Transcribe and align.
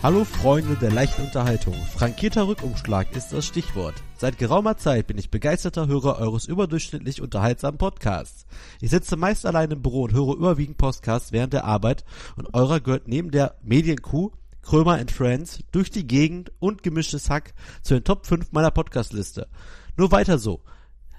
Hallo 0.00 0.24
Freunde 0.24 0.76
der 0.76 0.92
leichten 0.92 1.22
Unterhaltung. 1.22 1.74
Frankierter 1.74 2.46
Rückumschlag 2.46 3.16
ist 3.16 3.32
das 3.32 3.44
Stichwort. 3.44 3.96
Seit 4.16 4.38
geraumer 4.38 4.76
Zeit 4.76 5.08
bin 5.08 5.18
ich 5.18 5.28
begeisterter 5.28 5.88
Hörer 5.88 6.20
eures 6.20 6.46
überdurchschnittlich 6.46 7.20
unterhaltsamen 7.20 7.78
Podcasts. 7.78 8.46
Ich 8.80 8.90
sitze 8.90 9.16
meist 9.16 9.44
allein 9.44 9.72
im 9.72 9.82
Büro 9.82 10.02
und 10.02 10.12
höre 10.12 10.36
überwiegend 10.36 10.78
Podcasts 10.78 11.32
während 11.32 11.52
der 11.52 11.64
Arbeit 11.64 12.04
und 12.36 12.54
eurer 12.54 12.78
gehört 12.78 13.08
neben 13.08 13.32
der 13.32 13.56
Medienkuh, 13.62 14.30
Krömer 14.62 14.98
and 14.98 15.10
Friends, 15.10 15.64
durch 15.72 15.90
die 15.90 16.06
Gegend 16.06 16.52
und 16.60 16.84
gemischtes 16.84 17.28
Hack 17.28 17.52
zu 17.82 17.94
den 17.94 18.04
Top 18.04 18.24
5 18.24 18.52
meiner 18.52 18.70
Podcastliste. 18.70 19.48
Nur 19.96 20.12
weiter 20.12 20.38
so. 20.38 20.62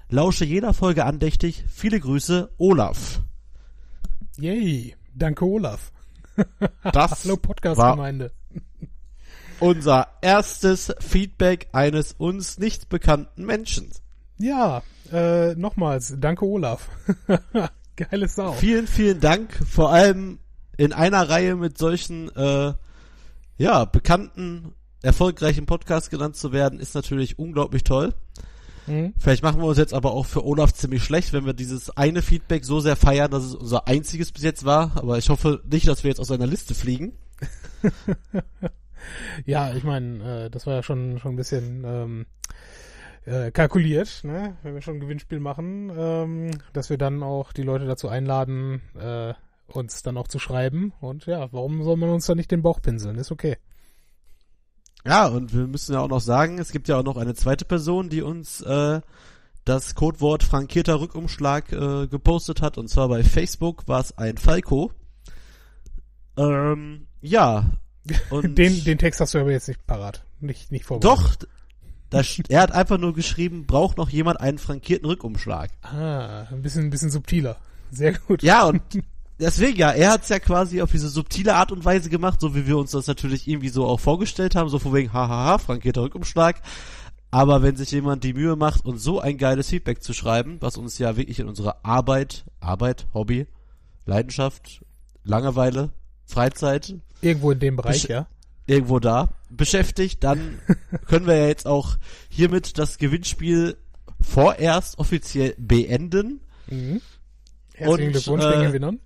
Lausche 0.08 0.46
jeder 0.46 0.72
Folge 0.72 1.04
andächtig. 1.04 1.64
Viele 1.68 2.00
Grüße, 2.00 2.50
Olaf. 2.56 3.20
Yay, 4.38 4.96
danke 5.14 5.44
Olaf. 5.44 5.92
Das 6.82 7.24
Hallo 7.24 7.34
war 7.34 7.42
Podcast-Gemeinde. 7.42 8.32
Unser 9.60 10.08
erstes 10.22 10.92
Feedback 11.00 11.68
eines 11.72 12.12
uns 12.12 12.58
nicht 12.58 12.88
bekannten 12.88 13.44
Menschen. 13.44 13.90
Ja, 14.38 14.82
äh, 15.12 15.54
nochmals, 15.54 16.14
danke 16.18 16.44
Olaf. 16.44 16.88
Geile 17.96 18.28
Sau. 18.28 18.52
Vielen, 18.52 18.86
vielen 18.86 19.20
Dank. 19.20 19.52
Vor 19.68 19.92
allem 19.92 20.38
in 20.76 20.92
einer 20.92 21.28
Reihe 21.28 21.56
mit 21.56 21.76
solchen, 21.76 22.34
äh, 22.34 22.72
ja, 23.58 23.84
bekannten, 23.84 24.74
erfolgreichen 25.02 25.66
Podcasts 25.66 26.08
genannt 26.08 26.36
zu 26.36 26.52
werden, 26.52 26.80
ist 26.80 26.94
natürlich 26.94 27.38
unglaublich 27.38 27.84
toll. 27.84 28.14
Hm? 28.86 29.12
Vielleicht 29.18 29.42
machen 29.42 29.60
wir 29.60 29.66
uns 29.66 29.78
jetzt 29.78 29.92
aber 29.92 30.12
auch 30.12 30.24
für 30.24 30.44
Olaf 30.44 30.72
ziemlich 30.72 31.04
schlecht, 31.04 31.32
wenn 31.32 31.44
wir 31.44 31.52
dieses 31.52 31.94
eine 31.96 32.22
Feedback 32.22 32.64
so 32.64 32.80
sehr 32.80 32.96
feiern, 32.96 33.30
dass 33.30 33.44
es 33.44 33.54
unser 33.54 33.86
einziges 33.86 34.32
bis 34.32 34.42
jetzt 34.42 34.64
war. 34.64 34.92
Aber 34.96 35.18
ich 35.18 35.28
hoffe 35.28 35.62
nicht, 35.70 35.86
dass 35.86 36.02
wir 36.02 36.08
jetzt 36.08 36.20
aus 36.20 36.28
seiner 36.28 36.46
Liste 36.46 36.74
fliegen. 36.74 37.12
Ja, 39.44 39.72
ich 39.72 39.84
meine, 39.84 40.44
äh, 40.44 40.50
das 40.50 40.66
war 40.66 40.74
ja 40.74 40.82
schon, 40.82 41.18
schon 41.18 41.32
ein 41.32 41.36
bisschen 41.36 41.84
ähm, 41.84 42.26
äh, 43.24 43.50
kalkuliert, 43.50 44.22
ne? 44.24 44.56
wenn 44.62 44.74
wir 44.74 44.82
schon 44.82 44.96
ein 44.96 45.00
Gewinnspiel 45.00 45.40
machen, 45.40 45.90
ähm, 45.96 46.50
dass 46.72 46.90
wir 46.90 46.98
dann 46.98 47.22
auch 47.22 47.52
die 47.52 47.62
Leute 47.62 47.86
dazu 47.86 48.08
einladen, 48.08 48.82
äh, 48.98 49.34
uns 49.66 50.02
dann 50.02 50.16
auch 50.16 50.28
zu 50.28 50.38
schreiben. 50.38 50.92
Und 51.00 51.26
ja, 51.26 51.52
warum 51.52 51.82
soll 51.82 51.96
man 51.96 52.10
uns 52.10 52.26
dann 52.26 52.36
nicht 52.36 52.50
den 52.50 52.62
Bauch 52.62 52.82
pinseln? 52.82 53.16
Ist 53.16 53.30
okay. 53.30 53.56
Ja, 55.04 55.28
und 55.28 55.54
wir 55.54 55.66
müssen 55.66 55.94
ja 55.94 56.00
auch 56.00 56.08
noch 56.08 56.20
sagen, 56.20 56.58
es 56.58 56.72
gibt 56.72 56.88
ja 56.88 56.98
auch 56.98 57.04
noch 57.04 57.16
eine 57.16 57.34
zweite 57.34 57.64
Person, 57.64 58.10
die 58.10 58.22
uns 58.22 58.60
äh, 58.60 59.00
das 59.64 59.94
Codewort 59.94 60.42
frankierter 60.42 61.00
Rückumschlag 61.00 61.72
äh, 61.72 62.06
gepostet 62.06 62.60
hat. 62.60 62.78
Und 62.78 62.88
zwar 62.88 63.08
bei 63.08 63.22
Facebook 63.22 63.88
war 63.88 64.00
es 64.00 64.16
ein 64.18 64.36
Falco. 64.36 64.92
Ähm, 66.36 67.06
ja. 67.20 67.70
Und 68.30 68.56
Den, 68.58 68.84
den 68.84 68.98
Text 68.98 69.20
hast 69.20 69.34
du 69.34 69.38
aber 69.38 69.52
jetzt 69.52 69.68
nicht 69.68 69.86
parat. 69.86 70.24
Nicht, 70.40 70.70
nicht 70.72 70.84
vorbereitet. 70.84 71.42
Doch, 71.42 71.48
da, 72.10 72.20
st- 72.20 72.46
er 72.48 72.62
hat 72.62 72.72
einfach 72.72 72.98
nur 72.98 73.14
geschrieben, 73.14 73.66
braucht 73.66 73.96
noch 73.98 74.08
jemand 74.08 74.40
einen 74.40 74.58
frankierten 74.58 75.06
Rückumschlag. 75.06 75.70
Ah, 75.82 76.44
ein 76.50 76.62
bisschen, 76.62 76.84
ein 76.84 76.90
bisschen 76.90 77.10
subtiler. 77.10 77.56
Sehr 77.90 78.14
gut. 78.14 78.42
Ja, 78.42 78.64
und 78.66 78.82
deswegen 79.38 79.76
ja, 79.78 79.90
er 79.92 80.12
hat's 80.12 80.28
ja 80.28 80.38
quasi 80.38 80.80
auf 80.82 80.90
diese 80.90 81.08
subtile 81.08 81.54
Art 81.54 81.72
und 81.72 81.84
Weise 81.84 82.10
gemacht, 82.10 82.40
so 82.40 82.54
wie 82.54 82.66
wir 82.66 82.78
uns 82.78 82.90
das 82.92 83.06
natürlich 83.06 83.46
irgendwie 83.48 83.68
so 83.68 83.86
auch 83.86 84.00
vorgestellt 84.00 84.54
haben, 84.56 84.68
so 84.68 84.78
von 84.78 84.94
wegen, 84.94 85.12
hahaha, 85.12 85.58
frankierter 85.58 86.02
Rückumschlag. 86.02 86.60
Aber 87.32 87.62
wenn 87.62 87.76
sich 87.76 87.92
jemand 87.92 88.24
die 88.24 88.32
Mühe 88.34 88.56
macht 88.56 88.84
und 88.84 88.98
so 88.98 89.20
ein 89.20 89.38
geiles 89.38 89.68
Feedback 89.68 90.02
zu 90.02 90.12
schreiben, 90.12 90.56
was 90.60 90.76
uns 90.76 90.98
ja 90.98 91.16
wirklich 91.16 91.38
in 91.38 91.46
unserer 91.46 91.76
Arbeit, 91.84 92.44
Arbeit, 92.58 93.06
Hobby, 93.14 93.46
Leidenschaft, 94.04 94.84
Langeweile, 95.22 95.90
Freizeit, 96.26 96.94
Irgendwo 97.22 97.50
in 97.50 97.58
dem 97.58 97.76
Bereich, 97.76 98.04
Besch- 98.04 98.10
ja. 98.10 98.26
irgendwo 98.66 98.98
da 98.98 99.34
beschäftigt, 99.50 100.22
dann 100.24 100.58
können 101.06 101.26
wir 101.26 101.36
ja 101.36 101.46
jetzt 101.48 101.66
auch 101.66 101.96
hiermit 102.28 102.78
das 102.78 102.98
Gewinnspiel 102.98 103.76
vorerst 104.20 104.98
offiziell 104.98 105.54
beenden, 105.58 106.40
Mhm. 106.68 107.00
Herzlichen 107.74 108.06
Und, 108.06 108.12
Glückwunsch 108.12 108.44
äh, 108.44 108.52
den 108.52 108.66
Gewinnern. 108.68 109.00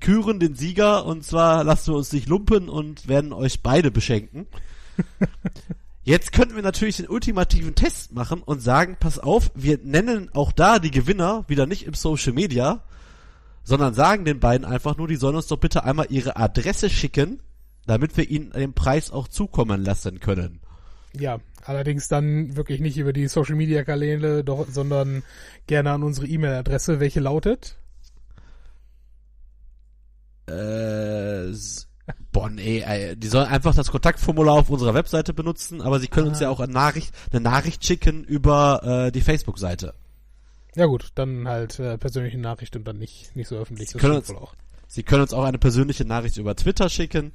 küren 0.00 0.40
den 0.40 0.54
Sieger 0.54 1.04
und 1.04 1.22
zwar 1.24 1.64
lassen 1.64 1.92
wir 1.92 1.96
uns 1.98 2.12
nicht 2.12 2.28
lumpen 2.28 2.68
und 2.70 3.08
werden 3.08 3.32
euch 3.34 3.62
beide 3.62 3.90
beschenken. 3.90 4.46
Jetzt 6.04 6.32
könnten 6.32 6.54
wir 6.56 6.62
natürlich 6.62 6.96
den 6.96 7.08
ultimativen 7.08 7.74
Test 7.74 8.12
machen 8.12 8.42
und 8.42 8.60
sagen, 8.62 8.96
pass 8.98 9.18
auf, 9.18 9.50
wir 9.54 9.78
nennen 9.82 10.30
auch 10.32 10.52
da 10.52 10.78
die 10.78 10.90
Gewinner 10.90 11.44
wieder 11.48 11.66
nicht 11.66 11.84
im 11.86 11.92
Social 11.94 12.32
Media, 12.32 12.82
sondern 13.68 13.92
sagen 13.92 14.24
den 14.24 14.40
beiden 14.40 14.66
einfach 14.66 14.96
nur, 14.96 15.08
die 15.08 15.16
sollen 15.16 15.36
uns 15.36 15.46
doch 15.46 15.58
bitte 15.58 15.84
einmal 15.84 16.06
ihre 16.08 16.36
Adresse 16.36 16.88
schicken, 16.88 17.42
damit 17.86 18.16
wir 18.16 18.28
ihnen 18.30 18.50
den 18.52 18.72
Preis 18.72 19.10
auch 19.10 19.28
zukommen 19.28 19.84
lassen 19.84 20.20
können. 20.20 20.60
Ja, 21.12 21.38
allerdings 21.64 22.08
dann 22.08 22.56
wirklich 22.56 22.80
nicht 22.80 22.96
über 22.96 23.12
die 23.12 23.28
Social 23.28 23.56
Media 23.56 23.84
Kanäle, 23.84 24.42
doch, 24.42 24.66
sondern 24.70 25.22
gerne 25.66 25.90
an 25.90 26.02
unsere 26.02 26.26
E-Mail-Adresse, 26.26 26.98
welche 26.98 27.20
lautet 27.20 27.76
Äh, 30.46 31.52
nee, 32.52 32.80
ey, 32.80 33.16
die 33.16 33.28
sollen 33.28 33.48
einfach 33.48 33.74
das 33.74 33.90
Kontaktformular 33.90 34.54
auf 34.54 34.70
unserer 34.70 34.94
Webseite 34.94 35.34
benutzen, 35.34 35.82
aber 35.82 36.00
sie 36.00 36.08
können 36.08 36.28
uns 36.28 36.38
Ah. 36.38 36.44
ja 36.44 36.48
auch 36.48 36.60
eine 36.60 36.72
Nachricht, 36.72 37.14
eine 37.32 37.42
Nachricht 37.42 37.84
schicken 37.84 38.24
über 38.24 38.80
äh, 39.08 39.12
die 39.12 39.20
Facebook-Seite. 39.20 39.92
Ja 40.74 40.86
gut, 40.86 41.08
dann 41.14 41.48
halt 41.48 41.78
äh, 41.78 41.98
persönliche 41.98 42.38
Nachricht 42.38 42.76
und 42.76 42.84
dann 42.84 42.98
nicht 42.98 43.34
nicht 43.34 43.48
so 43.48 43.56
öffentlich. 43.56 43.90
Das 43.90 44.00
können 44.00 44.22
auch. 44.36 44.54
Sie 44.86 45.02
können 45.02 45.22
uns 45.22 45.34
auch 45.34 45.44
eine 45.44 45.58
persönliche 45.58 46.04
Nachricht 46.04 46.36
über 46.38 46.56
Twitter 46.56 46.88
schicken. 46.88 47.32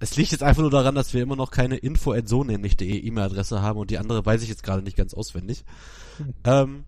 Es 0.00 0.16
liegt 0.16 0.32
jetzt 0.32 0.42
einfach 0.42 0.62
nur 0.62 0.70
daran, 0.72 0.96
dass 0.96 1.14
wir 1.14 1.22
immer 1.22 1.36
noch 1.36 1.52
keine 1.52 1.76
info 1.76 2.12
E-Mail-Adresse 2.12 3.62
haben 3.62 3.78
und 3.78 3.90
die 3.90 3.98
andere 3.98 4.26
weiß 4.26 4.42
ich 4.42 4.48
jetzt 4.48 4.64
gerade 4.64 4.82
nicht 4.82 4.96
ganz 4.96 5.14
auswendig. 5.14 5.64
Ähm, 6.42 6.84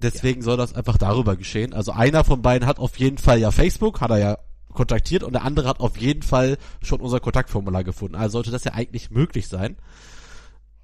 deswegen 0.00 0.40
soll 0.40 0.56
das 0.56 0.74
einfach 0.74 0.96
darüber 0.96 1.36
geschehen. 1.36 1.74
Also 1.74 1.92
einer 1.92 2.24
von 2.24 2.40
beiden 2.40 2.66
hat 2.66 2.78
auf 2.78 2.98
jeden 2.98 3.18
Fall 3.18 3.38
ja 3.38 3.50
Facebook, 3.50 4.00
hat 4.00 4.10
er 4.10 4.18
ja 4.18 4.38
kontaktiert 4.72 5.22
und 5.22 5.34
der 5.34 5.44
andere 5.44 5.68
hat 5.68 5.80
auf 5.80 5.98
jeden 5.98 6.22
Fall 6.22 6.56
schon 6.82 7.00
unser 7.00 7.20
Kontaktformular 7.20 7.84
gefunden. 7.84 8.14
Also 8.14 8.32
sollte 8.32 8.50
das 8.50 8.64
ja 8.64 8.72
eigentlich 8.72 9.10
möglich 9.10 9.48
sein. 9.48 9.76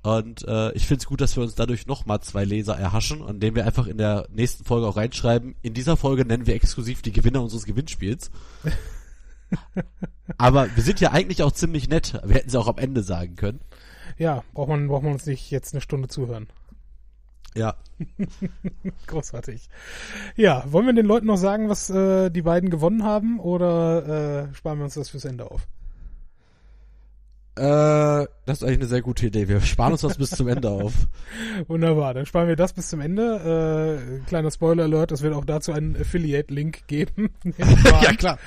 Und 0.03 0.47
äh, 0.49 0.73
ich 0.73 0.87
finde 0.87 1.01
es 1.03 1.07
gut, 1.07 1.21
dass 1.21 1.37
wir 1.37 1.45
uns 1.45 1.55
dadurch 1.55 1.87
nochmal 1.87 2.21
zwei 2.21 2.45
Leser 2.45 2.77
erhaschen, 2.77 3.27
indem 3.27 3.55
wir 3.55 3.65
einfach 3.65 3.87
in 3.87 3.99
der 3.99 4.27
nächsten 4.33 4.65
Folge 4.65 4.87
auch 4.87 4.97
reinschreiben, 4.97 5.55
in 5.63 5.75
dieser 5.75 5.97
Folge 5.97 6.25
nennen 6.25 6.47
wir 6.47 6.55
exklusiv 6.55 7.03
die 7.03 7.13
Gewinner 7.13 7.41
unseres 7.43 7.67
Gewinnspiels. 7.67 8.31
Aber 10.39 10.75
wir 10.75 10.83
sind 10.83 11.01
ja 11.01 11.13
eigentlich 11.13 11.43
auch 11.43 11.53
ziemlich 11.53 11.89
nett. 11.89 12.21
Wir 12.25 12.37
hätten 12.37 12.51
sie 12.51 12.59
auch 12.59 12.69
am 12.69 12.79
Ende 12.79 13.03
sagen 13.03 13.37
können. 13.37 13.61
Ja, 14.19 14.43
braucht 14.55 14.69
man 14.69 14.89
braucht 14.89 15.05
man 15.05 15.13
uns 15.13 15.27
nicht 15.27 15.51
jetzt 15.51 15.73
eine 15.73 15.81
Stunde 15.81 16.09
zuhören. 16.09 16.49
Ja. 17.55 17.77
Großartig. 19.07 19.69
Ja, 20.37 20.65
wollen 20.73 20.87
wir 20.87 20.95
den 20.95 21.07
Leuten 21.07 21.27
noch 21.27 21.37
sagen, 21.37 21.69
was 21.69 21.91
äh, 21.91 22.31
die 22.31 22.43
beiden 22.43 22.71
gewonnen 22.71 23.05
haben 23.05 23.39
oder 23.39 24.49
äh, 24.49 24.55
sparen 24.55 24.79
wir 24.79 24.85
uns 24.85 24.95
das 24.95 25.11
fürs 25.11 25.27
Ende 25.27 25.51
auf? 25.51 25.67
Äh, 27.55 28.27
das 28.47 28.59
ist 28.59 28.65
eigentlich 28.65 28.79
eine 28.79 28.87
sehr 28.87 29.03
gute 29.03 29.27
Idee. 29.27 29.47
Wir 29.47 29.61
sparen 29.61 29.93
uns 29.93 30.01
das 30.01 30.17
bis 30.17 30.31
zum 30.31 30.49
Ende 30.49 30.71
auf. 30.71 30.95
Wunderbar, 31.69 32.15
dann 32.15 32.25
sparen 32.25 32.49
wir 32.49 32.57
das 32.57 32.73
bis 32.73 32.89
zum 32.89 33.01
Ende. 33.01 34.01
Äh, 34.01 34.27
kleiner 34.27 34.51
Spoiler-Alert, 34.51 35.13
es 35.13 35.21
wird 35.21 35.35
auch 35.35 35.45
dazu 35.45 35.73
einen 35.73 35.95
Affiliate-Link 35.95 36.87
geben. 36.87 37.31
ja, 37.59 38.13
klar. 38.15 38.39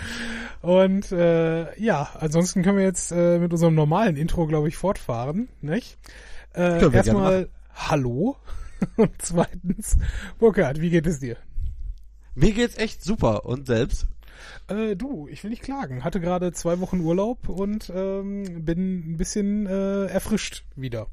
Und 0.62 1.12
äh, 1.12 1.80
ja, 1.80 2.10
ansonsten 2.20 2.64
können 2.64 2.78
wir 2.78 2.84
jetzt 2.84 3.12
äh, 3.12 3.38
mit 3.38 3.52
unserem 3.52 3.76
normalen 3.76 4.16
Intro, 4.16 4.48
glaube 4.48 4.70
ich, 4.70 4.76
fortfahren. 4.76 5.50
Nicht? 5.62 6.00
Äh, 6.54 6.80
Können 6.80 6.94
wir 6.94 6.98
erstmal 6.98 7.50
Hallo 7.76 8.38
und 8.96 9.12
zweitens 9.20 9.98
Burkhard, 10.40 10.82
wie 10.82 10.90
geht 10.90 11.06
es 11.06 11.20
dir? 11.20 11.38
Mir 12.34 12.54
geht's 12.54 12.78
echt 12.78 13.04
super. 13.04 13.46
Und 13.46 13.68
selbst? 13.68 14.08
Äh, 14.68 14.96
du, 14.96 15.28
ich 15.28 15.44
will 15.44 15.50
nicht 15.50 15.64
klagen. 15.64 16.04
Hatte 16.04 16.20
gerade 16.20 16.52
zwei 16.52 16.80
Wochen 16.80 17.02
Urlaub 17.02 17.50
und 17.50 17.92
ähm, 17.94 18.64
bin 18.66 19.12
ein 19.14 19.18
bisschen 19.18 19.66
äh, 19.68 20.06
erfrischt 20.06 20.66
wieder. 20.76 21.08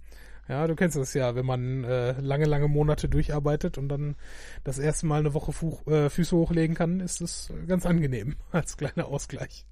Ja, 0.48 0.66
du 0.66 0.74
kennst 0.74 0.96
das 0.96 1.14
ja, 1.14 1.34
wenn 1.34 1.46
man 1.46 1.84
äh, 1.84 2.12
lange, 2.20 2.46
lange 2.46 2.68
Monate 2.68 3.08
durcharbeitet 3.08 3.78
und 3.78 3.88
dann 3.88 4.16
das 4.64 4.78
erste 4.78 5.06
Mal 5.06 5.20
eine 5.20 5.34
Woche 5.34 5.52
Fu 5.52 5.78
äh, 5.86 6.10
Füße 6.10 6.36
hochlegen 6.36 6.74
kann, 6.74 7.00
ist 7.00 7.20
das 7.20 7.52
ganz 7.68 7.86
angenehm 7.86 8.36
als 8.50 8.76
kleiner 8.76 9.06
Ausgleich. 9.06 9.64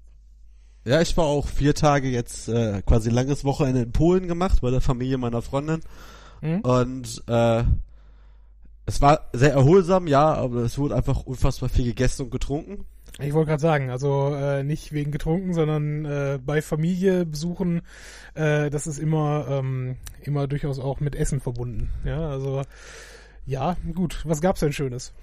Ja, 0.83 0.99
ich 1.01 1.15
war 1.17 1.25
auch 1.25 1.47
vier 1.47 1.75
Tage 1.75 2.09
jetzt 2.09 2.47
äh, 2.47 2.81
quasi 2.83 3.09
langes 3.09 3.43
Wochenende 3.43 3.81
in 3.81 3.91
Polen 3.91 4.27
gemacht, 4.27 4.61
bei 4.61 4.71
der 4.71 4.81
Familie 4.81 5.17
meiner 5.17 5.41
Freundin. 5.41 5.81
Mhm. 6.41 6.61
Und 6.61 7.23
äh, 7.27 7.63
es 8.85 9.01
war 9.01 9.29
sehr 9.33 9.53
erholsam, 9.53 10.07
ja, 10.07 10.33
aber 10.33 10.61
es 10.61 10.77
wurde 10.77 10.95
einfach 10.95 11.23
unfassbar 11.23 11.69
viel 11.69 11.85
gegessen 11.85 12.23
und 12.23 12.31
getrunken. 12.31 12.85
Ich 13.21 13.33
wollte 13.33 13.49
gerade 13.49 13.61
sagen, 13.61 13.89
also 13.89 14.33
äh, 14.33 14.63
nicht 14.63 14.91
wegen 14.91 15.11
getrunken, 15.11 15.53
sondern 15.53 16.05
äh, 16.05 16.39
bei 16.43 16.61
Familie 16.61 17.25
besuchen, 17.25 17.81
äh, 18.33 18.69
das 18.69 18.87
ist 18.87 18.97
immer 18.97 19.45
immer 19.47 19.95
immer 20.21 20.47
durchaus 20.47 20.79
auch 20.79 20.99
mit 20.99 21.15
Essen 21.15 21.39
verbunden. 21.39 21.89
Ja, 22.03 22.29
also 22.29 22.63
ja, 23.45 23.77
gut. 23.93 24.21
Was 24.25 24.41
gab's 24.41 24.59
denn 24.59 24.73
Schönes? 24.73 25.13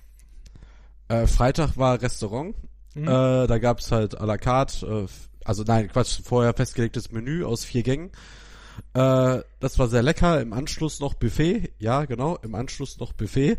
Äh, 1.09 1.27
Freitag 1.27 1.77
war 1.77 2.01
Restaurant. 2.01 2.55
Mhm. 2.95 3.05
Äh, 3.05 3.47
da 3.47 3.59
gab's 3.59 3.93
halt 3.93 4.21
à 4.21 4.27
la 4.27 4.39
carte 4.39 4.87
äh, 4.87 5.07
also 5.49 5.65
nein, 5.67 5.89
Quatsch, 5.89 6.21
vorher 6.23 6.53
festgelegtes 6.53 7.11
Menü 7.11 7.43
aus 7.43 7.65
vier 7.65 7.83
Gängen. 7.83 8.11
Äh, 8.95 9.43
das 9.61 9.79
war 9.79 9.89
sehr 9.89 10.03
lecker. 10.03 10.41
Im 10.41 10.53
Anschluss 10.53 11.01
noch 11.01 11.15
Buffet. 11.15 11.73
Ja, 11.79 12.05
genau. 12.05 12.37
Im 12.43 12.55
Anschluss 12.55 12.99
noch 12.99 13.13
Buffet. 13.13 13.59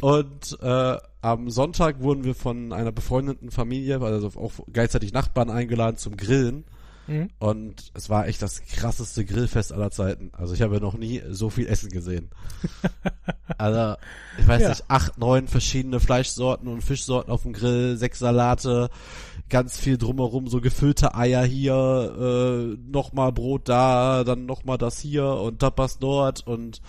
Und 0.00 0.58
äh, 0.60 0.96
am 1.22 1.50
Sonntag 1.50 2.00
wurden 2.00 2.24
wir 2.24 2.34
von 2.34 2.72
einer 2.72 2.92
befreundeten 2.92 3.50
Familie, 3.50 4.00
also 4.00 4.28
auch 4.38 4.52
gleichzeitig 4.72 5.12
Nachbarn 5.12 5.50
eingeladen 5.50 5.96
zum 5.96 6.16
Grillen. 6.16 6.64
Mhm. 7.10 7.28
Und 7.40 7.90
es 7.94 8.08
war 8.08 8.28
echt 8.28 8.40
das 8.40 8.62
krasseste 8.62 9.24
Grillfest 9.24 9.72
aller 9.72 9.90
Zeiten. 9.90 10.30
Also 10.32 10.54
ich 10.54 10.62
habe 10.62 10.80
noch 10.80 10.96
nie 10.96 11.20
so 11.28 11.50
viel 11.50 11.66
Essen 11.66 11.90
gesehen. 11.90 12.30
also, 13.58 13.96
ich 14.38 14.46
weiß 14.46 14.62
ja. 14.62 14.68
nicht, 14.68 14.84
acht, 14.86 15.18
neun 15.18 15.48
verschiedene 15.48 15.98
Fleischsorten 15.98 16.68
und 16.68 16.82
Fischsorten 16.82 17.32
auf 17.32 17.42
dem 17.42 17.52
Grill, 17.52 17.96
sechs 17.96 18.20
Salate, 18.20 18.90
ganz 19.48 19.76
viel 19.76 19.98
drumherum, 19.98 20.46
so 20.46 20.60
gefüllte 20.60 21.16
Eier 21.16 21.42
hier, 21.42 22.14
äh, 22.16 22.78
nochmal 22.88 23.32
Brot 23.32 23.68
da, 23.68 24.22
dann 24.22 24.46
nochmal 24.46 24.78
das 24.78 25.00
hier 25.00 25.26
und 25.26 25.58
Tapas 25.58 25.98
dort 25.98 26.46
und 26.46 26.80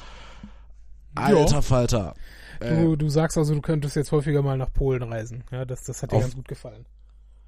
alter 1.15 1.55
jo. 1.55 1.61
Falter. 1.63 2.13
Du, 2.59 2.93
äh, 2.93 2.97
du 2.97 3.09
sagst 3.09 3.39
also, 3.39 3.55
du 3.55 3.61
könntest 3.61 3.95
jetzt 3.95 4.11
häufiger 4.11 4.43
mal 4.43 4.55
nach 4.55 4.71
Polen 4.71 5.01
reisen. 5.01 5.43
Ja, 5.51 5.65
das, 5.65 5.83
das 5.83 6.03
hat 6.03 6.11
dir 6.11 6.19
ganz 6.19 6.35
gut 6.35 6.47
gefallen. 6.47 6.85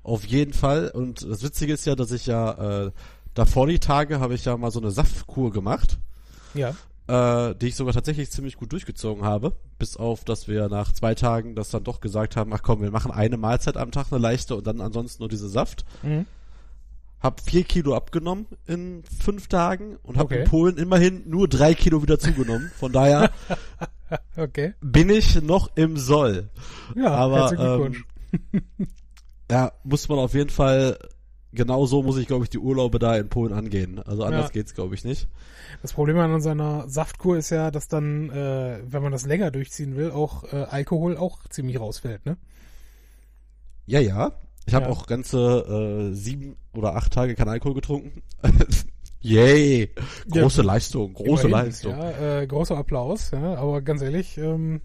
Auf 0.03 0.25
jeden 0.25 0.53
Fall. 0.53 0.89
Und 0.89 1.23
das 1.23 1.43
Witzige 1.43 1.73
ist 1.73 1.85
ja, 1.85 1.95
dass 1.95 2.11
ich 2.11 2.25
ja 2.25 2.85
äh, 2.85 2.91
davor 3.33 3.67
die 3.67 3.79
Tage 3.79 4.19
habe 4.19 4.35
ich 4.35 4.45
ja 4.45 4.55
mal 4.57 4.71
so 4.71 4.79
eine 4.79 4.91
Saftkur 4.91 5.51
gemacht. 5.51 5.97
Ja. 6.53 6.75
Äh, 7.05 7.55
die 7.55 7.67
ich 7.67 7.75
sogar 7.75 7.93
tatsächlich 7.93 8.31
ziemlich 8.31 8.55
gut 8.55 8.71
durchgezogen 8.71 9.25
habe. 9.25 9.53
Bis 9.77 9.97
auf, 9.97 10.23
dass 10.23 10.47
wir 10.47 10.69
nach 10.69 10.93
zwei 10.93 11.15
Tagen 11.15 11.55
das 11.55 11.69
dann 11.69 11.83
doch 11.83 11.99
gesagt 11.99 12.37
haben, 12.37 12.53
ach 12.53 12.61
komm, 12.63 12.81
wir 12.81 12.91
machen 12.91 13.11
eine 13.11 13.35
Mahlzeit 13.35 13.75
am 13.75 13.91
Tag, 13.91 14.07
eine 14.11 14.21
leichte 14.21 14.55
und 14.55 14.67
dann 14.67 14.79
ansonsten 14.79 15.21
nur 15.21 15.29
diese 15.29 15.49
Saft. 15.49 15.83
Mhm. 16.01 16.25
Hab 17.19 17.41
vier 17.41 17.63
Kilo 17.63 17.95
abgenommen 17.95 18.47
in 18.67 19.03
fünf 19.03 19.47
Tagen 19.47 19.97
und 20.03 20.17
habe 20.17 20.35
okay. 20.35 20.43
in 20.43 20.49
Polen 20.49 20.77
immerhin 20.77 21.29
nur 21.29 21.47
drei 21.47 21.73
Kilo 21.73 22.01
wieder 22.01 22.19
zugenommen. 22.19 22.71
Von 22.77 22.93
daher 22.93 23.31
okay. 24.37 24.73
bin 24.81 25.09
ich 25.09 25.41
noch 25.41 25.71
im 25.75 25.97
Soll. 25.97 26.49
Ja, 26.95 27.11
aber 27.11 27.81
ähm, 27.81 28.03
ja, 29.51 29.71
muss 29.83 30.09
man 30.09 30.19
auf 30.19 30.33
jeden 30.33 30.49
Fall, 30.49 30.97
genau 31.51 31.85
so 31.85 32.03
muss 32.03 32.17
ich, 32.17 32.27
glaube 32.27 32.43
ich, 32.43 32.49
die 32.49 32.59
Urlaube 32.59 32.99
da 32.99 33.15
in 33.17 33.29
Polen 33.29 33.53
angehen. 33.53 33.99
Also 33.99 34.23
anders 34.23 34.47
ja. 34.47 34.51
geht's, 34.51 34.73
glaube 34.73 34.95
ich, 34.95 35.03
nicht. 35.03 35.27
Das 35.81 35.93
Problem 35.93 36.17
an 36.17 36.41
seiner 36.41 36.87
Saftkur 36.87 37.37
ist 37.37 37.49
ja, 37.49 37.71
dass 37.71 37.87
dann, 37.87 38.29
äh, 38.29 38.79
wenn 38.85 39.03
man 39.03 39.11
das 39.11 39.25
länger 39.25 39.51
durchziehen 39.51 39.95
will, 39.95 40.11
auch 40.11 40.43
äh, 40.51 40.63
Alkohol 40.63 41.17
auch 41.17 41.47
ziemlich 41.49 41.79
rausfällt, 41.79 42.25
ne? 42.25 42.37
Ja, 43.85 43.99
ja. 43.99 44.31
Ich 44.65 44.73
habe 44.73 44.85
ja. 44.85 44.91
auch 44.91 45.07
ganze 45.07 46.09
äh, 46.11 46.13
sieben 46.13 46.55
oder 46.73 46.95
acht 46.95 47.11
Tage 47.11 47.35
kein 47.35 47.49
Alkohol 47.49 47.73
getrunken. 47.73 48.21
Yay! 49.19 49.89
Große 50.29 50.61
ja, 50.61 50.67
Leistung, 50.67 51.13
große 51.13 51.47
immerhin, 51.47 51.67
Leistung. 51.67 51.91
Ja, 51.91 52.39
äh, 52.41 52.47
großer 52.47 52.77
Applaus, 52.77 53.31
ja, 53.31 53.55
aber 53.55 53.81
ganz 53.81 54.01
ehrlich, 54.01 54.37
ähm, 54.37 54.81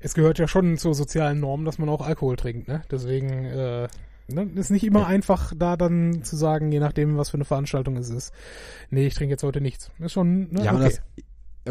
es 0.00 0.14
gehört 0.14 0.38
ja 0.38 0.48
schon 0.48 0.76
zur 0.78 0.94
sozialen 0.94 1.40
Norm, 1.40 1.64
dass 1.64 1.78
man 1.78 1.88
auch 1.88 2.06
Alkohol 2.06 2.36
trinkt, 2.36 2.68
ne? 2.68 2.82
Deswegen 2.90 3.44
äh, 3.44 3.88
ne, 4.28 4.50
ist 4.54 4.70
nicht 4.70 4.84
immer 4.84 5.00
ja. 5.00 5.06
einfach, 5.06 5.52
da 5.56 5.76
dann 5.76 6.22
zu 6.22 6.36
sagen, 6.36 6.70
je 6.72 6.80
nachdem, 6.80 7.16
was 7.16 7.30
für 7.30 7.36
eine 7.36 7.44
Veranstaltung 7.44 7.96
es 7.96 8.10
ist. 8.10 8.32
Nee, 8.90 9.06
ich 9.06 9.14
trinke 9.14 9.32
jetzt 9.32 9.42
heute 9.42 9.60
nichts. 9.60 9.90
Ist 9.98 10.12
schon, 10.12 10.52
ne? 10.52 10.64
Ja, 10.64 10.74
okay. 10.74 10.84
das, 10.84 11.00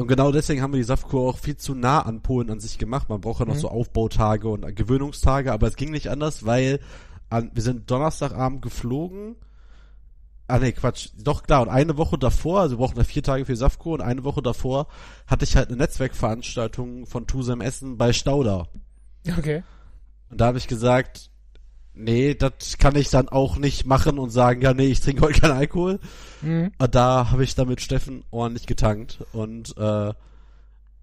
und 0.02 0.08
genau 0.08 0.32
deswegen 0.32 0.62
haben 0.62 0.74
wir 0.74 0.78
die 0.78 0.84
Saftkur 0.84 1.28
auch 1.28 1.40
viel 1.40 1.58
zu 1.58 1.74
nah 1.74 2.02
an 2.02 2.22
Polen 2.22 2.52
an 2.52 2.60
sich 2.60 2.78
gemacht. 2.78 3.10
Man 3.10 3.22
braucht 3.22 3.40
ja 3.40 3.46
noch 3.46 3.56
mhm. 3.56 3.60
so 3.60 3.70
Aufbautage 3.70 4.48
und 4.48 4.76
Gewöhnungstage, 4.76 5.52
aber 5.52 5.68
es 5.68 5.76
ging 5.76 5.92
nicht 5.92 6.10
anders, 6.10 6.46
weil 6.46 6.80
an, 7.30 7.52
wir 7.54 7.64
sind 7.64 7.90
Donnerstagabend 7.90 8.62
geflogen 8.62 9.36
Ah 10.48 10.60
nee, 10.60 10.72
Quatsch. 10.72 11.10
Doch 11.18 11.44
klar, 11.44 11.62
und 11.62 11.70
eine 11.70 11.98
Woche 11.98 12.18
davor, 12.18 12.62
also 12.62 12.78
wir 12.78 12.86
brauchen 12.86 12.98
ja 12.98 13.04
vier 13.04 13.24
Tage 13.24 13.46
für 13.46 13.56
Safko 13.56 13.94
und 13.94 14.02
eine 14.02 14.24
Woche 14.24 14.42
davor 14.42 14.88
hatte 15.26 15.44
ich 15.44 15.56
halt 15.58 15.68
eine 15.68 15.78
Netzwerkveranstaltung 15.78 17.06
von 17.06 17.28
Tusem 17.28 17.60
Essen 17.60 17.98
bei 17.98 18.14
Stauder. 18.14 18.70
Okay. 19.38 19.64
Und 20.30 20.40
da 20.40 20.48
habe 20.48 20.58
ich 20.58 20.68
gesagt, 20.68 21.30
nee, 21.94 22.34
das 22.34 22.78
kann 22.78 22.96
ich 22.96 23.10
dann 23.10 23.28
auch 23.28 23.58
nicht 23.58 23.86
machen 23.86 24.20
und 24.20 24.30
sagen, 24.30 24.62
ja, 24.62 24.74
nee, 24.74 24.88
ich 24.88 25.02
trinke 25.02 25.22
heute 25.24 25.42
keinen 25.42 25.58
Alkohol. 25.58 26.00
Mhm. 26.42 26.72
Und 26.78 26.96
da 26.96 27.32
habe 27.32 27.44
ich 27.44 27.56
dann 27.56 27.68
mit 27.68 27.82
Steffen 27.82 28.24
ordentlich 28.32 28.68
getankt 28.68 29.20
und 29.34 29.76
äh, 29.78 30.14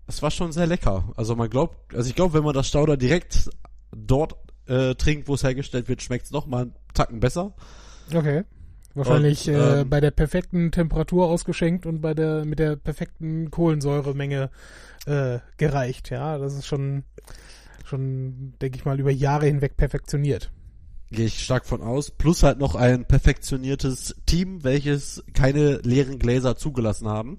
es 0.07 0.23
war 0.23 0.31
schon 0.31 0.53
sehr 0.53 0.67
lecker. 0.67 1.13
Also 1.17 1.37
man 1.37 1.51
glaubt, 1.51 1.95
also 1.95 2.09
ich 2.09 2.15
glaube, 2.15 2.35
wenn 2.35 2.45
man 2.45 2.55
das 2.55 2.69
Stauder 2.69 2.97
direkt 2.97 3.51
dort 3.95 4.37
äh, 4.67 4.95
trinkt, 4.95 5.29
wo 5.29 5.35
es 5.35 5.45
hergestellt 5.45 5.89
wird, 5.89 6.03
schmeckt 6.03 6.27
es 6.27 6.31
noch 6.31 6.47
mal 6.47 6.63
einen 6.63 6.75
Tacken 6.95 7.21
besser. 7.21 7.55
Okay. 8.13 8.45
Wahrscheinlich 8.95 9.49
und, 9.49 9.55
äh, 9.55 9.81
ähm, 9.81 9.89
bei 9.89 10.01
der 10.01 10.11
perfekten 10.11 10.71
Temperatur 10.71 11.27
ausgeschenkt 11.29 11.85
und 11.85 12.01
bei 12.01 12.15
der 12.15 12.45
mit 12.45 12.59
der 12.59 12.77
perfekten 12.77 13.51
Kohlensäuremenge 13.51 14.51
äh, 15.07 15.39
gereicht. 15.57 16.11
Ja, 16.11 16.39
das 16.39 16.55
ist 16.55 16.67
schon 16.67 17.05
schon, 17.85 18.55
denke 18.61 18.79
ich 18.79 18.85
mal, 18.85 18.99
über 18.99 19.11
Jahre 19.11 19.47
hinweg 19.47 19.77
perfektioniert. 19.77 20.51
Gehe 21.11 21.27
ich 21.27 21.45
stark 21.45 21.67
von 21.67 21.83
aus. 21.83 22.11
Plus 22.11 22.43
halt 22.43 22.59
noch 22.59 22.75
ein 22.75 23.05
perfektioniertes 23.05 24.17
Team, 24.27 24.65
welches 24.65 25.23
keine 25.33 25.77
leeren 25.79 26.19
Gläser 26.19 26.57
zugelassen 26.57 27.09
haben. 27.09 27.39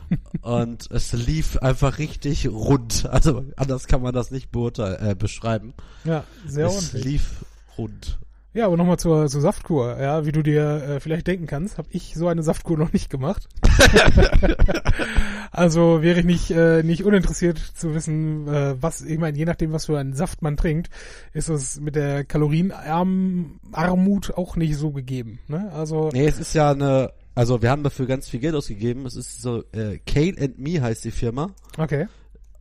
und 0.42 0.90
es 0.90 1.12
lief 1.12 1.58
einfach 1.58 1.98
richtig 1.98 2.48
rund. 2.48 3.06
Also 3.06 3.44
anders 3.56 3.86
kann 3.86 4.02
man 4.02 4.14
das 4.14 4.30
nicht 4.30 4.50
beurteilen, 4.50 5.10
äh, 5.10 5.14
beschreiben. 5.14 5.74
Ja, 6.04 6.24
sehr 6.46 6.66
es 6.66 6.74
ordentlich. 6.74 7.00
Es 7.00 7.04
lief 7.04 7.44
rund. 7.78 8.18
Ja, 8.54 8.64
aber 8.66 8.76
nochmal 8.76 8.98
zur, 9.00 9.26
zur 9.26 9.40
Saftkur. 9.40 10.00
Ja, 10.00 10.26
wie 10.26 10.32
du 10.32 10.42
dir 10.42 10.62
äh, 10.62 11.00
vielleicht 11.00 11.26
denken 11.26 11.48
kannst, 11.48 11.76
habe 11.76 11.88
ich 11.90 12.14
so 12.14 12.28
eine 12.28 12.44
Saftkur 12.44 12.78
noch 12.78 12.92
nicht 12.92 13.10
gemacht. 13.10 13.48
also 15.50 16.02
wäre 16.02 16.20
ich 16.20 16.24
nicht 16.24 16.52
äh, 16.52 16.84
nicht 16.84 17.04
uninteressiert 17.04 17.58
zu 17.58 17.94
wissen, 17.94 18.46
äh, 18.46 18.80
was 18.80 19.02
ich 19.02 19.18
meine, 19.18 19.36
je 19.36 19.44
nachdem, 19.44 19.72
was 19.72 19.86
für 19.86 19.98
einen 19.98 20.14
Saft 20.14 20.40
man 20.40 20.56
trinkt, 20.56 20.88
ist 21.32 21.48
es 21.48 21.80
mit 21.80 21.96
der 21.96 22.22
Kalorienarmut 22.22 24.34
auch 24.36 24.54
nicht 24.54 24.76
so 24.76 24.92
gegeben. 24.92 25.40
Ne? 25.48 25.72
Also 25.72 26.10
nee, 26.12 26.26
es 26.26 26.38
ist 26.38 26.54
ja 26.54 26.70
eine, 26.70 27.10
also 27.34 27.60
wir 27.60 27.72
haben 27.72 27.82
dafür 27.82 28.06
ganz 28.06 28.28
viel 28.28 28.38
Geld 28.38 28.54
ausgegeben. 28.54 29.04
Es 29.04 29.16
ist 29.16 29.42
so 29.42 29.64
äh, 29.72 29.98
Kane 30.06 30.36
and 30.40 30.60
Me 30.60 30.80
heißt 30.80 31.04
die 31.04 31.10
Firma. 31.10 31.50
Okay 31.76 32.06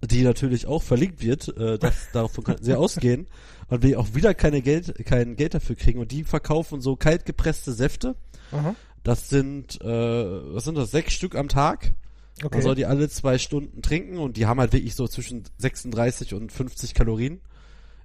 die 0.08 0.24
natürlich 0.24 0.68
auch 0.68 0.84
verlinkt 0.84 1.24
wird, 1.24 1.56
äh, 1.58 1.78
das, 1.78 2.12
davon 2.12 2.44
könnten 2.44 2.64
sie 2.64 2.76
ausgehen, 2.76 3.28
und 3.74 3.82
wir 3.82 4.00
auch 4.00 4.14
wieder 4.14 4.36
keine 4.36 4.62
Geld, 4.62 5.04
kein 5.06 5.36
Geld 5.36 5.56
dafür 5.56 5.76
kriegen. 5.76 6.00
Und 6.00 6.12
die 6.12 6.24
verkaufen 6.24 6.80
so 6.80 6.96
kaltgepresste 6.96 7.74
Säfte. 7.74 8.16
Aha. 8.52 8.76
Das 9.04 9.30
sind, 9.30 9.82
äh, 9.82 10.54
was 10.54 10.66
sind 10.66 10.78
das, 10.78 10.92
sechs 10.92 11.14
Stück 11.14 11.36
am 11.36 11.50
Tag. 11.50 11.96
Okay. 12.44 12.58
Man 12.58 12.62
soll 12.62 12.76
die 12.76 12.86
alle 12.86 13.10
zwei 13.10 13.40
Stunden 13.40 13.82
trinken 13.82 14.20
und 14.20 14.38
die 14.38 14.46
haben 14.46 14.60
halt 14.60 14.74
wirklich 14.74 14.94
so 14.94 15.08
zwischen 15.08 15.44
36 15.58 16.36
und 16.36 16.52
50 16.52 16.94
Kalorien. 16.94 17.42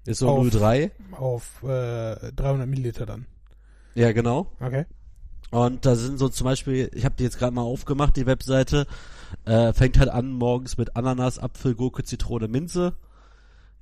Ist 0.07 0.21
so 0.21 0.31
0,3. 0.31 0.91
Auf 1.13 1.63
äh, 1.65 2.33
300 2.33 2.67
Milliliter 2.67 3.05
dann. 3.05 3.27
Ja, 3.95 4.13
genau. 4.13 4.51
Okay. 4.61 4.87
Und 5.51 5.85
da 5.85 5.97
sind 5.97 6.19
so 6.19 6.31
zum 6.31 6.47
Beispiel, 6.47 6.91
ich 6.95 7.05
habe 7.05 7.15
die 7.19 7.25
jetzt 7.25 7.39
gerade 7.39 7.55
mal 7.55 7.61
aufgemacht, 7.61 8.17
die 8.17 8.25
Webseite, 8.25 8.87
äh, 9.45 9.75
fängt 9.75 9.99
halt 9.99 10.09
an 10.09 10.33
morgens 10.33 10.79
mit 10.79 10.97
Ananas, 10.97 11.39
Apfel, 11.39 11.75
Gurke, 11.75 12.05
Zitrone, 12.05 12.49
Minze. 12.49 12.95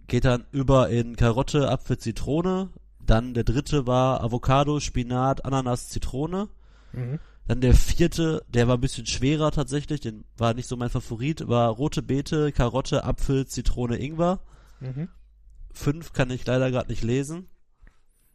Geht 0.06 0.24
dann 0.24 0.44
über 0.52 0.88
in 0.88 1.16
Karotte, 1.16 1.70
Apfel, 1.70 1.98
Zitrone. 1.98 2.70
Dann 3.00 3.34
der 3.34 3.44
dritte 3.44 3.86
war 3.86 4.22
Avocado, 4.22 4.80
Spinat, 4.80 5.44
Ananas, 5.44 5.88
Zitrone. 5.88 6.48
Mhm. 6.92 7.18
Dann 7.46 7.60
der 7.60 7.74
vierte, 7.74 8.44
der 8.48 8.66
war 8.66 8.76
ein 8.76 8.80
bisschen 8.80 9.06
schwerer 9.06 9.52
tatsächlich, 9.52 10.00
den 10.00 10.24
war 10.36 10.54
nicht 10.54 10.68
so 10.68 10.76
mein 10.76 10.90
Favorit, 10.90 11.46
war 11.46 11.70
rote 11.70 12.02
Beete, 12.02 12.50
Karotte, 12.50 13.04
Apfel, 13.04 13.46
Zitrone, 13.46 13.96
Ingwer. 13.98 14.40
Mhm. 14.80 15.08
Fünf 15.72 16.12
kann 16.12 16.30
ich 16.30 16.44
leider 16.44 16.70
gerade 16.70 16.90
nicht 16.90 17.04
lesen. 17.04 17.48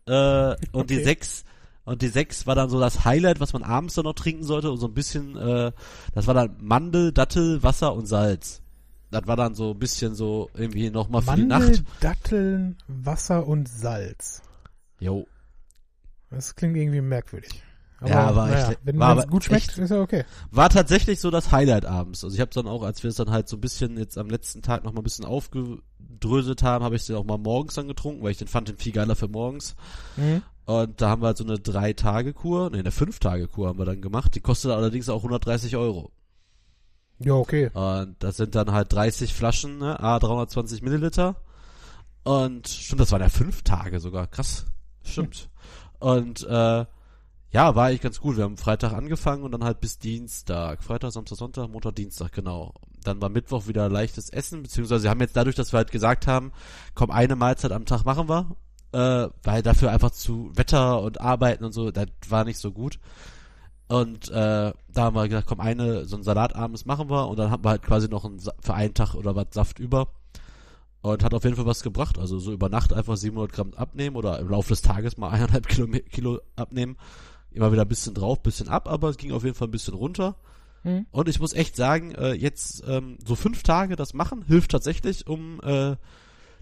Äh, 0.06 0.52
und 0.72 0.84
okay. 0.86 0.86
die 0.88 1.04
sechs, 1.04 1.44
und 1.84 2.02
die 2.02 2.08
sechs 2.08 2.48
war 2.48 2.56
dann 2.56 2.70
so 2.70 2.80
das 2.80 3.04
Highlight, 3.04 3.42
was 3.42 3.52
man 3.52 3.64
abends 3.64 3.96
dann 3.96 4.06
noch 4.06 4.14
trinken 4.14 4.44
sollte 4.44 4.72
und 4.72 4.78
so 4.78 4.88
ein 4.88 4.94
bisschen, 4.94 5.36
äh, 5.36 5.72
das 6.14 6.28
war 6.28 6.34
dann 6.34 6.56
Mandel, 6.62 7.12
Dattel, 7.12 7.64
Wasser 7.64 7.94
und 7.94 8.06
Salz. 8.06 8.62
Das 9.12 9.28
war 9.28 9.36
dann 9.36 9.56
so 9.56 9.72
ein 9.72 9.80
bisschen 9.80 10.16
so 10.16 10.50
irgendwie 10.56 10.90
nochmal 10.90 11.22
für 11.22 11.36
die 11.36 11.44
Nacht. 11.44 11.84
Datteln, 12.00 12.78
Wasser 12.88 13.46
und 13.46 13.68
Salz. 13.68 14.42
Jo. 15.00 15.28
Das 16.30 16.56
klingt 16.56 16.78
irgendwie 16.78 17.02
merkwürdig. 17.02 17.62
Aber, 18.00 18.10
ja, 18.10 18.28
aber 18.28 18.48
naja, 18.48 18.70
echt, 18.72 18.80
wenn 18.84 19.02
es 19.02 19.28
gut 19.28 19.44
schmeckt, 19.44 19.70
echt, 19.70 19.78
ist 19.78 19.92
ja 19.92 20.02
okay. 20.02 20.24
War 20.50 20.70
tatsächlich 20.70 21.20
so 21.20 21.30
das 21.30 21.52
Highlight 21.52 21.86
abends. 21.86 22.24
Also 22.24 22.34
ich 22.34 22.42
habe 22.42 22.50
dann 22.52 22.68
auch, 22.68 22.82
als 22.82 23.04
wir 23.04 23.10
es 23.10 23.16
dann 23.16 23.30
halt 23.30 23.48
so 23.48 23.58
ein 23.58 23.62
bisschen 23.62 23.96
jetzt 23.98 24.18
am 24.18 24.28
letzten 24.28 24.64
Tag 24.64 24.84
noch 24.84 24.94
mal 24.94 25.02
ein 25.02 25.04
bisschen 25.04 25.26
aufgedröselt 25.26 26.64
haben, 26.64 26.84
habe 26.84 26.96
ich 26.96 27.06
den 27.06 27.16
auch 27.16 27.26
mal 27.26 27.38
morgens 27.38 27.76
dann 27.76 27.88
getrunken, 27.88 28.24
weil 28.24 28.32
ich 28.32 28.40
den 28.40 28.48
fand 28.48 28.70
den 28.70 28.78
viel 28.78 28.92
geiler 28.92 29.16
für 29.16 29.28
morgens. 29.28 29.76
Mhm. 30.18 30.42
Und 30.66 31.00
da 31.00 31.10
haben 31.10 31.22
wir 31.22 31.28
halt 31.28 31.38
so 31.38 31.44
eine 31.44 31.60
Drei-Tage-Kur, 31.60 32.72
ne, 32.72 32.80
eine 32.80 32.92
Fünf-Tage-Kur 32.92 33.68
haben 33.68 33.78
wir 33.78 33.86
dann 33.86 34.02
gemacht. 34.02 34.34
Die 34.34 34.42
kostet 34.42 34.72
allerdings 34.72 35.10
auch 35.10 35.20
130 35.20 35.76
Euro. 35.76 36.12
Ja, 37.24 37.34
okay. 37.34 37.70
Und 37.74 38.16
das 38.20 38.38
sind 38.38 38.56
dann 38.56 38.72
halt 38.72 38.92
30 38.94 39.34
Flaschen, 39.34 39.78
ne, 39.80 40.00
a 40.00 40.20
320 40.20 40.82
Milliliter. 40.82 41.36
Und 42.24 42.68
stimmt, 42.68 43.02
das 43.02 43.12
waren 43.12 43.22
ja 43.22 43.30
fünf 43.30 43.62
Tage 43.64 44.00
sogar, 44.00 44.28
krass. 44.28 44.66
Stimmt. 45.04 45.50
Hm. 46.00 46.08
Und 46.08 46.44
äh, 46.48 46.86
Ja, 47.54 47.76
war 47.76 47.88
eigentlich 47.88 48.02
ganz 48.02 48.20
gut. 48.22 48.38
Wir 48.38 48.46
haben 48.46 48.58
Freitag 48.58 48.94
angefangen 48.94 49.44
und 49.44 49.52
dann 49.52 49.64
halt 49.64 49.82
bis 49.82 50.00
Dienstag. 50.00 50.84
Freitag, 50.84 51.12
Samstag, 51.12 51.38
Sonntag, 51.38 51.68
Montag, 51.70 51.96
Dienstag, 51.96 52.32
genau. 52.32 52.74
Dann 53.04 53.22
war 53.22 53.30
Mittwoch 53.30 53.68
wieder 53.68 53.90
leichtes 53.90 54.30
Essen, 54.30 54.64
beziehungsweise 54.64 55.04
wir 55.04 55.10
haben 55.10 55.20
jetzt 55.20 55.36
dadurch, 55.36 55.56
dass 55.56 55.74
wir 55.74 55.78
halt 55.78 55.92
gesagt 55.92 56.28
haben, 56.28 56.52
komm, 56.96 57.12
eine 57.12 57.36
Mahlzeit 57.36 57.72
am 57.74 57.86
Tag 57.86 58.06
machen 58.06 58.30
wir, 58.30 58.56
äh, 58.94 59.30
weil 59.44 59.64
dafür 59.64 59.92
einfach 59.92 60.12
zu 60.12 60.52
Wetter 60.56 61.02
und 61.02 61.20
Arbeiten 61.20 61.66
und 61.66 61.74
so, 61.74 61.92
das 61.92 62.08
war 62.30 62.46
nicht 62.46 62.60
so 62.60 62.72
gut. 62.72 63.00
Und 63.92 64.30
äh, 64.30 64.32
da 64.32 64.74
haben 64.96 65.16
wir 65.16 65.28
gesagt, 65.28 65.48
komm, 65.48 65.60
eine, 65.60 66.06
so 66.06 66.16
ein 66.16 66.24
Salat 66.24 66.56
abends 66.56 66.86
machen 66.86 67.10
wir 67.10 67.28
und 67.28 67.38
dann 67.38 67.52
haben 67.52 67.66
wir 67.66 67.72
halt 67.72 67.84
quasi 67.84 68.08
noch 68.08 68.24
einen, 68.24 68.40
für 68.40 68.74
einen 68.74 68.94
Tag 68.94 69.16
oder 69.16 69.36
was 69.36 69.48
Saft 69.52 69.80
über. 69.80 70.08
Und 71.02 71.24
hat 71.24 71.34
auf 71.34 71.44
jeden 71.44 71.56
Fall 71.56 71.66
was 71.66 71.84
gebracht. 71.84 72.18
Also 72.20 72.40
so 72.40 72.54
über 72.54 72.70
Nacht 72.70 72.94
einfach 72.94 73.18
700 73.18 73.52
Gramm 73.52 73.74
abnehmen 73.74 74.16
oder 74.16 74.40
im 74.40 74.50
Laufe 74.50 74.70
des 74.70 74.82
Tages 74.82 75.18
mal 75.18 75.30
eineinhalb 75.32 75.68
Kilo, 75.68 75.88
Kilo 76.10 76.40
abnehmen 76.56 76.96
immer 77.52 77.72
wieder 77.72 77.84
ein 77.84 77.88
bisschen 77.88 78.14
drauf, 78.14 78.42
bisschen 78.42 78.70
ab, 78.70 78.88
aber 78.88 79.10
es 79.10 79.18
ging 79.18 79.32
auf 79.32 79.44
jeden 79.44 79.56
Fall 79.56 79.68
ein 79.68 79.72
bisschen 79.72 79.94
runter. 79.94 80.36
Mhm. 80.84 81.06
Und 81.12 81.30
ich 81.30 81.40
muss 81.40 81.54
echt 81.54 81.76
sagen, 81.76 82.16
äh, 82.16 82.34
jetzt 82.34 82.84
ähm, 82.88 83.18
so 83.26 83.36
fünf 83.36 83.64
Tage 83.64 83.96
das 83.96 84.14
machen, 84.14 84.44
hilft 84.48 84.72
tatsächlich, 84.72 85.28
um 85.28 85.60
äh, 85.62 85.96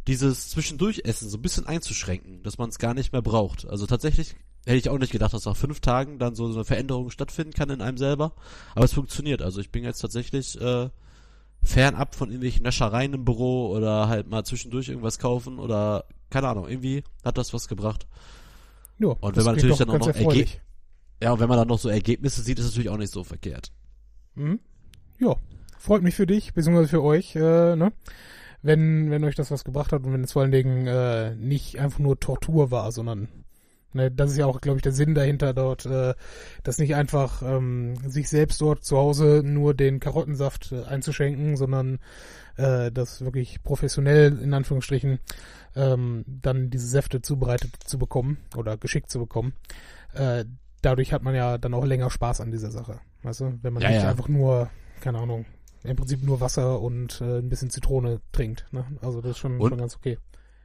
dieses 0.07 0.49
Zwischendurchessen 0.49 1.29
so 1.29 1.37
ein 1.37 1.41
bisschen 1.41 1.67
einzuschränken, 1.67 2.43
dass 2.43 2.57
man 2.57 2.69
es 2.69 2.79
gar 2.79 2.93
nicht 2.93 3.13
mehr 3.13 3.21
braucht. 3.21 3.67
Also 3.67 3.85
tatsächlich 3.85 4.35
hätte 4.65 4.77
ich 4.77 4.89
auch 4.89 4.97
nicht 4.97 5.11
gedacht, 5.11 5.33
dass 5.33 5.45
nach 5.45 5.57
fünf 5.57 5.79
Tagen 5.79 6.19
dann 6.19 6.35
so 6.35 6.45
eine 6.45 6.65
Veränderung 6.65 7.09
stattfinden 7.09 7.53
kann 7.53 7.69
in 7.69 7.81
einem 7.81 7.97
selber. 7.97 8.33
Aber 8.75 8.85
es 8.85 8.93
funktioniert. 8.93 9.41
Also 9.41 9.61
ich 9.61 9.71
bin 9.71 9.83
jetzt 9.83 9.99
tatsächlich 9.99 10.59
äh, 10.59 10.89
fernab 11.63 12.15
von 12.15 12.29
irgendwelchen 12.29 12.63
Näschereien 12.63 13.13
im 13.13 13.25
Büro 13.25 13.69
oder 13.69 14.07
halt 14.07 14.29
mal 14.29 14.43
zwischendurch 14.43 14.89
irgendwas 14.89 15.19
kaufen 15.19 15.59
oder 15.59 16.05
keine 16.29 16.47
Ahnung, 16.47 16.67
irgendwie 16.67 17.03
hat 17.23 17.37
das 17.37 17.53
was 17.53 17.67
gebracht. 17.67 18.07
Ja, 18.99 19.09
und 19.09 19.35
wenn 19.35 19.43
man 19.43 19.55
natürlich 19.55 19.77
dann 19.77 19.89
auch 19.89 19.99
noch 19.99 20.13
ja, 21.21 21.33
und 21.33 21.39
wenn 21.41 21.49
man 21.49 21.57
dann 21.57 21.67
noch 21.67 21.79
so 21.79 21.89
Ergebnisse 21.89 22.41
sieht, 22.41 22.59
ist 22.59 22.65
es 22.65 22.71
natürlich 22.71 22.89
auch 22.89 22.97
nicht 22.97 23.11
so 23.11 23.23
verkehrt. 23.23 23.73
Mhm. 24.35 24.59
Ja, 25.19 25.35
freut 25.77 26.01
mich 26.01 26.15
für 26.15 26.25
dich, 26.25 26.53
beziehungsweise 26.53 26.87
für 26.87 27.03
euch, 27.03 27.35
äh, 27.35 27.75
ne? 27.75 27.91
Wenn, 28.61 29.09
wenn 29.09 29.23
euch 29.23 29.35
das 29.35 29.51
was 29.51 29.63
gebracht 29.63 29.91
hat 29.91 30.03
und 30.03 30.13
wenn 30.13 30.23
es 30.23 30.33
vor 30.33 30.41
allen 30.41 30.51
Dingen 30.51 30.87
äh, 30.87 31.35
nicht 31.35 31.77
einfach 31.77 31.99
nur 31.99 32.19
Tortur 32.19 32.71
war, 32.71 32.91
sondern 32.91 33.29
ne, 33.93 34.11
das 34.11 34.31
ist 34.31 34.37
ja 34.37 34.45
auch, 34.45 34.61
glaube 34.61 34.77
ich, 34.77 34.83
der 34.83 34.91
Sinn 34.91 35.15
dahinter 35.15 35.53
dort, 35.53 35.85
äh, 35.85 36.13
dass 36.63 36.77
nicht 36.77 36.95
einfach 36.95 37.41
ähm, 37.41 37.95
sich 38.07 38.29
selbst 38.29 38.61
dort 38.61 38.83
zu 38.83 38.97
Hause 38.97 39.41
nur 39.43 39.73
den 39.73 39.99
Karottensaft 39.99 40.71
äh, 40.71 40.83
einzuschenken, 40.83 41.57
sondern 41.57 41.99
äh, 42.57 42.91
das 42.91 43.21
wirklich 43.21 43.63
professionell 43.63 44.37
in 44.41 44.53
Anführungsstrichen 44.53 45.19
ähm, 45.75 46.25
dann 46.27 46.69
diese 46.69 46.87
Säfte 46.87 47.21
zubereitet 47.21 47.71
zu 47.85 47.97
bekommen 47.97 48.37
oder 48.55 48.77
geschickt 48.77 49.09
zu 49.09 49.19
bekommen. 49.19 49.53
Äh, 50.13 50.45
dadurch 50.81 51.13
hat 51.13 51.23
man 51.23 51.35
ja 51.35 51.57
dann 51.57 51.73
auch 51.73 51.85
länger 51.85 52.09
Spaß 52.09 52.41
an 52.41 52.51
dieser 52.51 52.71
Sache. 52.71 52.99
Weißt 53.23 53.41
du, 53.41 53.59
wenn 53.61 53.73
man 53.73 53.83
ja, 53.83 53.89
nicht 53.89 54.03
ja. 54.03 54.09
einfach 54.09 54.27
nur, 54.27 54.69
keine 55.01 55.19
Ahnung, 55.19 55.45
im 55.83 55.95
Prinzip 55.95 56.23
nur 56.23 56.41
Wasser 56.41 56.81
und 56.81 57.21
äh, 57.21 57.39
ein 57.39 57.49
bisschen 57.49 57.69
Zitrone 57.69 58.21
trinkt. 58.31 58.65
Ne? 58.71 58.85
Also 59.01 59.21
das 59.21 59.31
ist 59.31 59.37
schon, 59.37 59.59
und, 59.59 59.69
schon 59.69 59.79
ganz 59.79 59.95
okay. 59.95 60.17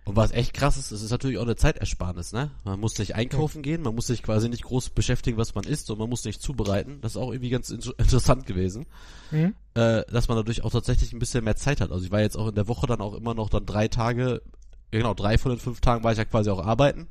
Und 0.04 0.16
was 0.16 0.32
echt 0.32 0.52
krass 0.52 0.76
ist, 0.76 0.90
es 0.90 1.02
ist 1.02 1.10
natürlich 1.10 1.38
auch 1.38 1.44
eine 1.44 1.56
Zeitersparnis, 1.56 2.34
ne? 2.34 2.50
Man 2.64 2.78
muss 2.78 2.98
nicht 2.98 3.14
einkaufen 3.14 3.62
gehen, 3.62 3.80
man 3.80 3.94
muss 3.94 4.06
sich 4.08 4.22
quasi 4.22 4.50
nicht 4.50 4.64
groß 4.64 4.90
beschäftigen, 4.90 5.38
was 5.38 5.54
man 5.54 5.64
isst 5.64 5.90
und 5.90 5.98
man 5.98 6.10
muss 6.10 6.24
nicht 6.26 6.42
zubereiten. 6.42 6.98
Das 7.00 7.12
ist 7.12 7.16
auch 7.16 7.32
irgendwie 7.32 7.48
ganz 7.48 7.70
interessant 7.98 8.44
gewesen, 8.44 8.84
mhm. 9.30 9.54
äh, 9.74 10.02
dass 10.10 10.28
man 10.28 10.36
dadurch 10.36 10.62
auch 10.62 10.72
tatsächlich 10.72 11.14
ein 11.14 11.18
bisschen 11.18 11.44
mehr 11.44 11.56
Zeit 11.56 11.80
hat. 11.80 11.90
Also 11.90 12.04
ich 12.04 12.10
war 12.10 12.20
jetzt 12.20 12.36
auch 12.36 12.48
in 12.48 12.54
der 12.54 12.68
Woche 12.68 12.86
dann 12.86 13.00
auch 13.00 13.14
immer 13.14 13.32
noch 13.32 13.48
dann 13.48 13.64
drei 13.64 13.88
Tage, 13.88 14.42
genau, 14.90 15.14
drei 15.14 15.38
von 15.38 15.52
den 15.52 15.58
fünf 15.58 15.80
Tagen 15.80 16.04
war 16.04 16.12
ich 16.12 16.18
ja 16.18 16.26
quasi 16.26 16.50
auch 16.50 16.64
arbeiten. 16.64 17.08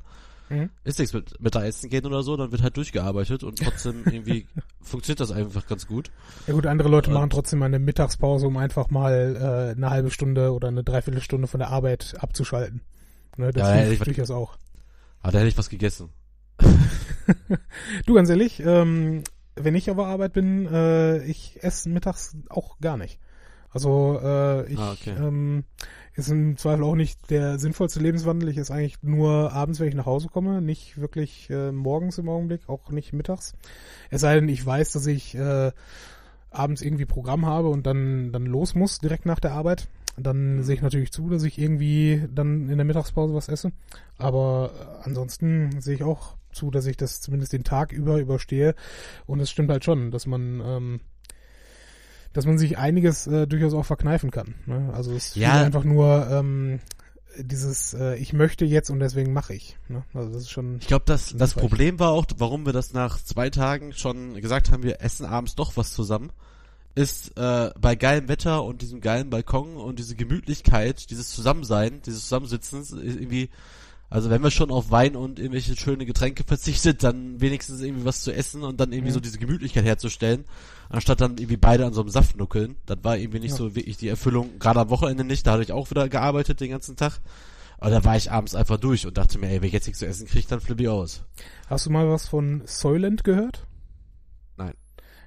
Mhm. 0.54 0.70
Ist 0.84 0.98
nichts 0.98 1.14
mit 1.14 1.40
Mittagessen 1.40 1.90
gehen 1.90 2.06
oder 2.06 2.22
so, 2.22 2.36
dann 2.36 2.52
wird 2.52 2.62
halt 2.62 2.76
durchgearbeitet 2.76 3.42
und 3.42 3.58
trotzdem 3.58 4.02
irgendwie 4.06 4.46
funktioniert 4.80 5.20
das 5.20 5.32
einfach 5.32 5.66
ganz 5.66 5.86
gut. 5.86 6.10
Ja 6.46 6.54
gut, 6.54 6.66
andere 6.66 6.88
Leute 6.88 7.10
äh, 7.10 7.14
machen 7.14 7.30
trotzdem 7.30 7.58
mal 7.58 7.66
eine 7.66 7.78
Mittagspause, 7.78 8.46
um 8.46 8.56
einfach 8.56 8.90
mal 8.90 9.36
äh, 9.36 9.76
eine 9.76 9.90
halbe 9.90 10.10
Stunde 10.10 10.52
oder 10.52 10.68
eine 10.68 10.84
Dreiviertelstunde 10.84 11.46
von 11.46 11.60
der 11.60 11.70
Arbeit 11.70 12.14
abzuschalten. 12.18 12.80
Ne, 13.36 13.50
das 13.50 13.68
ja, 13.68 13.74
hilft 13.74 14.06
durchaus 14.06 14.30
auch. 14.30 14.56
Ah, 15.22 15.30
da 15.30 15.38
hätte 15.38 15.48
ich 15.48 15.58
was 15.58 15.68
gegessen. 15.68 16.10
du, 18.06 18.14
ganz 18.14 18.28
ehrlich, 18.28 18.60
ähm, 18.60 19.24
wenn 19.56 19.74
ich 19.74 19.90
auf 19.90 19.96
der 19.96 20.06
Arbeit 20.06 20.32
bin, 20.32 20.66
äh, 20.66 21.24
ich 21.24 21.62
esse 21.62 21.88
mittags 21.88 22.36
auch 22.48 22.78
gar 22.78 22.96
nicht. 22.96 23.18
Also 23.70 24.20
äh, 24.22 24.72
ich 24.72 24.78
ah, 24.78 24.92
okay. 24.92 25.14
ähm, 25.18 25.64
ist 26.14 26.28
im 26.28 26.56
Zweifel 26.56 26.84
auch 26.84 26.94
nicht 26.94 27.30
der 27.30 27.58
sinnvollste 27.58 28.00
Lebenswandel. 28.00 28.48
Ich 28.48 28.56
ist 28.56 28.70
eigentlich 28.70 29.02
nur 29.02 29.52
abends, 29.52 29.80
wenn 29.80 29.88
ich 29.88 29.94
nach 29.94 30.06
Hause 30.06 30.28
komme, 30.28 30.62
nicht 30.62 30.98
wirklich 31.00 31.50
äh, 31.50 31.72
morgens 31.72 32.18
im 32.18 32.28
Augenblick, 32.28 32.68
auch 32.68 32.90
nicht 32.90 33.12
mittags. 33.12 33.54
Es 34.10 34.20
sei 34.20 34.36
denn, 34.36 34.48
ich 34.48 34.64
weiß, 34.64 34.92
dass 34.92 35.06
ich 35.06 35.34
äh, 35.34 35.72
abends 36.50 36.82
irgendwie 36.82 37.06
Programm 37.06 37.46
habe 37.46 37.68
und 37.68 37.86
dann, 37.86 38.32
dann 38.32 38.46
los 38.46 38.74
muss 38.74 38.98
direkt 38.98 39.26
nach 39.26 39.40
der 39.40 39.52
Arbeit. 39.52 39.88
Dann 40.16 40.62
sehe 40.62 40.76
ich 40.76 40.82
natürlich 40.82 41.10
zu, 41.10 41.28
dass 41.28 41.42
ich 41.42 41.58
irgendwie 41.58 42.28
dann 42.32 42.68
in 42.68 42.76
der 42.76 42.84
Mittagspause 42.84 43.34
was 43.34 43.48
esse. 43.48 43.72
Aber 44.16 44.70
ansonsten 45.02 45.80
sehe 45.80 45.96
ich 45.96 46.04
auch 46.04 46.36
zu, 46.52 46.70
dass 46.70 46.86
ich 46.86 46.96
das 46.96 47.20
zumindest 47.20 47.52
den 47.52 47.64
Tag 47.64 47.92
über 47.92 48.20
überstehe. 48.20 48.76
Und 49.26 49.40
es 49.40 49.50
stimmt 49.50 49.70
halt 49.70 49.84
schon, 49.84 50.12
dass 50.12 50.26
man 50.26 50.62
ähm, 50.64 51.00
dass 52.34 52.44
man 52.44 52.58
sich 52.58 52.76
einiges 52.76 53.26
äh, 53.26 53.46
durchaus 53.46 53.72
auch 53.72 53.86
verkneifen 53.86 54.30
kann. 54.30 54.54
Ne? 54.66 54.90
Also 54.92 55.12
es 55.12 55.28
ist 55.28 55.36
ja. 55.36 55.52
einfach 55.52 55.84
nur 55.84 56.28
ähm, 56.30 56.80
dieses 57.38 57.94
äh, 57.94 58.16
ich 58.16 58.32
möchte 58.32 58.64
jetzt 58.64 58.90
und 58.90 59.00
deswegen 59.00 59.32
mache 59.32 59.54
ich. 59.54 59.78
Ne? 59.88 60.04
Also 60.12 60.32
das 60.32 60.42
ist 60.42 60.50
schon. 60.50 60.78
Ich 60.80 60.86
glaube, 60.86 61.04
das 61.06 61.34
das 61.36 61.54
Problem 61.54 61.98
war 61.98 62.10
auch, 62.10 62.26
warum 62.36 62.66
wir 62.66 62.72
das 62.72 62.92
nach 62.92 63.22
zwei 63.22 63.48
Tagen 63.50 63.92
schon 63.92 64.34
gesagt 64.34 64.70
haben, 64.70 64.82
wir 64.82 65.00
essen 65.00 65.24
abends 65.24 65.54
doch 65.54 65.76
was 65.76 65.92
zusammen, 65.92 66.30
ist 66.94 67.38
äh, 67.38 67.70
bei 67.80 67.94
geilem 67.94 68.28
Wetter 68.28 68.64
und 68.64 68.82
diesem 68.82 69.00
geilen 69.00 69.30
Balkon 69.30 69.76
und 69.76 69.98
diese 69.98 70.16
Gemütlichkeit, 70.16 71.10
dieses 71.10 71.30
Zusammensein, 71.30 72.02
dieses 72.04 72.22
Zusammensitzens 72.22 72.92
irgendwie 72.92 73.48
also 74.14 74.30
wenn 74.30 74.44
wir 74.44 74.52
schon 74.52 74.70
auf 74.70 74.92
Wein 74.92 75.16
und 75.16 75.40
irgendwelche 75.40 75.74
schöne 75.74 76.06
Getränke 76.06 76.44
verzichtet, 76.44 77.02
dann 77.02 77.40
wenigstens 77.40 77.80
irgendwie 77.80 78.04
was 78.04 78.20
zu 78.20 78.32
essen 78.32 78.62
und 78.62 78.78
dann 78.78 78.92
irgendwie 78.92 79.08
ja. 79.08 79.14
so 79.14 79.18
diese 79.18 79.38
Gemütlichkeit 79.38 79.84
herzustellen, 79.84 80.44
anstatt 80.88 81.20
dann 81.20 81.32
irgendwie 81.32 81.56
beide 81.56 81.84
an 81.84 81.92
so 81.94 82.00
einem 82.00 82.10
Saft 82.10 82.36
nuckeln. 82.36 82.76
Das 82.86 82.98
war 83.02 83.18
irgendwie 83.18 83.40
nicht 83.40 83.50
ja. 83.50 83.56
so 83.56 83.74
wirklich 83.74 83.96
die 83.96 84.06
Erfüllung, 84.06 84.60
gerade 84.60 84.78
am 84.78 84.90
Wochenende 84.90 85.24
nicht, 85.24 85.44
da 85.44 85.54
hatte 85.54 85.64
ich 85.64 85.72
auch 85.72 85.90
wieder 85.90 86.08
gearbeitet 86.08 86.60
den 86.60 86.70
ganzen 86.70 86.94
Tag. 86.94 87.18
Aber 87.78 87.90
da 87.90 88.04
war 88.04 88.16
ich 88.16 88.30
abends 88.30 88.54
einfach 88.54 88.76
durch 88.76 89.04
und 89.04 89.18
dachte 89.18 89.36
mir, 89.40 89.48
ey, 89.48 89.60
wenn 89.60 89.66
ich 89.66 89.72
jetzt 89.72 89.88
nichts 89.88 89.98
zu 89.98 90.06
essen 90.06 90.28
kriege, 90.28 90.46
dann 90.48 90.60
flippe 90.60 90.84
ich 90.84 90.88
aus. 90.88 91.24
Hast 91.66 91.86
du 91.86 91.90
mal 91.90 92.08
was 92.08 92.28
von 92.28 92.62
Soylent 92.66 93.24
gehört? 93.24 93.66
Nein. 94.56 94.74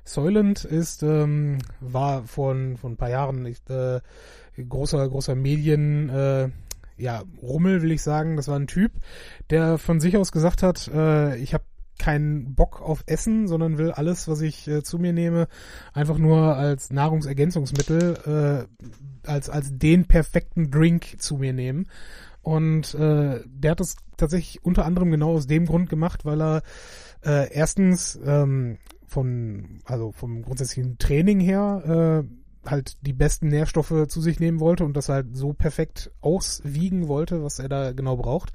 Soylent 0.06 0.64
ist, 0.64 1.04
ähm, 1.04 1.58
war 1.82 2.24
vor, 2.24 2.56
vor 2.80 2.90
ein 2.90 2.96
paar 2.96 3.10
Jahren 3.10 3.46
äh, 3.46 4.00
großer, 4.58 5.10
großer 5.10 5.36
Medien, 5.36 6.08
äh, 6.08 6.52
ja, 6.98 7.24
Rummel 7.42 7.82
will 7.82 7.92
ich 7.92 8.02
sagen, 8.02 8.36
das 8.36 8.48
war 8.48 8.58
ein 8.58 8.68
Typ, 8.68 8.92
der 9.50 9.78
von 9.78 10.00
sich 10.00 10.18
aus 10.18 10.32
gesagt 10.32 10.64
hat, 10.64 10.88
äh, 10.94 11.38
ich 11.38 11.54
habe 11.54 11.64
keinen 11.98 12.56
Bock 12.56 12.82
auf 12.82 13.04
Essen, 13.08 13.48
sondern 13.48 13.78
will 13.78 13.92
alles, 13.92 14.28
was 14.28 14.42
ich 14.42 14.68
äh, 14.68 14.84
zu 14.84 15.00
mir 15.00 15.14
nehme, 15.14 15.48
einfach 15.94 16.18
nur 16.18 16.56
als 16.56 16.92
Nahrungsergänzungsmittel, 16.92 18.68
äh, 19.26 19.28
als, 19.28 19.50
als 19.50 19.78
den 19.78 20.06
perfekten 20.06 20.70
Drink 20.72 21.20
zu 21.20 21.38
mir 21.38 21.54
nehmen. 21.54 21.88
Und 22.42 22.94
äh, 22.94 23.42
der 23.46 23.72
hat 23.72 23.80
das 23.80 23.98
tatsächlich 24.16 24.64
unter 24.64 24.86
anderem 24.86 25.12
genau 25.12 25.34
aus 25.34 25.48
dem 25.48 25.66
Grund 25.66 25.90
gemacht, 25.90 26.24
weil 26.24 26.42
er 26.42 26.62
äh, 27.26 27.52
erstens 27.52 28.18
ähm, 28.24 28.78
von, 29.08 29.80
also 29.86 30.12
vom 30.12 30.44
grundsätzlichen 30.44 30.98
Training 30.98 31.40
her 31.40 32.24
äh, 32.24 32.37
halt 32.70 32.98
die 33.02 33.14
besten 33.14 33.48
Nährstoffe 33.48 34.08
zu 34.08 34.22
sich 34.22 34.40
nehmen 34.40 34.60
wollte 34.60 34.86
und 34.86 34.96
das 34.96 35.10
halt 35.10 35.36
so 35.36 35.54
perfekt 35.54 36.12
auswiegen 36.22 37.08
wollte, 37.08 37.44
was 37.44 37.60
er 37.60 37.70
da 37.70 37.92
genau 37.94 38.18
braucht. 38.18 38.52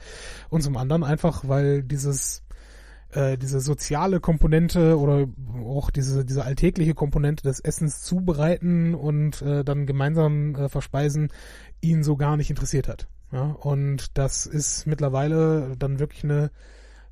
Und 0.49 0.62
zum 0.62 0.76
anderen 0.76 1.04
einfach, 1.04 1.49
weil 1.49 1.83
dieses 1.83 2.42
äh, 3.11 3.37
diese 3.37 3.61
soziale 3.61 4.21
Komponente 4.21 4.99
oder 4.99 5.26
auch 5.64 5.90
diese 5.90 6.25
diese 6.25 6.45
alltägliche 6.45 6.95
Komponente 6.95 7.42
des 7.42 7.61
Essens 7.61 8.02
zubereiten 8.02 8.95
und 8.95 9.42
äh, 9.42 9.64
dann 9.64 9.87
gemeinsam 9.87 10.54
äh, 10.54 10.69
verspeisen 10.69 11.33
ihn 11.81 12.02
so 12.02 12.16
gar 12.16 12.37
nicht 12.37 12.50
interessiert 12.50 12.88
hat. 12.88 13.09
Ja, 13.33 13.45
und 13.45 14.19
das 14.19 14.47
ist 14.47 14.87
mittlerweile 14.87 15.75
dann 15.78 15.99
wirklich 15.99 16.25
eine 16.25 16.50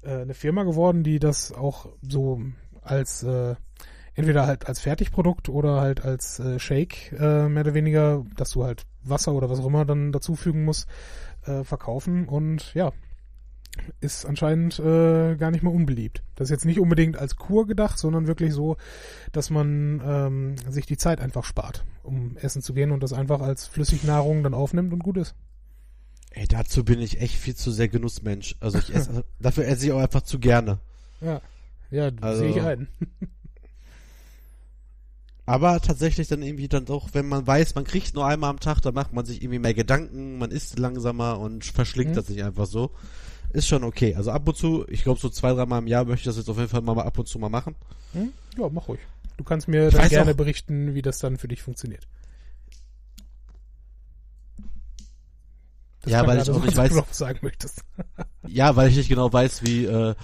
äh, 0.02 0.22
eine 0.22 0.34
Firma 0.34 0.64
geworden, 0.64 1.02
die 1.02 1.18
das 1.18 1.52
auch 1.52 1.88
so 2.02 2.40
als 2.82 3.22
äh, 3.22 3.56
entweder 4.14 4.46
halt 4.46 4.66
als 4.66 4.80
Fertigprodukt 4.80 5.48
oder 5.48 5.80
halt 5.80 6.04
als 6.04 6.38
äh, 6.40 6.58
Shake, 6.58 7.12
äh, 7.12 7.48
mehr 7.48 7.62
oder 7.64 7.74
weniger, 7.74 8.24
dass 8.36 8.50
du 8.50 8.64
halt 8.64 8.84
Wasser 9.02 9.32
oder 9.32 9.48
was 9.50 9.60
auch 9.60 9.66
immer 9.66 9.84
dann 9.84 10.12
dazufügen 10.12 10.64
musst, 10.64 10.88
äh, 11.46 11.64
verkaufen 11.64 12.28
und 12.28 12.74
ja, 12.74 12.92
ist 14.00 14.26
anscheinend 14.26 14.78
äh, 14.78 15.36
gar 15.36 15.50
nicht 15.50 15.62
mehr 15.62 15.72
unbeliebt. 15.72 16.22
Das 16.34 16.46
ist 16.46 16.50
jetzt 16.50 16.64
nicht 16.64 16.80
unbedingt 16.80 17.16
als 17.16 17.36
Kur 17.36 17.66
gedacht, 17.66 17.98
sondern 17.98 18.26
wirklich 18.26 18.52
so, 18.52 18.76
dass 19.32 19.48
man 19.48 20.02
ähm, 20.04 20.56
sich 20.68 20.86
die 20.86 20.96
Zeit 20.96 21.20
einfach 21.20 21.44
spart, 21.44 21.84
um 22.02 22.36
essen 22.36 22.62
zu 22.62 22.74
gehen 22.74 22.90
und 22.90 23.02
das 23.02 23.12
einfach 23.12 23.40
als 23.40 23.66
Flüssignahrung 23.66 24.42
dann 24.42 24.54
aufnimmt 24.54 24.92
und 24.92 24.98
gut 25.02 25.16
ist. 25.16 25.34
Ey, 26.32 26.46
dazu 26.46 26.84
bin 26.84 27.00
ich 27.00 27.20
echt 27.20 27.36
viel 27.36 27.56
zu 27.56 27.70
sehr 27.70 27.88
Genussmensch. 27.88 28.56
Also 28.60 28.78
ich 28.78 28.94
esse, 28.94 29.24
dafür 29.40 29.66
esse 29.66 29.86
ich 29.86 29.92
auch 29.92 30.00
einfach 30.00 30.22
zu 30.22 30.38
gerne. 30.38 30.78
Ja. 31.20 31.40
ja, 31.90 32.10
Also- 32.20 32.40
sehe 32.42 32.50
ich 32.50 32.60
ein. 32.62 32.88
Aber 35.50 35.80
tatsächlich 35.80 36.28
dann 36.28 36.42
irgendwie 36.42 36.68
dann 36.68 36.84
doch, 36.84 37.08
wenn 37.12 37.26
man 37.26 37.44
weiß, 37.46 37.74
man 37.74 37.84
kriegt 37.84 38.14
nur 38.14 38.24
einmal 38.26 38.50
am 38.50 38.60
Tag, 38.60 38.80
dann 38.82 38.94
macht 38.94 39.12
man 39.12 39.24
sich 39.26 39.42
irgendwie 39.42 39.58
mehr 39.58 39.74
Gedanken, 39.74 40.38
man 40.38 40.50
isst 40.52 40.78
langsamer 40.78 41.38
und 41.40 41.64
verschlingt 41.64 42.10
Mhm. 42.10 42.14
das 42.14 42.28
nicht 42.28 42.44
einfach 42.44 42.66
so. 42.66 42.90
Ist 43.52 43.66
schon 43.66 43.82
okay. 43.82 44.14
Also 44.14 44.30
ab 44.30 44.46
und 44.46 44.56
zu, 44.56 44.84
ich 44.88 45.02
glaube 45.02 45.18
so 45.18 45.28
zwei, 45.28 45.52
dreimal 45.52 45.80
im 45.80 45.88
Jahr 45.88 46.04
möchte 46.04 46.20
ich 46.20 46.26
das 46.26 46.36
jetzt 46.36 46.48
auf 46.48 46.56
jeden 46.58 46.68
Fall 46.68 46.82
mal 46.82 46.96
ab 47.00 47.18
und 47.18 47.26
zu 47.26 47.38
mal 47.40 47.48
machen. 47.48 47.74
Hm? 48.12 48.32
Ja, 48.56 48.68
mach 48.68 48.86
ruhig. 48.86 49.00
Du 49.38 49.42
kannst 49.44 49.66
mir 49.66 49.88
Ich 49.88 49.94
dann 49.94 50.08
gerne 50.08 50.30
auch- 50.32 50.36
berichten, 50.36 50.94
wie 50.94 51.02
das 51.02 51.18
dann 51.18 51.36
für 51.36 51.48
dich 51.48 51.62
funktioniert. 51.62 52.06
Ja, 56.06 56.18
klang 56.22 56.26
weil 56.28 56.36
ich 56.42 56.42
auch 56.50 56.54
so, 56.54 56.60
nicht 56.60 56.78
ob 56.78 56.84
weiß- 56.84 57.12
sagen 57.14 57.38
möchtest. 57.42 57.82
Ja, 58.46 58.74
weil 58.76 58.88
ich 58.88 58.96
nicht 58.96 59.08
genau 59.08 59.32
weiß, 59.32 59.62
wie, 59.64 59.84
äh, 59.84 60.14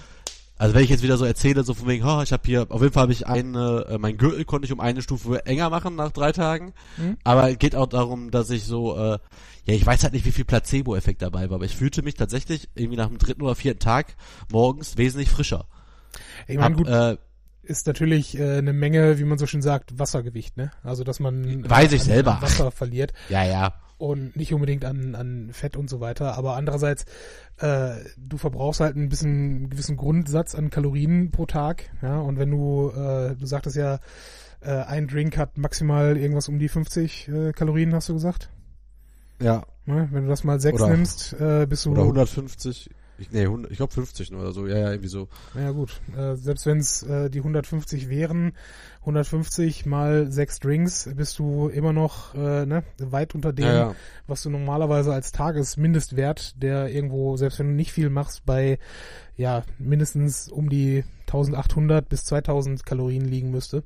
also 0.57 0.73
wenn 0.73 0.83
ich 0.83 0.89
jetzt 0.89 1.03
wieder 1.03 1.17
so 1.17 1.25
erzähle, 1.25 1.63
so 1.63 1.73
von 1.73 1.87
wegen, 1.87 2.05
oh, 2.05 2.21
ich 2.21 2.31
habe 2.31 2.43
hier, 2.45 2.67
auf 2.69 2.81
jeden 2.81 2.93
Fall 2.93 3.03
habe 3.03 3.11
ich 3.11 3.27
eine, 3.27 3.85
äh, 3.89 3.97
mein 3.97 4.17
Gürtel 4.17 4.45
konnte 4.45 4.65
ich 4.65 4.71
um 4.71 4.79
eine 4.79 5.01
Stufe 5.01 5.45
enger 5.45 5.69
machen 5.69 5.95
nach 5.95 6.11
drei 6.11 6.31
Tagen. 6.31 6.73
Mhm. 6.97 7.17
Aber 7.23 7.49
es 7.49 7.59
geht 7.59 7.75
auch 7.75 7.87
darum, 7.87 8.31
dass 8.31 8.49
ich 8.49 8.63
so, 8.63 8.97
äh, 8.97 9.19
ja, 9.65 9.73
ich 9.73 9.85
weiß 9.85 10.03
halt 10.03 10.13
nicht, 10.13 10.25
wie 10.25 10.31
viel 10.31 10.45
Placebo-Effekt 10.45 11.21
dabei 11.21 11.49
war, 11.49 11.55
aber 11.55 11.65
ich 11.65 11.75
fühlte 11.75 12.01
mich 12.01 12.15
tatsächlich 12.15 12.69
irgendwie 12.75 12.97
nach 12.97 13.07
dem 13.07 13.17
dritten 13.17 13.41
oder 13.41 13.55
vierten 13.55 13.79
Tag 13.79 14.15
morgens 14.51 14.97
wesentlich 14.97 15.29
frischer. 15.29 15.65
Ich 16.47 16.57
meine, 16.57 16.75
gut, 16.75 16.87
äh, 16.87 17.17
ist 17.63 17.85
natürlich 17.85 18.37
äh, 18.39 18.57
eine 18.57 18.73
Menge, 18.73 19.19
wie 19.19 19.25
man 19.25 19.37
so 19.37 19.45
schön 19.45 19.61
sagt, 19.61 19.99
Wassergewicht, 19.99 20.57
ne? 20.57 20.71
Also, 20.83 21.03
dass 21.03 21.19
man 21.19 21.69
Weiß 21.69 21.91
ich 21.91 22.01
an, 22.01 22.07
selber. 22.07 22.37
Wasser 22.41 22.71
verliert 22.71 23.13
ja, 23.29 23.43
ja. 23.43 23.73
Und 23.97 24.35
nicht 24.35 24.53
unbedingt 24.53 24.85
an, 24.85 25.15
an 25.15 25.49
Fett 25.51 25.75
und 25.75 25.89
so 25.89 25.99
weiter. 25.99 26.37
Aber 26.37 26.55
andererseits, 26.55 27.05
äh, 27.57 27.95
du 28.17 28.37
verbrauchst 28.37 28.79
halt 28.79 28.95
ein 28.95 29.09
bisschen 29.09 29.31
einen 29.31 29.69
gewissen 29.69 29.97
Grundsatz 29.97 30.55
an 30.55 30.69
Kalorien 30.69 31.31
pro 31.31 31.45
Tag, 31.45 31.89
ja? 32.01 32.19
Und 32.19 32.37
wenn 32.37 32.51
du, 32.51 32.91
äh, 32.91 33.35
du 33.35 33.45
sagtest 33.45 33.75
ja, 33.75 33.99
äh, 34.61 34.71
ein 34.71 35.07
Drink 35.07 35.37
hat 35.37 35.57
maximal 35.57 36.17
irgendwas 36.17 36.49
um 36.49 36.59
die 36.59 36.69
50 36.69 37.27
äh, 37.27 37.51
Kalorien, 37.53 37.93
hast 37.93 38.09
du 38.09 38.13
gesagt? 38.13 38.49
Ja. 39.41 39.63
Ne? 39.85 40.09
Wenn 40.11 40.23
du 40.23 40.29
das 40.29 40.43
mal 40.43 40.59
sechs 40.59 40.81
nimmst, 40.81 41.33
äh, 41.39 41.65
bist 41.67 41.85
du 41.85 41.91
Oder 41.91 42.01
150, 42.01 42.89
ich, 43.17 43.31
nee, 43.31 43.43
100, 43.43 43.71
ich 43.71 43.77
glaube 43.77 43.93
50 43.93 44.31
nur 44.31 44.41
oder 44.41 44.51
so, 44.51 44.67
ja, 44.67 44.77
ja, 44.77 44.91
irgendwie 44.91 45.09
so. 45.09 45.27
Ja 45.55 45.71
gut, 45.71 46.01
äh, 46.15 46.35
selbst 46.35 46.65
wenn 46.65 46.77
es 46.77 47.03
äh, 47.03 47.29
die 47.29 47.39
150 47.39 48.09
wären, 48.09 48.53
150 49.01 49.85
mal 49.85 50.31
sechs 50.31 50.59
Drinks, 50.59 51.09
bist 51.15 51.39
du 51.39 51.69
immer 51.69 51.93
noch 51.93 52.35
äh, 52.35 52.65
ne, 52.65 52.83
weit 52.99 53.35
unter 53.35 53.53
dem, 53.53 53.65
Ja, 53.65 53.73
ja. 53.73 53.95
was 54.27 54.43
du 54.43 54.49
normalerweise 54.49 55.13
als 55.13 55.31
Tagesmindestwert, 55.31 56.61
der 56.61 56.89
irgendwo, 56.89 57.37
selbst 57.37 57.59
wenn 57.59 57.67
du 57.67 57.73
nicht 57.73 57.91
viel 57.91 58.09
machst, 58.09 58.45
bei 58.45 58.79
ja 59.35 59.63
mindestens 59.77 60.49
um 60.49 60.69
die 60.69 61.03
1800 61.27 62.07
bis 62.09 62.25
2000 62.25 62.85
Kalorien 62.85 63.25
liegen 63.25 63.51
müsste. 63.51 63.83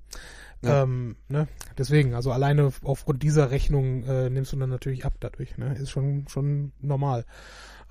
Ja. 0.64 0.84
Ähm, 0.84 1.16
ne? 1.28 1.48
Deswegen, 1.78 2.14
also 2.14 2.32
alleine 2.32 2.72
aufgrund 2.84 3.24
dieser 3.24 3.50
Rechnung 3.50 4.04
äh, 4.04 4.30
nimmst 4.30 4.54
du 4.54 4.58
dann 4.58 4.70
natürlich 4.70 5.06
ab 5.06 5.16
dadurch. 5.20 5.58
Ne? 5.58 5.76
Ist 5.76 5.90
schon 5.90 6.28
schon 6.28 6.72
normal. 6.82 7.26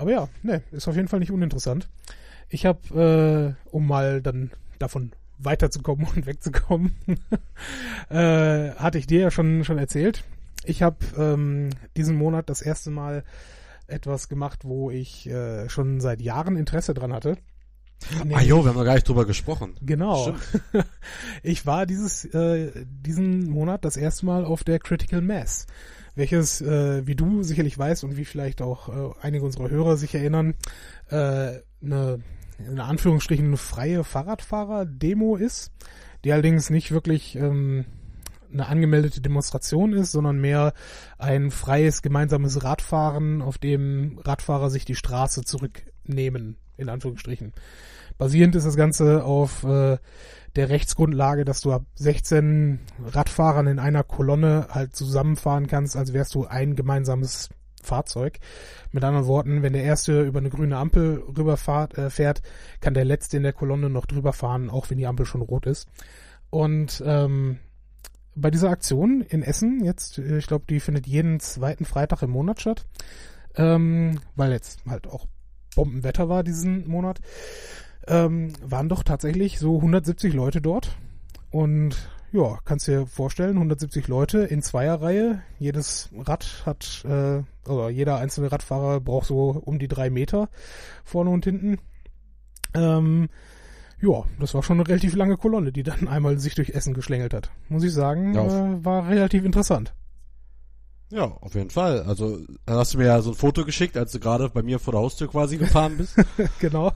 Aber 0.00 0.10
ja, 0.12 0.28
ne, 0.42 0.62
ist 0.72 0.88
auf 0.88 0.96
jeden 0.96 1.08
Fall 1.08 1.20
nicht 1.20 1.30
uninteressant. 1.30 1.86
Ich 2.48 2.64
habe, 2.64 3.54
äh, 3.68 3.68
um 3.70 3.86
mal 3.86 4.22
dann 4.22 4.50
davon 4.78 5.12
weiterzukommen 5.36 6.06
und 6.16 6.24
wegzukommen, 6.24 6.96
äh, 8.08 8.70
hatte 8.70 8.96
ich 8.96 9.06
dir 9.06 9.20
ja 9.20 9.30
schon 9.30 9.62
schon 9.62 9.76
erzählt. 9.76 10.24
Ich 10.64 10.82
habe 10.82 10.96
ähm, 11.18 11.68
diesen 11.98 12.16
Monat 12.16 12.48
das 12.48 12.62
erste 12.62 12.90
Mal 12.90 13.24
etwas 13.88 14.30
gemacht, 14.30 14.64
wo 14.64 14.90
ich 14.90 15.28
äh, 15.28 15.68
schon 15.68 16.00
seit 16.00 16.22
Jahren 16.22 16.56
Interesse 16.56 16.94
dran 16.94 17.12
hatte. 17.12 17.36
Ah 18.32 18.40
jo, 18.40 18.64
wir 18.64 18.70
haben 18.70 18.78
noch 18.78 18.84
gar 18.84 18.94
nicht 18.94 19.06
drüber 19.06 19.26
gesprochen. 19.26 19.76
Genau. 19.82 20.34
Stimmt. 20.72 20.86
Ich 21.42 21.66
war 21.66 21.84
dieses 21.84 22.24
äh, 22.24 22.72
diesen 22.86 23.50
Monat 23.50 23.84
das 23.84 23.98
erste 23.98 24.24
Mal 24.24 24.46
auf 24.46 24.64
der 24.64 24.78
Critical 24.78 25.20
Mass, 25.20 25.66
welches, 26.20 26.60
äh, 26.60 27.06
wie 27.06 27.16
du 27.16 27.42
sicherlich 27.42 27.76
weißt 27.76 28.04
und 28.04 28.16
wie 28.16 28.24
vielleicht 28.24 28.62
auch 28.62 28.88
äh, 28.88 29.14
einige 29.22 29.44
unserer 29.44 29.70
Hörer 29.70 29.96
sich 29.96 30.14
erinnern, 30.14 30.54
äh, 31.08 31.58
eine 31.82 32.20
in 32.68 32.78
Anführungsstrichen 32.78 33.46
eine 33.46 33.56
freie 33.56 34.04
Fahrradfahrer-Demo 34.04 35.36
ist, 35.36 35.72
die 36.24 36.32
allerdings 36.32 36.68
nicht 36.68 36.92
wirklich 36.92 37.34
ähm, 37.36 37.86
eine 38.52 38.66
angemeldete 38.66 39.20
Demonstration 39.20 39.92
ist, 39.92 40.12
sondern 40.12 40.40
mehr 40.40 40.74
ein 41.18 41.50
freies 41.50 42.02
gemeinsames 42.02 42.62
Radfahren, 42.62 43.42
auf 43.42 43.58
dem 43.58 44.18
Radfahrer 44.18 44.70
sich 44.70 44.84
die 44.84 44.94
Straße 44.94 45.42
zurücknehmen, 45.42 46.56
in 46.76 46.88
Anführungsstrichen. 46.88 47.52
Basierend 48.18 48.54
ist 48.56 48.66
das 48.66 48.76
Ganze 48.76 49.24
auf 49.24 49.64
äh, 49.64 49.96
der 50.56 50.68
Rechtsgrundlage, 50.68 51.44
dass 51.44 51.60
du 51.60 51.72
ab 51.72 51.84
16 51.94 52.80
Radfahrern 53.04 53.66
in 53.66 53.78
einer 53.78 54.02
Kolonne 54.02 54.68
halt 54.70 54.96
zusammenfahren 54.96 55.66
kannst, 55.66 55.96
als 55.96 56.12
wärst 56.12 56.34
du 56.34 56.46
ein 56.46 56.74
gemeinsames 56.74 57.50
Fahrzeug. 57.82 58.38
Mit 58.92 59.04
anderen 59.04 59.26
Worten, 59.26 59.62
wenn 59.62 59.72
der 59.72 59.84
erste 59.84 60.22
über 60.22 60.40
eine 60.40 60.50
grüne 60.50 60.76
Ampel 60.76 61.22
rüberfahrt, 61.36 61.96
äh, 61.96 62.10
fährt, 62.10 62.42
kann 62.80 62.94
der 62.94 63.04
letzte 63.04 63.36
in 63.36 63.42
der 63.42 63.52
Kolonne 63.52 63.90
noch 63.90 64.06
drüber 64.06 64.32
fahren, 64.32 64.70
auch 64.70 64.90
wenn 64.90 64.98
die 64.98 65.06
Ampel 65.06 65.26
schon 65.26 65.42
rot 65.42 65.66
ist. 65.66 65.88
Und 66.50 67.02
ähm, 67.06 67.58
bei 68.34 68.50
dieser 68.50 68.70
Aktion 68.70 69.22
in 69.22 69.42
Essen, 69.42 69.84
jetzt, 69.84 70.18
äh, 70.18 70.38
ich 70.38 70.46
glaube, 70.46 70.64
die 70.68 70.80
findet 70.80 71.06
jeden 71.06 71.40
zweiten 71.40 71.84
Freitag 71.84 72.22
im 72.22 72.30
Monat 72.30 72.60
statt, 72.60 72.86
ähm, 73.56 74.20
weil 74.36 74.52
jetzt 74.52 74.80
halt 74.86 75.06
auch 75.06 75.26
Bombenwetter 75.76 76.28
war 76.28 76.42
diesen 76.42 76.88
Monat, 76.88 77.20
ähm, 78.06 78.52
waren 78.64 78.88
doch 78.88 79.02
tatsächlich 79.02 79.58
so 79.58 79.76
170 79.76 80.34
Leute 80.34 80.60
dort. 80.60 80.96
Und 81.50 81.96
ja, 82.32 82.58
kannst 82.64 82.86
dir 82.86 83.06
vorstellen, 83.06 83.56
170 83.56 84.06
Leute 84.06 84.40
in 84.40 84.62
Zweierreihe. 84.62 85.42
Jedes 85.58 86.10
Rad 86.16 86.62
hat, 86.64 87.04
äh, 87.04 87.42
oder 87.68 87.90
jeder 87.90 88.18
einzelne 88.18 88.52
Radfahrer 88.52 89.00
braucht 89.00 89.26
so 89.26 89.50
um 89.64 89.78
die 89.78 89.88
drei 89.88 90.10
Meter 90.10 90.48
vorne 91.04 91.30
und 91.30 91.44
hinten. 91.44 91.78
Ähm, 92.74 93.28
ja, 94.00 94.22
das 94.38 94.54
war 94.54 94.62
schon 94.62 94.78
eine 94.78 94.88
relativ 94.88 95.14
lange 95.14 95.36
Kolonne, 95.36 95.72
die 95.72 95.82
dann 95.82 96.08
einmal 96.08 96.38
sich 96.38 96.54
durch 96.54 96.70
Essen 96.70 96.94
geschlängelt 96.94 97.34
hat. 97.34 97.50
Muss 97.68 97.82
ich 97.82 97.92
sagen, 97.92 98.34
äh, 98.34 98.84
war 98.84 99.08
relativ 99.08 99.44
interessant. 99.44 99.92
Ja, 101.10 101.24
auf 101.24 101.54
jeden 101.54 101.70
Fall. 101.70 102.02
Also, 102.02 102.38
hast 102.66 102.94
du 102.94 102.98
mir 102.98 103.06
ja 103.06 103.20
so 103.20 103.30
ein 103.30 103.36
Foto 103.36 103.64
geschickt, 103.64 103.96
als 103.96 104.12
du 104.12 104.20
gerade 104.20 104.48
bei 104.48 104.62
mir 104.62 104.78
vor 104.78 104.92
der 104.92 105.00
Haustür 105.00 105.28
quasi 105.28 105.56
gefahren 105.56 105.96
bist. 105.96 106.14
genau. 106.60 106.92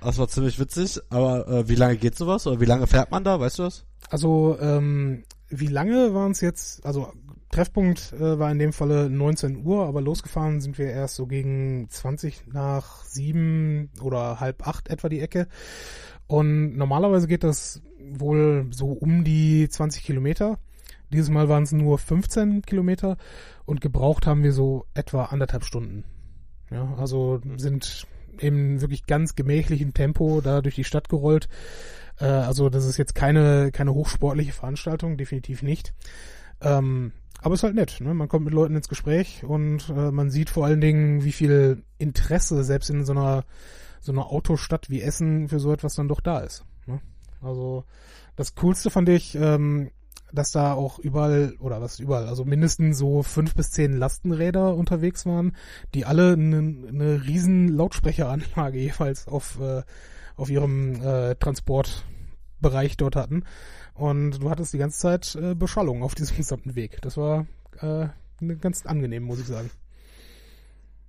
Das 0.00 0.18
war 0.18 0.28
ziemlich 0.28 0.58
witzig. 0.58 1.00
Aber 1.10 1.46
äh, 1.48 1.68
wie 1.68 1.74
lange 1.74 1.96
geht 1.96 2.16
sowas? 2.16 2.46
Oder 2.46 2.60
wie 2.60 2.66
lange 2.66 2.86
fährt 2.86 3.10
man 3.10 3.24
da? 3.24 3.40
Weißt 3.40 3.58
du 3.58 3.64
das? 3.64 3.84
Also, 4.08 4.56
ähm, 4.60 5.24
wie 5.48 5.66
lange 5.66 6.14
waren 6.14 6.32
es 6.32 6.40
jetzt? 6.40 6.84
Also, 6.86 7.12
Treffpunkt 7.50 8.12
äh, 8.12 8.38
war 8.38 8.50
in 8.50 8.58
dem 8.58 8.72
Falle 8.72 9.10
19 9.10 9.64
Uhr, 9.64 9.86
aber 9.86 10.00
losgefahren 10.00 10.60
sind 10.60 10.78
wir 10.78 10.86
erst 10.86 11.16
so 11.16 11.26
gegen 11.26 11.88
20 11.90 12.46
nach 12.52 13.04
7 13.04 13.90
oder 14.00 14.38
halb 14.38 14.66
8 14.66 14.88
etwa 14.88 15.08
die 15.08 15.20
Ecke. 15.20 15.48
Und 16.28 16.76
normalerweise 16.76 17.26
geht 17.26 17.42
das 17.42 17.82
wohl 17.98 18.68
so 18.70 18.92
um 18.92 19.24
die 19.24 19.68
20 19.68 20.04
Kilometer. 20.04 20.58
Dieses 21.12 21.28
Mal 21.28 21.48
waren 21.48 21.64
es 21.64 21.72
nur 21.72 21.98
15 21.98 22.62
Kilometer 22.62 23.16
und 23.64 23.80
gebraucht 23.80 24.28
haben 24.28 24.44
wir 24.44 24.52
so 24.52 24.86
etwa 24.94 25.24
anderthalb 25.24 25.64
Stunden. 25.64 26.04
Ja, 26.70 26.94
also 26.98 27.40
sind 27.56 28.06
im 28.38 28.80
wirklich 28.80 29.06
ganz 29.06 29.34
gemächlichen 29.34 29.94
Tempo 29.94 30.40
da 30.40 30.60
durch 30.60 30.74
die 30.74 30.84
Stadt 30.84 31.08
gerollt. 31.08 31.48
Äh, 32.18 32.24
also 32.24 32.68
das 32.68 32.84
ist 32.84 32.96
jetzt 32.96 33.14
keine, 33.14 33.70
keine 33.72 33.94
hochsportliche 33.94 34.52
Veranstaltung, 34.52 35.16
definitiv 35.16 35.62
nicht. 35.62 35.94
Ähm, 36.60 37.12
aber 37.42 37.54
ist 37.54 37.62
halt 37.62 37.74
nett, 37.74 38.00
ne? 38.00 38.12
Man 38.12 38.28
kommt 38.28 38.44
mit 38.44 38.52
Leuten 38.52 38.76
ins 38.76 38.88
Gespräch 38.88 39.44
und 39.44 39.88
äh, 39.88 40.10
man 40.10 40.30
sieht 40.30 40.50
vor 40.50 40.66
allen 40.66 40.80
Dingen, 40.80 41.24
wie 41.24 41.32
viel 41.32 41.82
Interesse 41.96 42.64
selbst 42.64 42.90
in 42.90 43.04
so 43.04 43.12
einer 43.12 43.44
so 44.00 44.12
einer 44.12 44.30
Autostadt 44.30 44.88
wie 44.88 45.02
Essen 45.02 45.48
für 45.48 45.60
so 45.60 45.72
etwas 45.72 45.94
dann 45.94 46.08
doch 46.08 46.20
da 46.20 46.40
ist. 46.40 46.64
Ne? 46.86 47.00
Also 47.42 47.84
das 48.36 48.54
Coolste 48.54 48.90
fand 48.90 49.08
ich, 49.08 49.34
ähm, 49.34 49.90
dass 50.32 50.52
da 50.52 50.74
auch 50.74 50.98
überall, 50.98 51.54
oder 51.58 51.80
was 51.80 51.98
überall, 51.98 52.26
also 52.26 52.44
mindestens 52.44 52.98
so 52.98 53.22
fünf 53.22 53.54
bis 53.54 53.70
zehn 53.70 53.96
Lastenräder 53.96 54.74
unterwegs 54.74 55.26
waren, 55.26 55.56
die 55.94 56.04
alle 56.04 56.32
eine, 56.32 56.58
eine 56.88 57.26
riesen 57.26 57.68
Lautsprecheranlage 57.68 58.78
jeweils 58.78 59.28
auf, 59.28 59.60
äh, 59.60 59.82
auf 60.36 60.50
ihrem 60.50 61.02
äh, 61.02 61.34
Transportbereich 61.36 62.96
dort 62.96 63.16
hatten. 63.16 63.44
Und 63.94 64.42
du 64.42 64.50
hattest 64.50 64.72
die 64.72 64.78
ganze 64.78 64.98
Zeit 64.98 65.34
äh, 65.34 65.54
Beschallung 65.54 66.02
auf 66.02 66.14
diesem 66.14 66.36
gesamten 66.38 66.74
Weg. 66.74 67.00
Das 67.02 67.16
war 67.16 67.46
äh, 67.80 68.08
ganz 68.60 68.86
angenehm, 68.86 69.24
muss 69.24 69.40
ich 69.40 69.46
sagen. 69.46 69.70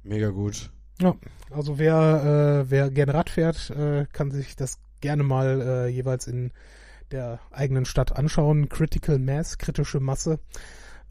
Mega 0.04 0.30
gut. 0.30 0.72
Ja, 1.00 1.16
also 1.50 1.80
wer, 1.80 2.64
äh, 2.66 2.70
wer 2.70 2.92
gerne 2.92 3.14
Rad 3.14 3.30
fährt, 3.30 3.70
äh, 3.72 4.06
kann 4.12 4.32
sich 4.32 4.56
das 4.56 4.80
gerne 5.00 5.24
mal 5.24 5.62
äh, 5.62 5.88
jeweils 5.88 6.28
in 6.28 6.52
der 7.12 7.40
eigenen 7.52 7.86
Stadt 7.86 8.16
anschauen. 8.16 8.70
Critical 8.70 9.20
Mass, 9.20 9.58
kritische 9.58 10.00
Masse. 10.00 10.40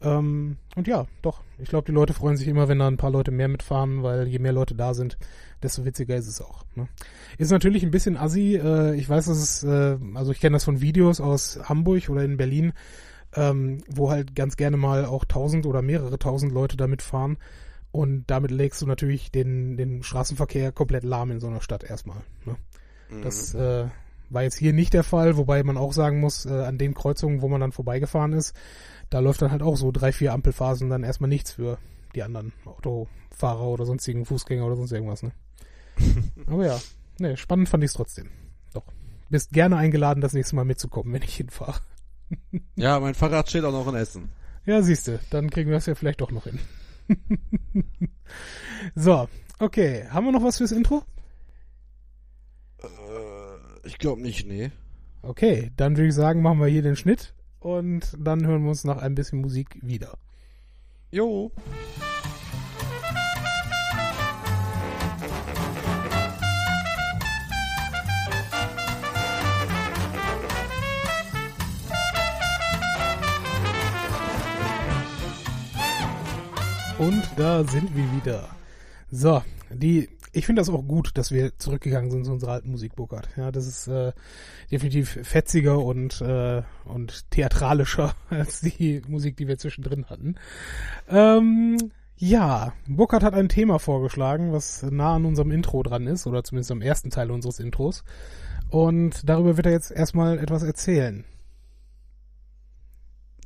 Ähm, 0.01 0.57
und 0.75 0.87
ja, 0.87 1.05
doch. 1.21 1.43
Ich 1.59 1.69
glaube, 1.69 1.85
die 1.85 1.91
Leute 1.91 2.13
freuen 2.13 2.37
sich 2.37 2.47
immer, 2.47 2.67
wenn 2.67 2.79
da 2.79 2.87
ein 2.87 2.97
paar 2.97 3.11
Leute 3.11 3.31
mehr 3.31 3.47
mitfahren, 3.47 4.01
weil 4.03 4.27
je 4.27 4.39
mehr 4.39 4.53
Leute 4.53 4.73
da 4.75 4.93
sind, 4.93 5.17
desto 5.61 5.85
witziger 5.85 6.15
ist 6.15 6.27
es 6.27 6.41
auch. 6.41 6.65
Ne? 6.75 6.87
Ist 7.37 7.51
natürlich 7.51 7.83
ein 7.83 7.91
bisschen 7.91 8.17
assi. 8.17 8.55
Äh, 8.55 8.95
ich 8.95 9.07
weiß, 9.07 9.25
dass 9.25 9.37
es, 9.37 9.63
äh, 9.63 9.97
also 10.15 10.31
ich 10.31 10.39
kenne 10.39 10.55
das 10.55 10.63
von 10.63 10.81
Videos 10.81 11.21
aus 11.21 11.59
Hamburg 11.63 12.09
oder 12.09 12.23
in 12.23 12.37
Berlin, 12.37 12.73
ähm, 13.35 13.83
wo 13.87 14.09
halt 14.09 14.35
ganz 14.35 14.57
gerne 14.57 14.77
mal 14.77 15.05
auch 15.05 15.25
tausend 15.25 15.65
oder 15.65 15.81
mehrere 15.81 16.17
tausend 16.17 16.51
Leute 16.51 16.77
da 16.77 16.87
mitfahren. 16.87 17.37
Und 17.91 18.23
damit 18.27 18.51
legst 18.51 18.81
du 18.81 18.87
natürlich 18.87 19.31
den, 19.31 19.77
den 19.77 20.01
Straßenverkehr 20.01 20.71
komplett 20.71 21.03
lahm 21.03 21.29
in 21.29 21.39
so 21.39 21.47
einer 21.47 21.61
Stadt 21.61 21.83
erstmal. 21.83 22.21
Ne? 22.45 22.55
Mhm. 23.09 23.21
Das 23.21 23.53
äh, 23.53 23.87
war 24.31 24.43
jetzt 24.43 24.57
hier 24.57 24.73
nicht 24.73 24.93
der 24.93 25.03
Fall, 25.03 25.37
wobei 25.37 25.63
man 25.63 25.77
auch 25.77 25.93
sagen 25.93 26.19
muss, 26.19 26.45
äh, 26.45 26.49
an 26.49 26.77
den 26.77 26.93
Kreuzungen, 26.93 27.41
wo 27.41 27.47
man 27.47 27.61
dann 27.61 27.71
vorbeigefahren 27.71 28.33
ist, 28.33 28.55
da 29.09 29.19
läuft 29.19 29.41
dann 29.41 29.51
halt 29.51 29.61
auch 29.61 29.77
so 29.77 29.91
drei, 29.91 30.11
vier 30.11 30.33
Ampelphasen 30.33 30.89
dann 30.89 31.03
erstmal 31.03 31.29
nichts 31.29 31.51
für 31.51 31.77
die 32.15 32.23
anderen 32.23 32.53
Autofahrer 32.65 33.67
oder 33.67 33.85
sonstigen 33.85 34.25
Fußgänger 34.25 34.65
oder 34.65 34.75
sonst 34.75 34.91
irgendwas, 34.91 35.23
ne? 35.23 35.31
Aber 36.47 36.65
ja, 36.65 36.79
ne, 37.19 37.37
spannend 37.37 37.69
fand 37.69 37.83
ich 37.83 37.89
es 37.89 37.95
trotzdem. 37.95 38.29
Doch. 38.73 38.85
Bist 39.29 39.51
gerne 39.51 39.77
eingeladen, 39.77 40.21
das 40.21 40.33
nächste 40.33 40.55
Mal 40.55 40.65
mitzukommen, 40.65 41.13
wenn 41.13 41.23
ich 41.23 41.35
hinfahre. 41.35 41.81
Ja, 42.75 42.99
mein 42.99 43.13
Fahrrad 43.13 43.49
steht 43.49 43.65
auch 43.65 43.73
noch 43.73 43.87
in 43.87 43.95
Essen. 43.95 44.29
Ja, 44.65 44.81
siehste, 44.81 45.19
dann 45.29 45.49
kriegen 45.49 45.69
wir 45.69 45.77
es 45.77 45.85
ja 45.85 45.95
vielleicht 45.95 46.21
doch 46.21 46.31
noch 46.31 46.45
hin. 46.45 46.59
so, 48.95 49.27
okay. 49.59 50.07
Haben 50.09 50.25
wir 50.25 50.31
noch 50.31 50.43
was 50.43 50.57
fürs 50.57 50.71
Intro? 50.71 51.03
Ich 53.83 53.97
glaube 53.97 54.21
nicht, 54.21 54.45
nee. 54.45 54.71
Okay, 55.23 55.71
dann 55.75 55.97
würde 55.97 56.09
ich 56.09 56.15
sagen, 56.15 56.41
machen 56.41 56.59
wir 56.59 56.67
hier 56.67 56.81
den 56.81 56.95
Schnitt 56.95 57.33
und 57.59 58.15
dann 58.19 58.45
hören 58.45 58.63
wir 58.63 58.69
uns 58.69 58.83
nach 58.83 58.97
ein 58.97 59.15
bisschen 59.15 59.41
Musik 59.41 59.77
wieder. 59.81 60.17
Jo. 61.11 61.51
Und 76.97 77.23
da 77.35 77.63
sind 77.63 77.95
wir 77.95 78.11
wieder. 78.15 78.47
So, 79.09 79.43
die, 79.71 80.07
ich 80.33 80.45
finde 80.45 80.61
das 80.61 80.69
auch 80.69 80.85
gut, 80.85 81.11
dass 81.15 81.31
wir 81.31 81.57
zurückgegangen 81.57 82.11
sind 82.11 82.25
zu 82.25 82.31
unserer 82.31 82.53
alten 82.53 82.71
Musik, 82.71 82.95
Burkhard. 82.95 83.29
Ja, 83.35 83.51
das 83.51 83.67
ist 83.67 83.87
äh, 83.87 84.13
definitiv 84.71 85.19
fetziger 85.23 85.79
und, 85.79 86.21
äh, 86.21 86.61
und 86.85 87.29
theatralischer 87.31 88.13
als 88.29 88.61
die 88.61 89.01
Musik, 89.07 89.37
die 89.37 89.47
wir 89.47 89.57
zwischendrin 89.57 90.05
hatten. 90.05 90.35
Ähm, 91.09 91.77
ja, 92.17 92.73
Burkhard 92.87 93.23
hat 93.23 93.33
ein 93.33 93.49
Thema 93.49 93.79
vorgeschlagen, 93.79 94.53
was 94.53 94.83
nah 94.83 95.15
an 95.15 95.25
unserem 95.25 95.51
Intro 95.51 95.81
dran 95.81 96.05
ist, 96.07 96.27
oder 96.27 96.43
zumindest 96.43 96.71
am 96.71 96.81
ersten 96.81 97.09
Teil 97.09 97.31
unseres 97.31 97.59
Intros. 97.59 98.03
Und 98.69 99.27
darüber 99.27 99.57
wird 99.57 99.65
er 99.65 99.73
jetzt 99.73 99.91
erstmal 99.91 100.37
etwas 100.37 100.63
erzählen. 100.63 101.25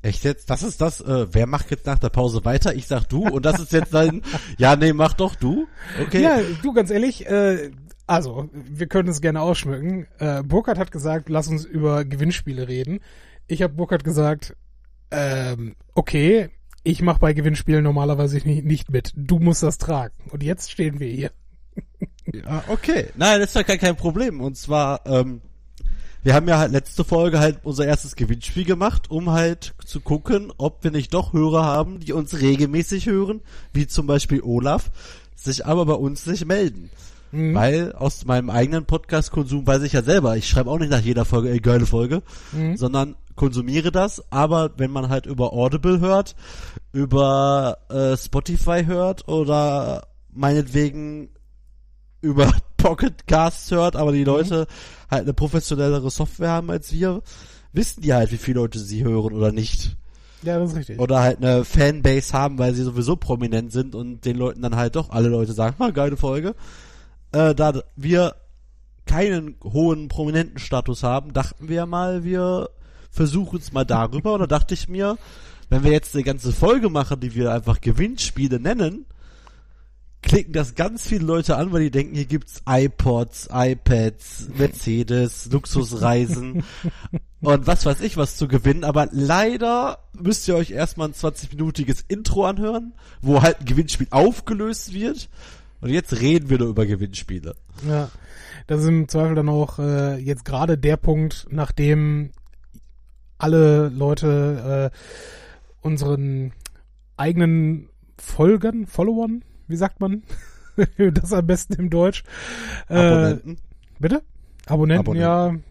Echt 0.05 0.23
jetzt? 0.23 0.51
Das 0.51 0.61
ist 0.61 0.81
das, 0.81 1.01
äh, 1.01 1.25
wer 1.33 1.47
macht 1.47 1.71
jetzt 1.71 1.87
nach 1.87 1.97
der 1.97 2.09
Pause 2.09 2.45
weiter? 2.45 2.75
Ich 2.75 2.85
sag 2.85 3.05
du 3.05 3.27
und 3.27 3.43
das 3.43 3.59
ist 3.59 3.71
jetzt 3.71 3.91
dein, 3.91 4.21
ja, 4.59 4.75
nee, 4.75 4.93
mach 4.93 5.13
doch 5.13 5.33
du. 5.33 5.67
Okay. 5.99 6.21
Ja, 6.21 6.41
du 6.61 6.73
ganz 6.73 6.91
ehrlich, 6.91 7.25
äh, 7.25 7.71
also, 8.05 8.47
wir 8.53 8.85
können 8.85 9.09
es 9.09 9.19
gerne 9.19 9.41
ausschmücken. 9.41 10.05
Äh, 10.19 10.43
Burkhardt 10.43 10.77
hat 10.77 10.91
gesagt, 10.91 11.27
lass 11.29 11.47
uns 11.47 11.65
über 11.65 12.05
Gewinnspiele 12.05 12.67
reden. 12.67 12.99
Ich 13.47 13.63
habe 13.63 13.73
Burkhardt 13.73 14.03
gesagt, 14.03 14.55
ähm, 15.09 15.75
okay, 15.95 16.49
ich 16.83 17.01
mache 17.01 17.19
bei 17.19 17.33
Gewinnspielen 17.33 17.83
normalerweise 17.83 18.37
nicht, 18.47 18.63
nicht 18.63 18.91
mit. 18.91 19.11
Du 19.15 19.39
musst 19.39 19.63
das 19.63 19.79
tragen. 19.79 20.13
Und 20.29 20.43
jetzt 20.43 20.69
stehen 20.69 20.99
wir 20.99 21.09
hier. 21.09 21.31
Ja, 22.31 22.63
okay. 22.67 23.07
Nein, 23.15 23.39
das 23.39 23.49
ist 23.49 23.55
ja 23.55 23.63
kein, 23.63 23.79
kein 23.79 23.95
Problem. 23.95 24.39
Und 24.39 24.55
zwar, 24.55 25.03
ähm, 25.07 25.41
wir 26.25 26.33
haben 26.33 26.47
ja 26.47 26.57
halt 26.57 26.71
letzte 26.71 27.03
Folge 27.03 27.37
halt 27.39 27.59
unser 27.61 27.85
erstes 27.85 28.15
Gewinnspiel 28.15 28.65
gemacht, 28.65 29.11
um 29.11 29.29
halt 29.29 29.75
zu 29.85 29.99
gucken, 30.01 30.51
ob 30.57 30.83
wir 30.83 30.89
nicht 30.89 31.13
doch 31.13 31.33
Hörer 31.33 31.63
haben, 31.63 31.99
die 31.99 32.13
uns 32.13 32.41
regelmäßig 32.41 33.05
hören, 33.05 33.41
wie 33.73 33.85
zum 33.85 34.07
Beispiel 34.07 34.41
Olaf, 34.41 34.89
sich 35.35 35.67
aber 35.67 35.85
bei 35.85 35.93
uns 35.93 36.25
nicht 36.25 36.43
melden. 36.47 36.89
Mhm. 37.31 37.53
Weil 37.53 37.93
aus 37.93 38.25
meinem 38.25 38.49
eigenen 38.49 38.85
Podcast-Konsum 38.85 39.67
weiß 39.67 39.83
ich 39.83 39.93
ja 39.93 40.01
selber, 40.01 40.35
ich 40.35 40.49
schreibe 40.49 40.71
auch 40.71 40.79
nicht 40.79 40.89
nach 40.89 40.99
jeder 41.01 41.25
Folge, 41.25 41.49
ey, 41.51 41.59
geile 41.59 41.85
Folge, 41.85 42.23
Mhm. 42.53 42.75
sondern 42.75 43.15
konsumiere 43.35 43.91
das, 43.91 44.23
aber 44.31 44.71
wenn 44.77 44.89
man 44.89 45.09
halt 45.09 45.27
über 45.27 45.53
Audible 45.53 45.99
hört, 45.99 46.35
über 46.91 47.77
äh, 47.89 48.17
Spotify 48.17 48.83
hört 48.87 49.27
oder 49.27 50.07
meinetwegen 50.33 51.29
über 52.25 52.51
Pocket 52.77 53.27
Casts 53.27 53.71
hört, 53.71 53.95
aber 53.95 54.11
die 54.11 54.23
Leute 54.23 54.67
halt 55.09 55.23
eine 55.23 55.33
professionellere 55.33 56.09
Software 56.11 56.49
haben 56.49 56.69
als 56.69 56.91
wir, 56.91 57.21
wissen 57.71 58.01
die 58.01 58.13
halt, 58.13 58.31
wie 58.31 58.37
viele 58.37 58.59
Leute 58.59 58.79
sie 58.79 59.03
hören 59.03 59.33
oder 59.33 59.51
nicht. 59.51 59.95
Ja, 60.43 60.59
das 60.59 60.71
ist 60.71 60.77
richtig. 60.77 60.99
Oder 60.99 61.21
halt 61.21 61.37
eine 61.37 61.65
Fanbase 61.65 62.33
haben, 62.33 62.59
weil 62.59 62.73
sie 62.73 62.83
sowieso 62.83 63.15
prominent 63.15 63.71
sind 63.71 63.95
und 63.95 64.25
den 64.25 64.37
Leuten 64.37 64.61
dann 64.61 64.75
halt 64.75 64.95
doch 64.95 65.09
alle 65.09 65.29
Leute 65.29 65.53
sagen, 65.53 65.75
ah, 65.79 65.89
geile 65.89 66.17
Folge. 66.17 66.55
Äh, 67.31 67.55
da 67.55 67.81
wir 67.95 68.35
keinen 69.05 69.55
hohen 69.63 70.07
prominenten 70.07 70.59
Status 70.59 71.03
haben, 71.03 71.33
dachten 71.33 71.69
wir 71.69 71.85
mal, 71.85 72.23
wir 72.23 72.69
versuchen 73.09 73.59
es 73.59 73.71
mal 73.71 73.85
darüber. 73.85 74.33
Oder 74.35 74.47
dachte 74.47 74.73
ich 74.73 74.87
mir, 74.87 75.17
wenn 75.69 75.83
wir 75.83 75.91
jetzt 75.91 76.13
eine 76.13 76.23
ganze 76.23 76.51
Folge 76.51 76.89
machen, 76.89 77.19
die 77.19 77.33
wir 77.33 77.51
einfach 77.51 77.81
Gewinnspiele 77.81 78.59
nennen, 78.59 79.05
klicken 80.25 80.53
das 80.53 80.75
ganz 80.75 81.07
viele 81.07 81.23
Leute 81.23 81.55
an, 81.55 81.71
weil 81.71 81.83
die 81.83 81.91
denken, 81.91 82.15
hier 82.15 82.25
gibt's 82.25 82.61
iPods, 82.67 83.47
iPads, 83.51 84.49
Mercedes, 84.57 85.49
Luxusreisen 85.51 86.63
und 87.41 87.67
was 87.67 87.85
weiß 87.85 88.01
ich 88.01 88.17
was 88.17 88.35
zu 88.35 88.47
gewinnen. 88.47 88.83
Aber 88.83 89.07
leider 89.11 89.99
müsst 90.13 90.47
ihr 90.47 90.55
euch 90.55 90.71
erstmal 90.71 91.09
ein 91.09 91.13
20-minütiges 91.13 92.03
Intro 92.07 92.45
anhören, 92.45 92.93
wo 93.21 93.41
halt 93.41 93.61
ein 93.61 93.65
Gewinnspiel 93.65 94.07
aufgelöst 94.09 94.93
wird. 94.93 95.29
Und 95.79 95.91
jetzt 95.91 96.19
reden 96.19 96.49
wir 96.49 96.57
nur 96.57 96.69
über 96.69 96.85
Gewinnspiele. 96.85 97.55
Ja, 97.87 98.09
das 98.67 98.81
ist 98.81 98.87
im 98.87 99.07
Zweifel 99.07 99.35
dann 99.35 99.49
auch 99.49 99.77
äh, 99.77 100.17
jetzt 100.17 100.43
gerade 100.43 100.77
der 100.77 100.97
Punkt, 100.97 101.45
nachdem 101.51 102.31
alle 103.37 103.89
Leute 103.89 104.91
äh, 104.91 104.97
unseren 105.81 106.51
eigenen 107.15 107.89
Folgern, 108.17 108.87
Followern, 108.87 109.43
wie 109.67 109.75
sagt 109.75 109.99
man 109.99 110.23
das 110.97 111.33
am 111.33 111.45
besten 111.47 111.73
im 111.73 111.89
Deutsch? 111.89 112.23
Äh, 112.89 112.97
Abonnenten. 112.97 113.57
bitte? 113.99 114.21
Abonnenten, 114.67 114.99
Abonnenten. 115.01 115.21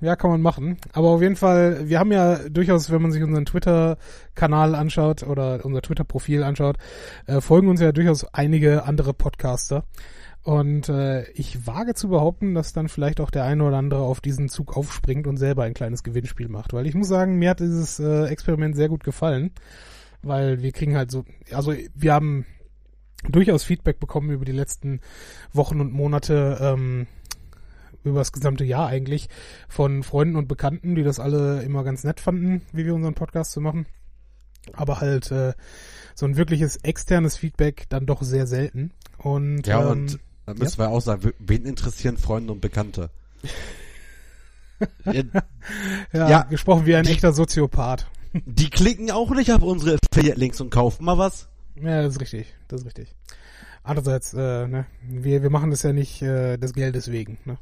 ja, 0.01 0.09
ja, 0.09 0.17
kann 0.17 0.31
man 0.31 0.41
machen. 0.41 0.79
Aber 0.93 1.09
auf 1.09 1.21
jeden 1.21 1.37
Fall, 1.37 1.89
wir 1.89 1.99
haben 1.99 2.13
ja 2.13 2.49
durchaus, 2.49 2.91
wenn 2.93 3.03
man 3.03 3.11
sich 3.11 3.23
unseren 3.25 3.45
Twitter-Kanal 3.45 4.77
anschaut 4.77 5.25
oder 5.25 5.65
unser 5.65 5.83
Twitter-Profil 5.83 6.45
anschaut, 6.45 6.77
äh, 7.27 7.41
folgen 7.41 7.69
uns 7.69 7.81
ja 7.81 7.91
durchaus 7.91 8.25
einige 8.33 8.85
andere 8.85 9.13
Podcaster. 9.13 9.85
Und 10.45 10.91
äh, 10.91 11.29
ich 11.31 11.67
wage 11.67 11.95
zu 11.95 12.09
behaupten, 12.09 12.55
dass 12.55 12.73
dann 12.73 12.89
vielleicht 12.89 13.21
auch 13.21 13.31
der 13.31 13.45
eine 13.45 13.65
oder 13.65 13.79
andere 13.79 14.03
auf 14.03 14.21
diesen 14.21 14.49
Zug 14.49 14.77
aufspringt 14.77 15.27
und 15.27 15.39
selber 15.39 15.65
ein 15.65 15.75
kleines 15.75 16.03
Gewinnspiel 16.05 16.49
macht. 16.49 16.73
Weil 16.73 16.87
ich 16.87 16.95
muss 16.95 17.09
sagen, 17.09 17.39
mir 17.39 17.51
hat 17.51 17.61
dieses 17.61 17.99
äh, 17.99 18.27
Experiment 18.27 18.77
sehr 18.77 18.89
gut 18.89 19.03
gefallen. 19.03 19.51
Weil 20.23 20.63
wir 20.63 20.73
kriegen 20.73 20.97
halt 20.97 21.11
so, 21.11 21.25
also 21.51 21.75
wir 21.95 22.13
haben 22.13 22.47
durchaus 23.29 23.65
Feedback 23.65 23.99
bekommen 24.01 24.31
über 24.31 24.45
die 24.45 24.53
letzten 24.53 25.01
Wochen 25.53 25.81
und 25.81 25.93
Monate, 25.93 26.59
ähm, 26.61 27.07
über 28.05 28.19
das 28.19 28.33
gesamte 28.33 28.65
Jahr 28.65 28.89
eigentlich, 28.89 29.29
von 29.69 30.03
Freunden 30.03 30.37
und 30.37 30.47
Bekannten, 30.49 30.95
die 30.95 31.03
das 31.03 31.19
alle 31.21 31.63
immer 31.63 31.85
ganz 31.85 32.05
nett 32.05 32.21
fanden, 32.21 32.63
wie 32.73 32.85
wir 32.85 32.95
unseren 32.95 33.15
Podcast 33.15 33.53
zu 33.53 33.61
machen. 33.61 33.87
Aber 34.73 35.01
halt 35.01 35.31
äh, 35.31 35.53
so 36.15 36.27
ein 36.27 36.37
wirkliches 36.37 36.77
externes 36.77 37.37
Feedback 37.37 37.87
dann 37.89 38.07
doch 38.07 38.23
sehr 38.23 38.47
selten. 38.47 38.93
Und, 39.19 39.67
Ja, 39.67 39.83
ähm, 39.83 39.89
und 39.91 40.19
da 40.47 40.55
müssen 40.55 40.79
wir 40.79 40.89
auch 40.91 41.01
sagen, 41.01 41.33
wen 41.39 41.65
interessieren 41.65 42.17
Freunde 42.19 42.53
und 42.53 42.61
Bekannte? 42.61 43.11
Ja, 45.05 45.23
ja, 46.13 46.29
ja, 46.29 46.43
gesprochen 46.43 46.85
wie 46.85 46.95
ein 46.97 47.05
die- 47.05 47.13
echter 47.13 47.33
Soziopath. 47.33 48.07
die 48.35 48.69
klicken 48.71 49.11
auch 49.11 49.31
nicht 49.31 49.53
auf 49.53 49.63
unsere 49.63 49.97
Affiliate-Links 50.13 50.61
und 50.61 50.71
kaufen 50.71 51.05
mal 51.05 51.17
was. 51.17 51.49
Ja, 51.77 52.03
das 52.03 52.15
ist 52.15 52.21
richtig, 52.21 52.55
das 52.69 52.81
ist 52.81 52.87
richtig. 52.87 53.15
Andererseits, 53.83 54.33
äh, 54.35 54.67
ne, 54.67 54.87
wir, 55.09 55.43
wir 55.43 55.51
machen 55.51 55.71
das 55.71 55.83
ja 55.83 55.93
nicht 55.93 56.23
äh, 56.23 56.57
des 56.57 56.73
Geldes 56.73 57.11
wegen, 57.11 57.39
ne? 57.45 57.59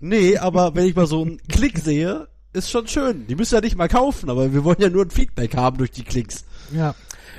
Nee, 0.00 0.36
aber 0.36 0.74
wenn 0.74 0.86
ich 0.86 0.96
mal 0.96 1.06
so 1.06 1.22
einen 1.22 1.38
Klick 1.48 1.78
sehe, 1.78 2.28
ist 2.52 2.70
schon 2.70 2.86
schön. 2.86 3.26
Die 3.26 3.36
müssen 3.36 3.54
ja 3.54 3.60
nicht 3.60 3.76
mal 3.76 3.88
kaufen, 3.88 4.28
aber 4.28 4.52
wir 4.52 4.64
wollen 4.64 4.80
ja 4.80 4.90
nur 4.90 5.04
ein 5.04 5.10
Feedback 5.10 5.56
haben 5.56 5.78
durch 5.78 5.92
die 5.92 6.04
Klicks. 6.04 6.44
Ja. 6.72 6.94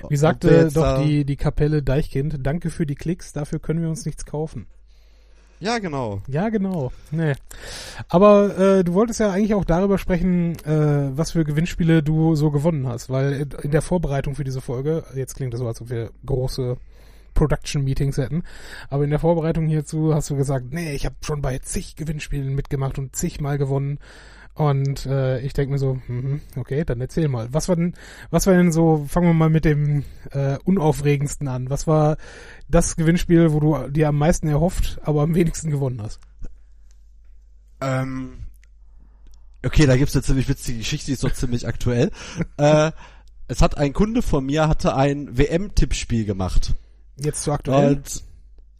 Wie 0.10 0.18
sagte 0.18 0.70
doch 0.74 1.02
die, 1.04 1.26
die 1.26 1.36
Kapelle 1.36 1.82
Deichkind, 1.82 2.38
danke 2.42 2.70
für 2.70 2.86
die 2.86 2.96
Klicks, 2.96 3.34
dafür 3.34 3.60
können 3.60 3.82
wir 3.82 3.90
uns 3.90 4.06
nichts 4.06 4.26
kaufen. 4.26 4.68
Ja, 5.66 5.80
genau. 5.80 6.22
Ja, 6.28 6.50
genau. 6.50 6.92
Nee. 7.10 7.34
Aber 8.08 8.56
äh, 8.56 8.84
du 8.84 8.94
wolltest 8.94 9.20
ja 9.20 9.32
eigentlich 9.32 9.56
auch 9.56 9.66
darüber 9.66 9.98
sprechen, 9.98 10.58
äh, 10.64 11.18
was 11.18 11.32
für 11.32 11.44
Gewinnspiele 11.44 12.04
du 12.04 12.36
so 12.36 12.52
gewonnen 12.52 12.88
hast, 12.88 13.10
weil 13.10 13.48
in 13.64 13.72
der 13.72 13.82
Vorbereitung 13.82 14.36
für 14.36 14.44
diese 14.44 14.62
Folge, 14.62 15.04
jetzt 15.16 15.34
klingt 15.36 15.54
das 15.54 15.60
so, 15.60 15.68
als 15.68 15.82
ob 15.82 15.90
wir 15.90 16.12
große 16.24 16.78
Production-Meetings 17.34 18.18
hätten, 18.18 18.44
aber 18.92 19.06
in 19.06 19.10
der 19.10 19.18
Vorbereitung 19.18 19.66
hierzu 19.66 20.14
hast 20.14 20.30
du 20.30 20.36
gesagt, 20.36 20.68
nee, 20.72 20.94
ich 20.94 21.04
habe 21.04 21.16
schon 21.22 21.42
bei 21.42 21.58
zig 21.58 21.96
Gewinnspielen 21.96 22.54
mitgemacht 22.54 23.00
und 23.00 23.16
zigmal 23.16 23.58
gewonnen. 23.58 23.98
Und 24.56 25.06
äh, 25.06 25.42
ich 25.42 25.52
denke 25.52 25.74
mir 25.74 25.78
so, 25.78 26.00
mhm, 26.08 26.40
okay, 26.56 26.86
dann 26.86 27.02
erzähl 27.02 27.28
mal. 27.28 27.50
Was 27.52 27.68
war 27.68 27.76
denn, 27.76 27.94
was 28.30 28.48
war 28.48 28.54
denn 28.54 28.72
so, 28.72 29.06
fangen 29.08 29.28
wir 29.28 29.34
mal 29.34 29.50
mit 29.50 29.66
dem 29.66 30.06
äh, 30.32 30.58
unaufregendsten 30.64 31.50
an. 31.50 31.70
Was 31.70 31.88
war 31.88 32.16
das 32.70 32.96
Gewinnspiel, 32.96 33.52
wo 33.52 33.60
du 33.60 33.90
dir 33.90 34.08
am 34.08 34.18
meisten 34.18 34.48
erhofft, 34.48 35.00
aber 35.04 35.24
am 35.24 35.36
wenigsten 35.36 35.72
gewonnen 35.72 36.02
hast? 36.02 36.22
Ähm, 37.82 38.46
okay, 39.66 39.86
da 39.86 39.98
gibt's 39.98 40.16
eine 40.16 40.24
ziemlich 40.24 40.48
witzige 40.48 40.78
Geschichte, 40.78 41.08
die 41.08 41.14
ist 41.14 41.26
doch 41.26 41.34
ziemlich 41.34 41.68
aktuell. 41.68 42.12
äh, 42.58 42.94
es 43.50 43.62
hat 43.62 43.78
ein 43.78 43.92
Kunde 43.92 44.22
von 44.22 44.46
mir, 44.46 44.70
hatte 44.70 44.96
ein 44.96 45.38
WM-Tippspiel 45.38 46.24
gemacht. 46.24 46.76
Jetzt 47.18 47.44
zu 47.44 47.52
aktuell? 47.52 47.98
Und 47.98 48.24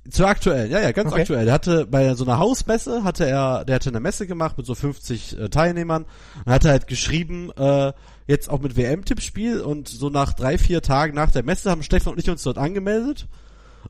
zu 0.10 0.26
aktuell, 0.26 0.70
ja, 0.70 0.80
ja, 0.80 0.92
ganz 0.92 1.12
okay. 1.12 1.22
aktuell. 1.22 1.46
Der 1.46 1.54
hatte 1.54 1.88
bei 1.88 2.14
so 2.14 2.26
einer 2.26 2.38
Hausmesse, 2.38 3.04
hatte 3.04 3.26
er, 3.26 3.66
der 3.66 3.76
hatte 3.76 3.90
eine 3.90 4.00
Messe 4.00 4.28
gemacht 4.28 4.58
mit 4.58 4.66
so 4.66 4.76
50 4.76 5.40
äh, 5.40 5.50
Teilnehmern 5.50 6.06
und 6.46 6.52
hatte 6.52 6.70
halt 6.70 6.88
geschrieben, 6.88 7.52
äh, 7.58 7.92
jetzt 8.28 8.50
auch 8.50 8.62
mit 8.62 8.78
WM-Tippspiel 8.78 9.62
und 9.62 9.88
so 9.88 10.10
nach 10.10 10.34
drei, 10.34 10.58
vier 10.58 10.82
Tagen 10.82 11.16
nach 11.16 11.32
der 11.32 11.44
Messe 11.44 11.72
haben 11.72 11.84
Stefan 11.84 12.14
und 12.14 12.20
ich 12.20 12.30
uns 12.30 12.44
dort 12.44 12.58
angemeldet 12.58 13.28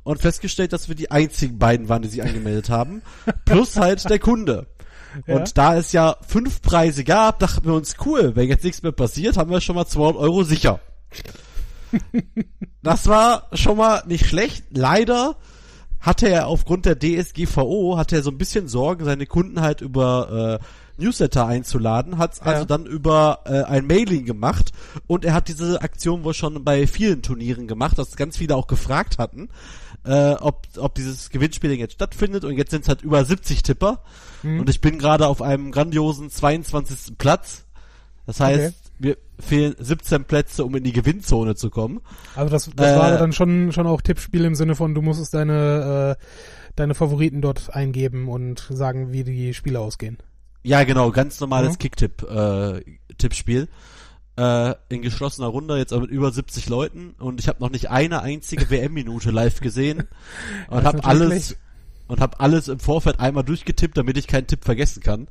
und 0.03 0.21
festgestellt, 0.21 0.73
dass 0.73 0.87
wir 0.87 0.95
die 0.95 1.11
einzigen 1.11 1.59
beiden 1.59 1.89
waren, 1.89 2.01
die 2.01 2.09
sich 2.09 2.23
angemeldet 2.23 2.69
haben. 2.69 3.01
Plus 3.45 3.75
halt 3.77 4.09
der 4.09 4.19
Kunde. 4.19 4.67
Ja. 5.27 5.35
Und 5.35 5.57
da 5.57 5.75
es 5.75 5.91
ja 5.91 6.17
fünf 6.27 6.61
Preise 6.61 7.03
gab, 7.03 7.39
dachten 7.39 7.65
wir 7.65 7.73
uns, 7.73 7.95
cool, 8.05 8.35
wenn 8.35 8.49
jetzt 8.49 8.63
nichts 8.63 8.83
mehr 8.83 8.91
passiert, 8.91 9.37
haben 9.37 9.49
wir 9.49 9.61
schon 9.61 9.75
mal 9.75 9.85
200 9.85 10.21
Euro 10.21 10.43
sicher. 10.43 10.79
das 12.83 13.07
war 13.07 13.49
schon 13.53 13.77
mal 13.77 14.03
nicht 14.05 14.25
schlecht. 14.25 14.65
Leider 14.71 15.37
hatte 16.05 16.29
er 16.29 16.47
aufgrund 16.47 16.85
der 16.85 16.99
DSGVO, 16.99 17.97
hatte 17.97 18.17
er 18.17 18.23
so 18.23 18.29
ein 18.29 18.37
bisschen 18.37 18.67
Sorgen, 18.67 19.05
seine 19.05 19.25
Kunden 19.25 19.61
halt 19.61 19.81
über 19.81 20.59
äh, 20.61 20.65
Newsletter 21.03 21.47
einzuladen, 21.47 22.17
hat 22.19 22.37
ja. 22.37 22.43
also 22.43 22.65
dann 22.65 22.85
über 22.85 23.39
äh, 23.45 23.63
ein 23.63 23.87
Mailing 23.87 24.25
gemacht 24.25 24.71
und 25.07 25.25
er 25.25 25.33
hat 25.33 25.47
diese 25.47 25.81
Aktion 25.81 26.23
wohl 26.23 26.35
schon 26.35 26.63
bei 26.63 26.85
vielen 26.85 27.21
Turnieren 27.21 27.67
gemacht, 27.67 27.97
dass 27.97 28.15
ganz 28.15 28.37
viele 28.37 28.55
auch 28.55 28.67
gefragt 28.67 29.17
hatten, 29.17 29.49
äh, 30.05 30.33
ob, 30.33 30.67
ob 30.77 30.93
dieses 30.93 31.31
Gewinnspiel 31.31 31.71
jetzt 31.73 31.93
stattfindet 31.93 32.45
und 32.45 32.55
jetzt 32.55 32.71
sind 32.71 32.83
es 32.83 32.87
halt 32.87 33.01
über 33.01 33.25
70 33.25 33.63
Tipper 33.63 34.03
mhm. 34.43 34.59
und 34.59 34.69
ich 34.69 34.81
bin 34.81 34.99
gerade 34.99 35.27
auf 35.27 35.41
einem 35.41 35.71
grandiosen 35.71 36.29
22. 36.29 37.17
Platz. 37.17 37.63
Das 38.27 38.39
heißt, 38.39 38.75
okay. 38.75 38.84
Wir 38.99 39.17
fehlen 39.39 39.75
17 39.77 40.25
Plätze, 40.25 40.63
um 40.63 40.75
in 40.75 40.83
die 40.83 40.93
Gewinnzone 40.93 41.55
zu 41.55 41.69
kommen. 41.69 42.01
Also 42.35 42.49
das, 42.49 42.69
das 42.75 42.91
äh, 42.91 42.99
war 42.99 43.11
dann 43.17 43.33
schon, 43.33 43.71
schon 43.71 43.87
auch 43.87 44.01
Tippspiel 44.01 44.45
im 44.45 44.55
Sinne 44.55 44.75
von, 44.75 44.95
du 44.95 45.01
musstest 45.01 45.33
deine, 45.33 46.17
äh, 46.17 46.25
deine 46.75 46.95
Favoriten 46.95 47.41
dort 47.41 47.73
eingeben 47.75 48.27
und 48.29 48.67
sagen, 48.69 49.11
wie 49.11 49.23
die 49.23 49.53
Spiele 49.53 49.79
ausgehen. 49.79 50.17
Ja, 50.63 50.83
genau, 50.83 51.11
ganz 51.11 51.39
normales 51.39 51.73
mhm. 51.73 51.79
Kicktipp, 51.79 52.23
äh. 52.23 52.81
Äh, 54.37 54.75
in 54.89 55.01
geschlossener 55.01 55.47
Runde, 55.47 55.77
jetzt 55.77 55.93
mit 55.93 56.09
über 56.09 56.29
70 56.29 56.67
Leuten 56.67 57.15
und 57.19 57.39
ich 57.39 57.47
habe 57.47 57.61
noch 57.61 57.69
nicht 57.69 57.89
eine 57.89 58.21
einzige 58.21 58.69
WM-Minute 58.69 59.31
live 59.31 59.61
gesehen 59.61 60.09
und 60.69 60.83
habe 60.83 61.05
alles 61.05 61.55
und 62.07 62.19
habe 62.19 62.39
alles 62.39 62.67
im 62.67 62.79
Vorfeld 62.79 63.19
einmal 63.19 63.43
durchgetippt, 63.43 63.97
damit 63.97 64.17
ich 64.17 64.27
keinen 64.27 64.47
Tipp 64.47 64.65
vergessen 64.65 65.01
kann. 65.01 65.27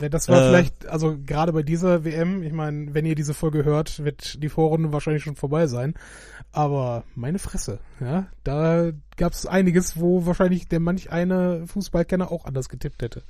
Ja, 0.00 0.08
das 0.08 0.28
war 0.28 0.42
äh, 0.42 0.48
vielleicht, 0.48 0.86
also 0.86 1.16
gerade 1.24 1.52
bei 1.52 1.62
dieser 1.62 2.04
WM, 2.04 2.42
ich 2.42 2.52
meine, 2.52 2.94
wenn 2.94 3.06
ihr 3.06 3.14
diese 3.14 3.34
Folge 3.34 3.64
hört, 3.64 4.04
wird 4.04 4.42
die 4.42 4.48
Vorrunde 4.48 4.92
wahrscheinlich 4.92 5.22
schon 5.22 5.36
vorbei 5.36 5.66
sein. 5.66 5.94
Aber 6.52 7.04
meine 7.14 7.38
Fresse, 7.38 7.80
ja, 8.00 8.26
da 8.44 8.90
gab 9.16 9.32
es 9.32 9.46
einiges, 9.46 9.98
wo 9.98 10.26
wahrscheinlich 10.26 10.68
der 10.68 10.80
manch 10.80 11.10
eine 11.10 11.66
Fußballkenner 11.66 12.30
auch 12.30 12.44
anders 12.44 12.68
getippt 12.68 13.02
hätte. 13.02 13.22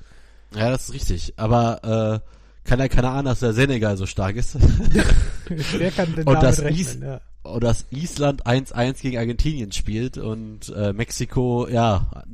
Ja, 0.54 0.70
das 0.70 0.88
ist 0.88 0.94
richtig. 0.94 1.34
Aber 1.36 2.22
äh, 2.22 2.68
kann 2.68 2.78
ja 2.78 2.88
keiner 2.88 3.12
ahnen, 3.12 3.26
dass 3.26 3.40
der 3.40 3.52
Senegal 3.52 3.96
so 3.96 4.06
stark 4.06 4.36
ist. 4.36 4.56
Wer 5.48 5.90
kann 5.90 6.14
denn 6.14 6.26
und 6.26 6.42
das 6.42 6.60
rechnen? 6.60 6.80
Is 6.80 6.98
ja. 7.00 7.20
Und 7.42 7.62
dass 7.62 7.86
Island 7.90 8.44
1-1 8.46 9.00
gegen 9.02 9.18
Argentinien 9.18 9.70
spielt 9.72 10.18
und 10.18 10.68
äh, 10.70 10.92
Mexiko, 10.92 11.68
ja. 11.68 12.24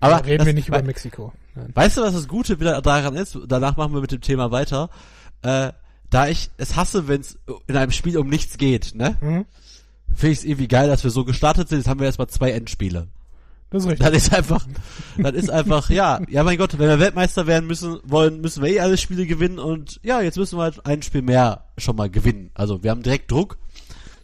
Aber 0.00 0.16
ja, 0.16 0.18
reden 0.18 0.38
das, 0.38 0.46
wir 0.46 0.54
nicht 0.54 0.68
über 0.68 0.82
Mexiko. 0.82 1.32
Nein. 1.54 1.70
Weißt 1.74 1.96
du, 1.96 2.02
was 2.02 2.14
das 2.14 2.28
Gute 2.28 2.60
wieder 2.60 2.80
daran 2.82 3.14
ist? 3.14 3.38
Danach 3.46 3.76
machen 3.76 3.94
wir 3.94 4.00
mit 4.00 4.12
dem 4.12 4.20
Thema 4.20 4.50
weiter. 4.50 4.90
Äh, 5.42 5.72
da 6.10 6.28
ich 6.28 6.50
es 6.58 6.76
hasse, 6.76 7.08
wenn 7.08 7.20
es 7.22 7.38
in 7.66 7.76
einem 7.76 7.90
Spiel 7.90 8.18
um 8.18 8.28
nichts 8.28 8.58
geht, 8.58 8.94
ne? 8.94 9.16
Mhm. 9.20 9.46
Finde 10.14 10.32
ich 10.32 10.38
es 10.40 10.44
irgendwie 10.44 10.68
geil, 10.68 10.88
dass 10.88 11.04
wir 11.04 11.10
so 11.10 11.24
gestartet 11.24 11.68
sind. 11.68 11.78
Jetzt 11.78 11.88
haben 11.88 12.00
wir 12.00 12.06
erstmal 12.06 12.28
zwei 12.28 12.50
Endspiele. 12.50 13.08
Das 13.70 13.84
ist 13.84 13.90
richtig. 13.90 14.06
Das 14.06 14.16
ist 14.16 14.34
einfach, 14.34 14.66
das 15.16 15.32
ist 15.32 15.50
einfach, 15.50 15.88
ja, 15.88 16.20
ja 16.28 16.44
mein 16.44 16.58
Gott, 16.58 16.78
wenn 16.78 16.88
wir 16.88 17.00
Weltmeister 17.00 17.46
werden 17.46 17.66
müssen, 17.66 17.98
wollen, 18.04 18.42
müssen 18.42 18.62
wir 18.62 18.70
eh 18.70 18.80
alle 18.80 18.98
Spiele 18.98 19.26
gewinnen 19.26 19.58
und 19.58 19.98
ja, 20.02 20.20
jetzt 20.20 20.36
müssen 20.36 20.58
wir 20.58 20.64
halt 20.64 20.84
ein 20.84 21.00
Spiel 21.00 21.22
mehr 21.22 21.64
schon 21.78 21.96
mal 21.96 22.10
gewinnen. 22.10 22.50
Also 22.52 22.82
wir 22.82 22.90
haben 22.90 23.02
direkt 23.02 23.30
Druck. 23.30 23.56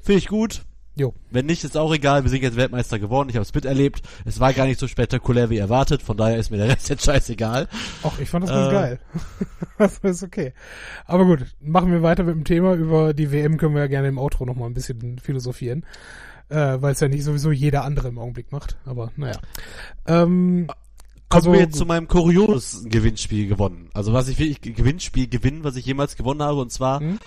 Finde 0.02 0.18
ich 0.18 0.28
gut. 0.28 0.62
Jo. 0.98 1.14
Wenn 1.30 1.46
nicht, 1.46 1.62
ist 1.62 1.76
auch 1.76 1.94
egal. 1.94 2.24
Wir 2.24 2.30
sind 2.30 2.42
jetzt 2.42 2.56
Weltmeister 2.56 2.98
geworden. 2.98 3.28
Ich 3.28 3.36
habe 3.36 3.44
es 3.44 3.54
miterlebt. 3.54 4.02
Es 4.24 4.40
war 4.40 4.52
gar 4.52 4.66
nicht 4.66 4.80
so 4.80 4.88
spektakulär 4.88 5.48
wie 5.48 5.58
erwartet. 5.58 6.02
Von 6.02 6.16
daher 6.16 6.38
ist 6.38 6.50
mir 6.50 6.56
der 6.56 6.68
Rest 6.68 6.88
jetzt 6.88 7.04
scheißegal. 7.04 7.68
Ach, 8.02 8.18
ich 8.18 8.28
fand 8.28 8.44
das 8.44 8.50
ganz 8.50 8.68
äh, 8.68 8.72
geil. 8.72 9.00
das 9.78 9.98
ist 9.98 10.24
okay. 10.24 10.52
Aber 11.06 11.24
gut, 11.24 11.46
machen 11.60 11.92
wir 11.92 12.02
weiter 12.02 12.24
mit 12.24 12.34
dem 12.34 12.44
Thema. 12.44 12.74
Über 12.74 13.14
die 13.14 13.30
WM 13.30 13.58
können 13.58 13.74
wir 13.74 13.82
ja 13.82 13.86
gerne 13.86 14.08
im 14.08 14.18
Outro 14.18 14.44
nochmal 14.44 14.68
ein 14.68 14.74
bisschen 14.74 15.20
philosophieren. 15.20 15.86
Äh, 16.48 16.78
Weil 16.80 16.94
es 16.94 17.00
ja 17.00 17.06
nicht 17.06 17.22
sowieso 17.22 17.52
jeder 17.52 17.84
andere 17.84 18.08
im 18.08 18.18
Augenblick 18.18 18.50
macht. 18.50 18.76
Aber 18.84 19.12
naja. 19.16 19.38
Ähm, 20.06 20.66
Kommen 21.28 21.42
also, 21.42 21.52
wir 21.52 21.60
jetzt 21.60 21.76
zu 21.76 21.84
meinem 21.84 22.08
kuriosen 22.08 22.88
Gewinnspiel 22.88 23.48
gewonnen. 23.48 23.90
Also 23.92 24.14
was 24.14 24.28
ich 24.28 24.38
wirklich 24.38 24.74
Gewinnspiel 24.74 25.28
gewinnen, 25.28 25.62
was 25.62 25.76
ich 25.76 25.84
jemals 25.84 26.16
gewonnen 26.16 26.42
habe. 26.42 26.58
Und 26.58 26.72
zwar 26.72 27.00
hm? 27.00 27.18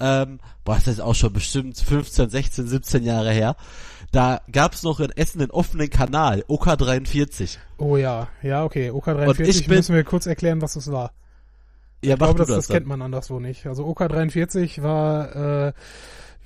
Ähm, 0.00 0.40
boah, 0.64 0.76
das 0.76 0.86
ist 0.88 1.00
auch 1.00 1.14
schon 1.14 1.32
bestimmt 1.32 1.78
15, 1.78 2.28
16, 2.28 2.66
17 2.66 3.04
Jahre 3.04 3.30
her. 3.30 3.56
Da 4.12 4.40
gab's 4.50 4.82
noch 4.82 5.00
in 5.00 5.10
Essen 5.10 5.40
den 5.40 5.50
offenen 5.50 5.90
Kanal, 5.90 6.44
OK43. 6.48 7.58
Oh 7.78 7.96
ja, 7.96 8.28
ja, 8.42 8.64
okay. 8.64 8.90
OK43 8.90 9.68
müssen 9.68 9.94
wir 9.94 10.04
kurz 10.04 10.26
erklären, 10.26 10.62
was 10.62 10.74
das 10.74 10.90
war. 10.90 11.12
Ja, 12.04 12.12
ich 12.12 12.18
glaube, 12.18 12.38
das, 12.38 12.48
das, 12.48 12.56
das 12.56 12.68
kennt 12.68 12.86
man 12.86 13.02
anderswo 13.02 13.40
nicht. 13.40 13.66
Also 13.66 13.84
OK43 13.86 14.82
war, 14.82 15.68
äh, 15.68 15.72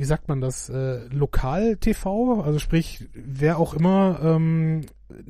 wie 0.01 0.07
sagt 0.07 0.29
man 0.29 0.41
das, 0.41 0.71
äh, 0.71 1.01
Lokal-TV, 1.11 2.41
also 2.41 2.59
sprich, 2.59 3.07
wer 3.13 3.59
auch 3.59 3.75
immer 3.75 4.19
ähm, 4.23 4.81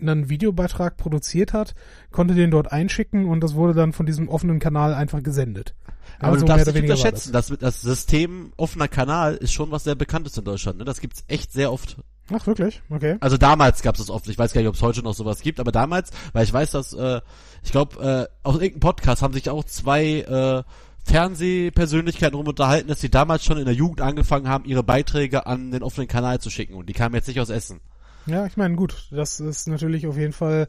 einen 0.01 0.29
Videobeitrag 0.29 0.97
produziert 0.97 1.53
hat, 1.53 1.75
konnte 2.13 2.35
den 2.35 2.53
dort 2.53 2.71
einschicken 2.71 3.25
und 3.25 3.41
das 3.41 3.55
wurde 3.55 3.75
dann 3.75 3.93
von 3.93 4.07
diesem 4.07 4.29
offenen 4.29 4.61
Kanal 4.61 4.95
einfach 4.95 5.25
gesendet. 5.25 5.75
Aber 6.21 6.35
also 6.35 6.47
du 6.47 6.53
darfst 6.53 6.73
nicht 6.73 6.83
unterschätzen, 6.85 7.33
das. 7.33 7.49
das. 7.49 7.59
das 7.59 7.83
System 7.83 8.53
offener 8.57 8.87
Kanal 8.87 9.35
ist 9.35 9.53
schon 9.53 9.73
was 9.73 9.83
sehr 9.83 9.97
bekanntes 9.97 10.39
in 10.39 10.45
Deutschland. 10.45 10.79
Ne? 10.79 10.85
Das 10.85 11.01
gibt's 11.01 11.25
echt 11.27 11.51
sehr 11.51 11.73
oft. 11.73 11.97
Ach, 12.33 12.47
wirklich? 12.47 12.81
Okay. 12.91 13.17
Also 13.19 13.39
damals 13.39 13.83
gab's 13.83 13.99
das 13.99 14.09
oft. 14.09 14.29
Ich 14.29 14.39
weiß 14.39 14.53
gar 14.53 14.61
nicht, 14.61 14.69
ob 14.69 14.77
es 14.77 14.83
heute 14.83 15.03
noch 15.03 15.15
sowas 15.15 15.41
gibt, 15.41 15.59
aber 15.59 15.73
damals, 15.73 16.13
weil 16.33 16.45
ich 16.45 16.53
weiß, 16.53 16.71
dass, 16.71 16.93
äh, 16.93 17.21
ich 17.65 17.73
glaube, 17.73 18.29
äh, 18.31 18.47
aus 18.47 18.55
irgendeinem 18.55 18.81
Podcast 18.81 19.21
haben 19.23 19.35
sich 19.35 19.51
auch 19.51 19.65
zwei 19.65 20.21
äh, 20.21 20.63
Fernsehpersönlichkeiten 21.11 22.37
rum 22.37 22.47
unterhalten, 22.47 22.89
dass 22.89 23.01
sie 23.01 23.11
damals 23.11 23.45
schon 23.45 23.59
in 23.59 23.65
der 23.65 23.75
Jugend 23.75 24.01
angefangen 24.01 24.49
haben, 24.49 24.65
ihre 24.65 24.85
Beiträge 24.85 25.47
an 25.47 25.73
den 25.73 25.83
offenen 25.83 26.07
Kanal 26.07 26.41
zu 26.41 26.51
schicken. 26.51 26.75
Und 26.75 26.89
die 26.89 26.93
kamen 26.93 27.15
jetzt 27.15 27.27
nicht 27.27 27.41
aus 27.41 27.51
Essen. 27.51 27.81
Ja, 28.27 28.47
ich 28.47 28.57
meine, 28.57 28.77
gut, 28.77 29.09
das 29.11 29.41
ist 29.41 29.67
natürlich 29.67 30.07
auf 30.07 30.17
jeden 30.17 30.33
Fall 30.33 30.69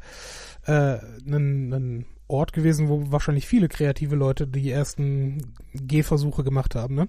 äh, 0.65 0.97
ein, 1.27 1.73
ein 1.73 2.06
Ort 2.27 2.54
gewesen, 2.54 2.88
wo 2.88 3.12
wahrscheinlich 3.12 3.45
viele 3.45 3.67
kreative 3.67 4.15
Leute 4.15 4.47
die 4.47 4.71
ersten 4.71 5.54
Gehversuche 5.73 6.43
gemacht 6.43 6.75
haben, 6.75 6.95
ne? 6.95 7.08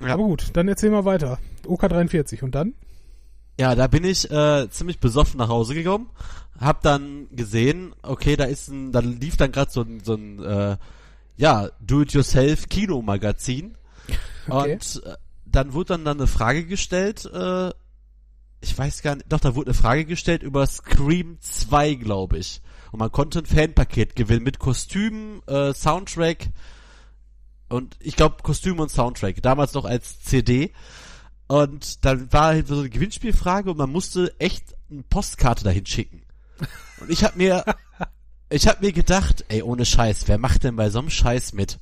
Ja. 0.00 0.14
Aber 0.14 0.24
gut, 0.24 0.50
dann 0.52 0.68
erzähl 0.68 0.90
mal 0.90 1.04
weiter. 1.04 1.38
OK43 1.64 2.42
und 2.42 2.54
dann? 2.54 2.74
Ja, 3.58 3.74
da 3.74 3.86
bin 3.86 4.04
ich 4.04 4.30
äh, 4.30 4.68
ziemlich 4.70 4.98
besoffen 5.00 5.38
nach 5.38 5.48
Hause 5.48 5.74
gekommen, 5.74 6.10
hab 6.60 6.82
dann 6.82 7.28
gesehen, 7.32 7.94
okay, 8.02 8.36
da 8.36 8.44
ist 8.44 8.68
ein, 8.68 8.92
da 8.92 9.00
lief 9.00 9.36
dann 9.36 9.52
gerade 9.52 9.70
so 9.70 9.82
ein, 9.82 10.00
so 10.00 10.14
ein 10.14 10.42
äh, 10.42 10.76
ja, 11.38 11.70
Do-it-yourself 11.80 12.68
Kinomagazin 12.68 13.78
okay. 14.48 14.74
und 14.74 15.02
äh, 15.04 15.16
dann 15.46 15.72
wurde 15.72 15.94
dann, 15.94 16.04
dann 16.04 16.18
eine 16.18 16.26
Frage 16.26 16.66
gestellt, 16.66 17.24
äh, 17.24 17.70
ich 18.60 18.76
weiß 18.76 19.02
gar 19.02 19.14
nicht, 19.14 19.32
doch, 19.32 19.40
da 19.40 19.54
wurde 19.54 19.68
eine 19.68 19.74
Frage 19.74 20.04
gestellt 20.04 20.42
über 20.42 20.66
Scream 20.66 21.38
2, 21.40 21.94
glaube 21.94 22.38
ich. 22.38 22.60
Und 22.90 22.98
man 22.98 23.12
konnte 23.12 23.38
ein 23.38 23.46
Fanpaket 23.46 24.16
gewinnen 24.16 24.42
mit 24.42 24.58
Kostümen, 24.58 25.42
äh, 25.46 25.72
Soundtrack 25.72 26.48
und 27.68 27.96
ich 28.00 28.16
glaube 28.16 28.42
Kostüm 28.42 28.80
und 28.80 28.90
Soundtrack, 28.90 29.42
damals 29.42 29.74
noch 29.74 29.84
als 29.84 30.20
CD. 30.20 30.72
Und 31.46 32.04
dann 32.04 32.32
war 32.32 32.46
halt 32.46 32.66
so 32.68 32.78
eine 32.78 32.90
Gewinnspielfrage 32.90 33.70
und 33.70 33.78
man 33.78 33.90
musste 33.90 34.34
echt 34.38 34.74
eine 34.90 35.02
Postkarte 35.02 35.64
dahin 35.64 35.86
schicken. 35.86 36.22
Und 37.00 37.10
ich 37.10 37.24
habe 37.24 37.38
mir 37.38 37.64
ich 38.50 38.66
habe 38.66 38.84
mir 38.84 38.92
gedacht, 38.92 39.44
ey, 39.48 39.62
ohne 39.62 39.84
Scheiß, 39.84 40.24
wer 40.26 40.38
macht 40.38 40.64
denn 40.64 40.76
bei 40.76 40.90
so 40.90 40.98
einem 40.98 41.10
Scheiß 41.10 41.52
mit? 41.52 41.78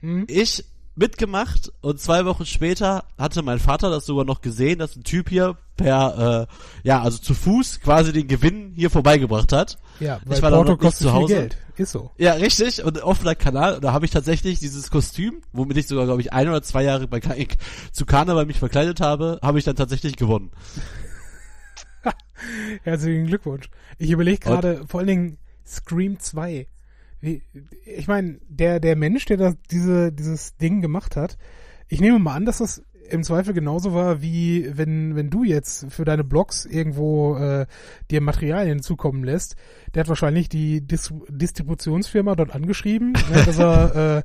Hm? 0.00 0.24
Ich 0.28 0.64
mitgemacht 0.96 1.70
und 1.82 2.00
zwei 2.00 2.24
Wochen 2.24 2.46
später 2.46 3.04
hatte 3.18 3.42
mein 3.42 3.58
Vater 3.58 3.90
das 3.90 4.06
sogar 4.06 4.24
noch 4.24 4.40
gesehen, 4.40 4.78
dass 4.78 4.96
ein 4.96 5.04
Typ 5.04 5.28
hier 5.28 5.56
per, 5.76 6.48
äh, 6.48 6.88
ja, 6.88 7.02
also 7.02 7.18
zu 7.18 7.34
Fuß 7.34 7.80
quasi 7.80 8.12
den 8.12 8.28
Gewinn 8.28 8.72
hier 8.74 8.88
vorbeigebracht 8.88 9.52
hat. 9.52 9.76
Ja, 10.00 10.20
Ich 10.24 10.30
weil 10.30 10.42
war 10.42 10.50
da 10.50 10.56
Porto 10.56 10.72
noch 10.72 10.80
nicht 10.80 10.96
zu 10.96 11.12
Hause. 11.12 11.34
Geld. 11.34 11.58
Ist 11.76 11.92
so. 11.92 12.10
Ja, 12.16 12.32
richtig. 12.32 12.82
Und 12.82 13.02
offener 13.02 13.34
Kanal. 13.34 13.74
Und 13.74 13.84
da 13.84 13.92
habe 13.92 14.06
ich 14.06 14.10
tatsächlich 14.10 14.58
dieses 14.60 14.90
Kostüm, 14.90 15.42
womit 15.52 15.76
ich 15.76 15.86
sogar, 15.86 16.06
glaube 16.06 16.22
ich, 16.22 16.32
ein 16.32 16.48
oder 16.48 16.62
zwei 16.62 16.82
Jahre 16.82 17.06
bei 17.06 17.20
zu 17.92 18.06
Karneval 18.06 18.46
mich 18.46 18.58
verkleidet 18.58 19.00
habe, 19.00 19.38
habe 19.42 19.58
ich 19.58 19.64
dann 19.64 19.76
tatsächlich 19.76 20.16
gewonnen. 20.16 20.50
Herzlichen 22.82 23.26
Glückwunsch. 23.26 23.68
Ich 23.98 24.10
überlege 24.10 24.38
gerade, 24.38 24.86
vor 24.88 25.00
allen 25.00 25.08
Dingen 25.08 25.38
Scream 25.66 26.18
2. 26.18 26.66
Wie, 27.20 27.42
ich 27.84 28.08
meine, 28.08 28.38
der, 28.48 28.80
der 28.80 28.96
Mensch, 28.96 29.24
der 29.24 29.36
das, 29.36 29.56
diese, 29.70 30.12
dieses 30.12 30.56
Ding 30.56 30.80
gemacht 30.80 31.16
hat, 31.16 31.38
ich 31.88 32.00
nehme 32.00 32.18
mal 32.18 32.34
an, 32.34 32.44
dass 32.44 32.58
das 32.58 32.82
im 33.10 33.22
Zweifel 33.22 33.54
genauso 33.54 33.94
war, 33.94 34.20
wie 34.20 34.70
wenn, 34.76 35.16
wenn 35.16 35.30
du 35.30 35.44
jetzt 35.44 35.86
für 35.90 36.04
deine 36.04 36.24
Blogs 36.24 36.64
irgendwo 36.64 37.36
äh, 37.36 37.66
dir 38.10 38.20
Materialien 38.20 38.82
zukommen 38.82 39.24
lässt. 39.24 39.56
Der 39.94 40.00
hat 40.00 40.08
wahrscheinlich 40.08 40.48
die 40.48 40.80
Dis 40.80 41.12
Distributionsfirma 41.28 42.34
dort 42.34 42.54
angeschrieben, 42.54 43.12
ne, 43.12 43.42
dass 43.46 43.58
er, 43.58 44.18
äh, 44.18 44.22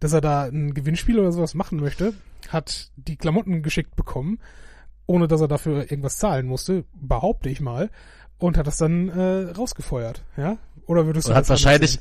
dass 0.00 0.12
er 0.12 0.20
da 0.20 0.44
ein 0.44 0.74
Gewinnspiel 0.74 1.18
oder 1.18 1.32
sowas 1.32 1.54
machen 1.54 1.80
möchte, 1.80 2.14
hat 2.48 2.90
die 2.96 3.16
Klamotten 3.16 3.62
geschickt 3.62 3.96
bekommen, 3.96 4.38
ohne 5.06 5.28
dass 5.28 5.40
er 5.40 5.48
dafür 5.48 5.90
irgendwas 5.90 6.18
zahlen 6.18 6.46
musste, 6.46 6.84
behaupte 6.94 7.48
ich 7.48 7.60
mal, 7.60 7.90
und 8.38 8.56
hat 8.56 8.66
das 8.66 8.76
dann 8.76 9.08
äh, 9.08 9.52
rausgefeuert, 9.52 10.24
ja? 10.36 10.58
Oder 10.86 11.06
würdest 11.06 11.28
du 11.28 11.32
Und 11.32 11.36
hat 11.36 11.48
wahrscheinlich, 11.48 12.00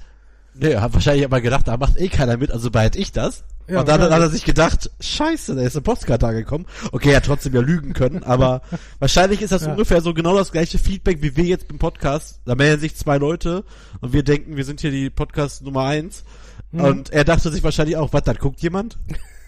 nee, 0.53 0.75
hat 0.75 0.93
wahrscheinlich 0.93 1.25
aber 1.25 1.41
gedacht, 1.41 1.67
da 1.67 1.77
macht 1.77 1.97
eh 1.99 2.09
keiner 2.09 2.37
mit, 2.37 2.51
also 2.51 2.71
behalte 2.71 2.97
ich 2.99 3.11
das. 3.11 3.43
Ja, 3.67 3.81
und 3.81 3.87
dann 3.87 4.01
hat 4.01 4.11
er 4.11 4.29
sich 4.29 4.43
gedacht, 4.43 4.91
scheiße, 4.99 5.55
da 5.55 5.61
ist 5.61 5.75
eine 5.75 5.83
Postkarte 5.83 6.27
angekommen. 6.27 6.65
Okay, 6.91 7.11
er 7.11 7.17
hat 7.17 7.25
trotzdem 7.25 7.53
ja 7.53 7.61
lügen 7.61 7.93
können, 7.93 8.23
aber 8.23 8.61
wahrscheinlich 8.99 9.41
ist 9.41 9.51
das 9.51 9.63
Ja. 9.63 9.71
ungefähr 9.71 10.01
so 10.01 10.13
genau 10.13 10.35
das 10.35 10.51
gleiche 10.51 10.77
Feedback 10.77 11.21
wie 11.21 11.37
wir 11.37 11.45
jetzt 11.45 11.67
beim 11.67 11.77
Podcast. 11.79 12.41
Da 12.45 12.55
melden 12.55 12.81
sich 12.81 12.95
zwei 12.95 13.17
Leute 13.17 13.63
und 14.01 14.11
wir 14.13 14.23
denken, 14.23 14.57
wir 14.57 14.65
sind 14.65 14.81
hier 14.81 14.91
die 14.91 15.09
Podcast 15.09 15.61
Nummer 15.61 15.85
eins. 15.85 16.23
Mhm. 16.71 16.81
Und 16.81 17.09
er 17.11 17.23
dachte 17.23 17.49
sich 17.51 17.63
wahrscheinlich 17.63 17.95
auch, 17.97 18.11
was, 18.11 18.23
da 18.23 18.33
guckt 18.33 18.61
jemand? 18.61 18.97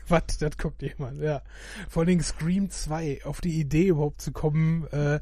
Was, 0.10 0.38
das 0.38 0.58
guckt 0.58 0.82
jemand, 0.82 1.22
ja. 1.22 1.42
Vor 1.88 2.02
allen 2.02 2.10
Dingen 2.10 2.22
Scream 2.24 2.70
2, 2.70 3.22
auf 3.24 3.40
die 3.40 3.58
Idee 3.58 3.88
überhaupt 3.88 4.22
zu 4.22 4.34
kommen, 4.34 4.86
äh, 4.92 5.22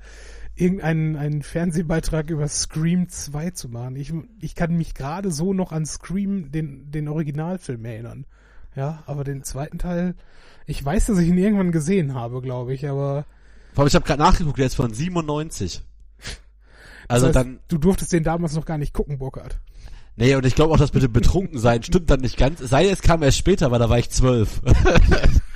irgendeinen 0.55 1.15
einen 1.15 1.43
Fernsehbeitrag 1.43 2.29
über 2.29 2.47
Scream 2.47 3.09
2 3.09 3.51
zu 3.51 3.69
machen. 3.69 3.95
Ich, 3.95 4.13
ich 4.39 4.55
kann 4.55 4.75
mich 4.77 4.93
gerade 4.93 5.31
so 5.31 5.53
noch 5.53 5.71
an 5.71 5.85
Scream, 5.85 6.51
den, 6.51 6.91
den 6.91 7.07
Originalfilm 7.07 7.83
erinnern. 7.85 8.25
Ja, 8.75 9.03
aber 9.05 9.23
den 9.23 9.43
zweiten 9.43 9.79
Teil, 9.79 10.15
ich 10.65 10.83
weiß, 10.83 11.07
dass 11.07 11.17
ich 11.17 11.27
ihn 11.27 11.37
irgendwann 11.37 11.71
gesehen 11.71 12.13
habe, 12.13 12.41
glaube 12.41 12.73
ich, 12.73 12.87
aber 12.87 13.25
Vor 13.73 13.81
allem, 13.83 13.87
ich 13.87 13.95
habe 13.95 14.05
gerade 14.05 14.21
nachgeguckt, 14.21 14.59
der 14.59 14.67
ist 14.67 14.75
von 14.75 14.93
97. 14.93 15.83
Also 17.07 17.27
das 17.27 17.35
heißt, 17.35 17.45
dann, 17.45 17.59
du 17.67 17.77
durftest 17.77 18.13
den 18.13 18.23
damals 18.23 18.53
noch 18.53 18.65
gar 18.65 18.77
nicht 18.77 18.93
gucken, 18.93 19.17
Burkhard. 19.17 19.59
nee, 20.15 20.33
und 20.35 20.45
ich 20.45 20.55
glaube 20.55 20.73
auch, 20.73 20.77
das 20.77 20.93
mit 20.93 21.03
dem 21.03 21.11
Betrunkensein 21.11 21.83
stimmt 21.83 22.09
dann 22.09 22.21
nicht 22.21 22.37
ganz. 22.37 22.61
Es 22.61 22.69
sei 22.69 22.87
es 22.87 23.01
kam 23.01 23.21
erst 23.21 23.37
später, 23.37 23.71
weil 23.71 23.79
da 23.79 23.89
war 23.89 23.99
ich 23.99 24.09
zwölf. 24.09 24.61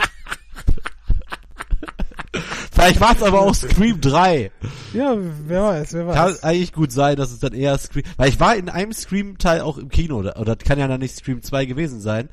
Vielleicht 2.85 3.01
war 3.01 3.15
es 3.15 3.23
aber 3.23 3.41
auch 3.41 3.55
Scream 3.55 3.99
3. 3.99 4.51
Ja, 4.93 5.15
wer 5.47 5.63
weiß, 5.63 5.93
wer 5.93 6.05
Kann 6.05 6.27
weiß. 6.27 6.43
eigentlich 6.43 6.71
gut 6.71 6.91
sein, 6.91 7.15
dass 7.15 7.31
es 7.31 7.39
dann 7.39 7.53
eher 7.53 7.77
Scream, 7.77 8.03
weil 8.17 8.29
ich 8.29 8.39
war 8.39 8.55
in 8.55 8.69
einem 8.69 8.93
Scream-Teil 8.93 9.61
auch 9.61 9.77
im 9.77 9.89
Kino, 9.89 10.17
oder, 10.17 10.39
oder 10.39 10.55
das 10.55 10.67
kann 10.67 10.77
ja 10.79 10.87
dann 10.87 10.99
nicht 10.99 11.15
Scream 11.15 11.41
2 11.41 11.65
gewesen 11.65 11.99
sein. 11.99 12.29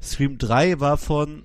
Scream 0.00 0.38
3 0.38 0.78
war 0.80 0.96
von 0.98 1.42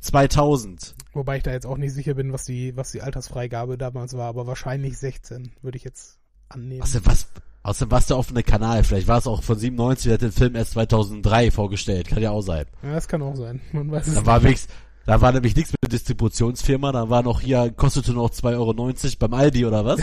2000. 0.00 0.94
Wobei 1.12 1.36
ich 1.36 1.42
da 1.42 1.52
jetzt 1.52 1.66
auch 1.66 1.76
nicht 1.76 1.92
sicher 1.92 2.14
bin, 2.14 2.32
was 2.32 2.44
die, 2.44 2.74
was 2.76 2.92
die 2.92 3.02
Altersfreigabe 3.02 3.76
damals 3.76 4.16
war, 4.16 4.28
aber 4.28 4.46
wahrscheinlich 4.46 4.96
16, 4.96 5.52
würde 5.60 5.76
ich 5.76 5.84
jetzt 5.84 6.18
annehmen. 6.48 6.82
Außerdem 6.82 7.06
was, 7.06 7.26
außerdem 7.62 7.90
war's 7.90 8.06
der 8.06 8.16
offene 8.16 8.42
Kanal. 8.42 8.84
Vielleicht 8.84 9.08
war 9.08 9.18
es 9.18 9.26
auch 9.26 9.42
von 9.42 9.58
97, 9.58 10.04
der 10.04 10.14
hat 10.14 10.22
den 10.22 10.32
Film 10.32 10.56
erst 10.56 10.72
2003 10.72 11.50
vorgestellt. 11.50 12.08
Kann 12.08 12.22
ja 12.22 12.30
auch 12.30 12.40
sein. 12.42 12.64
Ja, 12.82 12.94
das 12.94 13.06
kann 13.06 13.22
auch 13.22 13.36
sein. 13.36 13.60
Man 13.72 13.90
weiß 13.90 14.06
es 14.06 14.14
Da 14.14 14.24
war 14.24 14.42
wenigstens, 14.42 14.72
da 15.06 15.20
war 15.20 15.32
nämlich 15.32 15.56
nichts 15.56 15.72
mit 15.72 15.82
der 15.82 15.90
Distributionsfirma, 15.90 16.92
da 16.92 17.10
war 17.10 17.22
noch 17.22 17.40
hier, 17.40 17.72
kostete 17.76 18.12
noch 18.12 18.30
2,90 18.30 18.54
Euro 18.56 19.16
beim 19.18 19.34
Aldi 19.34 19.66
oder 19.66 19.84
was? 19.84 20.00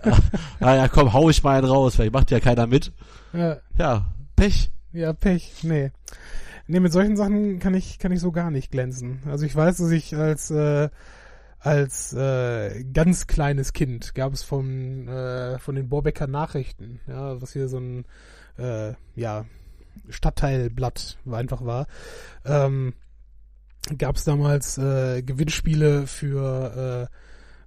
ah 0.60 0.74
ja, 0.74 0.88
komm, 0.88 1.12
hau 1.12 1.28
ich 1.30 1.42
mal 1.42 1.58
einen 1.58 1.66
raus, 1.66 1.96
vielleicht 1.96 2.12
macht 2.12 2.30
ja 2.30 2.40
keiner 2.40 2.66
mit. 2.66 2.92
Ja, 3.32 3.58
Ja, 3.78 4.06
Pech. 4.36 4.70
ja, 4.92 5.12
Pech. 5.12 5.52
Nee. 5.62 5.90
Nee, 6.68 6.80
mit 6.80 6.92
solchen 6.92 7.16
Sachen 7.16 7.58
kann 7.58 7.74
ich, 7.74 7.98
kann 7.98 8.12
ich 8.12 8.20
so 8.20 8.30
gar 8.30 8.50
nicht 8.50 8.70
glänzen. 8.70 9.20
Also 9.26 9.44
ich 9.44 9.54
weiß, 9.54 9.78
dass 9.78 9.90
ich 9.90 10.16
als, 10.16 10.50
äh, 10.50 10.88
als 11.58 12.12
äh, 12.12 12.84
ganz 12.92 13.26
kleines 13.26 13.72
Kind 13.72 14.14
gab 14.14 14.32
es 14.32 14.42
von, 14.42 15.08
äh, 15.08 15.58
von 15.58 15.74
den 15.74 15.88
Borbecker 15.88 16.26
Nachrichten, 16.26 17.00
ja, 17.06 17.40
was 17.42 17.52
hier 17.52 17.68
so 17.68 17.78
ein 17.78 18.04
äh, 18.58 18.94
ja, 19.16 19.44
Stadtteilblatt 20.08 21.18
einfach 21.30 21.64
war, 21.64 21.86
ähm, 22.44 22.94
gab 23.98 24.16
es 24.16 24.24
damals 24.24 24.78
äh, 24.78 25.22
Gewinnspiele 25.22 26.06
für, 26.06 27.08
äh, 27.10 27.16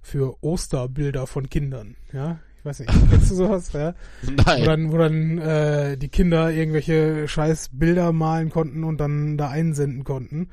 für 0.02 0.42
Osterbilder 0.42 1.26
von 1.26 1.48
Kindern. 1.48 1.96
Ja, 2.12 2.40
ich 2.58 2.64
weiß 2.64 2.80
nicht, 2.80 2.92
kennst 3.10 3.30
du 3.30 3.34
sowas? 3.34 3.72
Ja? 3.72 3.94
Wo 4.22 4.30
Nein. 4.44 4.64
dann, 4.64 4.92
wo 4.92 4.98
dann 4.98 5.38
äh, 5.38 5.96
die 5.96 6.08
Kinder 6.08 6.50
irgendwelche 6.50 7.28
scheiß 7.28 7.70
Bilder 7.72 8.12
malen 8.12 8.50
konnten 8.50 8.84
und 8.84 8.98
dann 8.98 9.36
da 9.36 9.50
einsenden 9.50 10.04
konnten. 10.04 10.48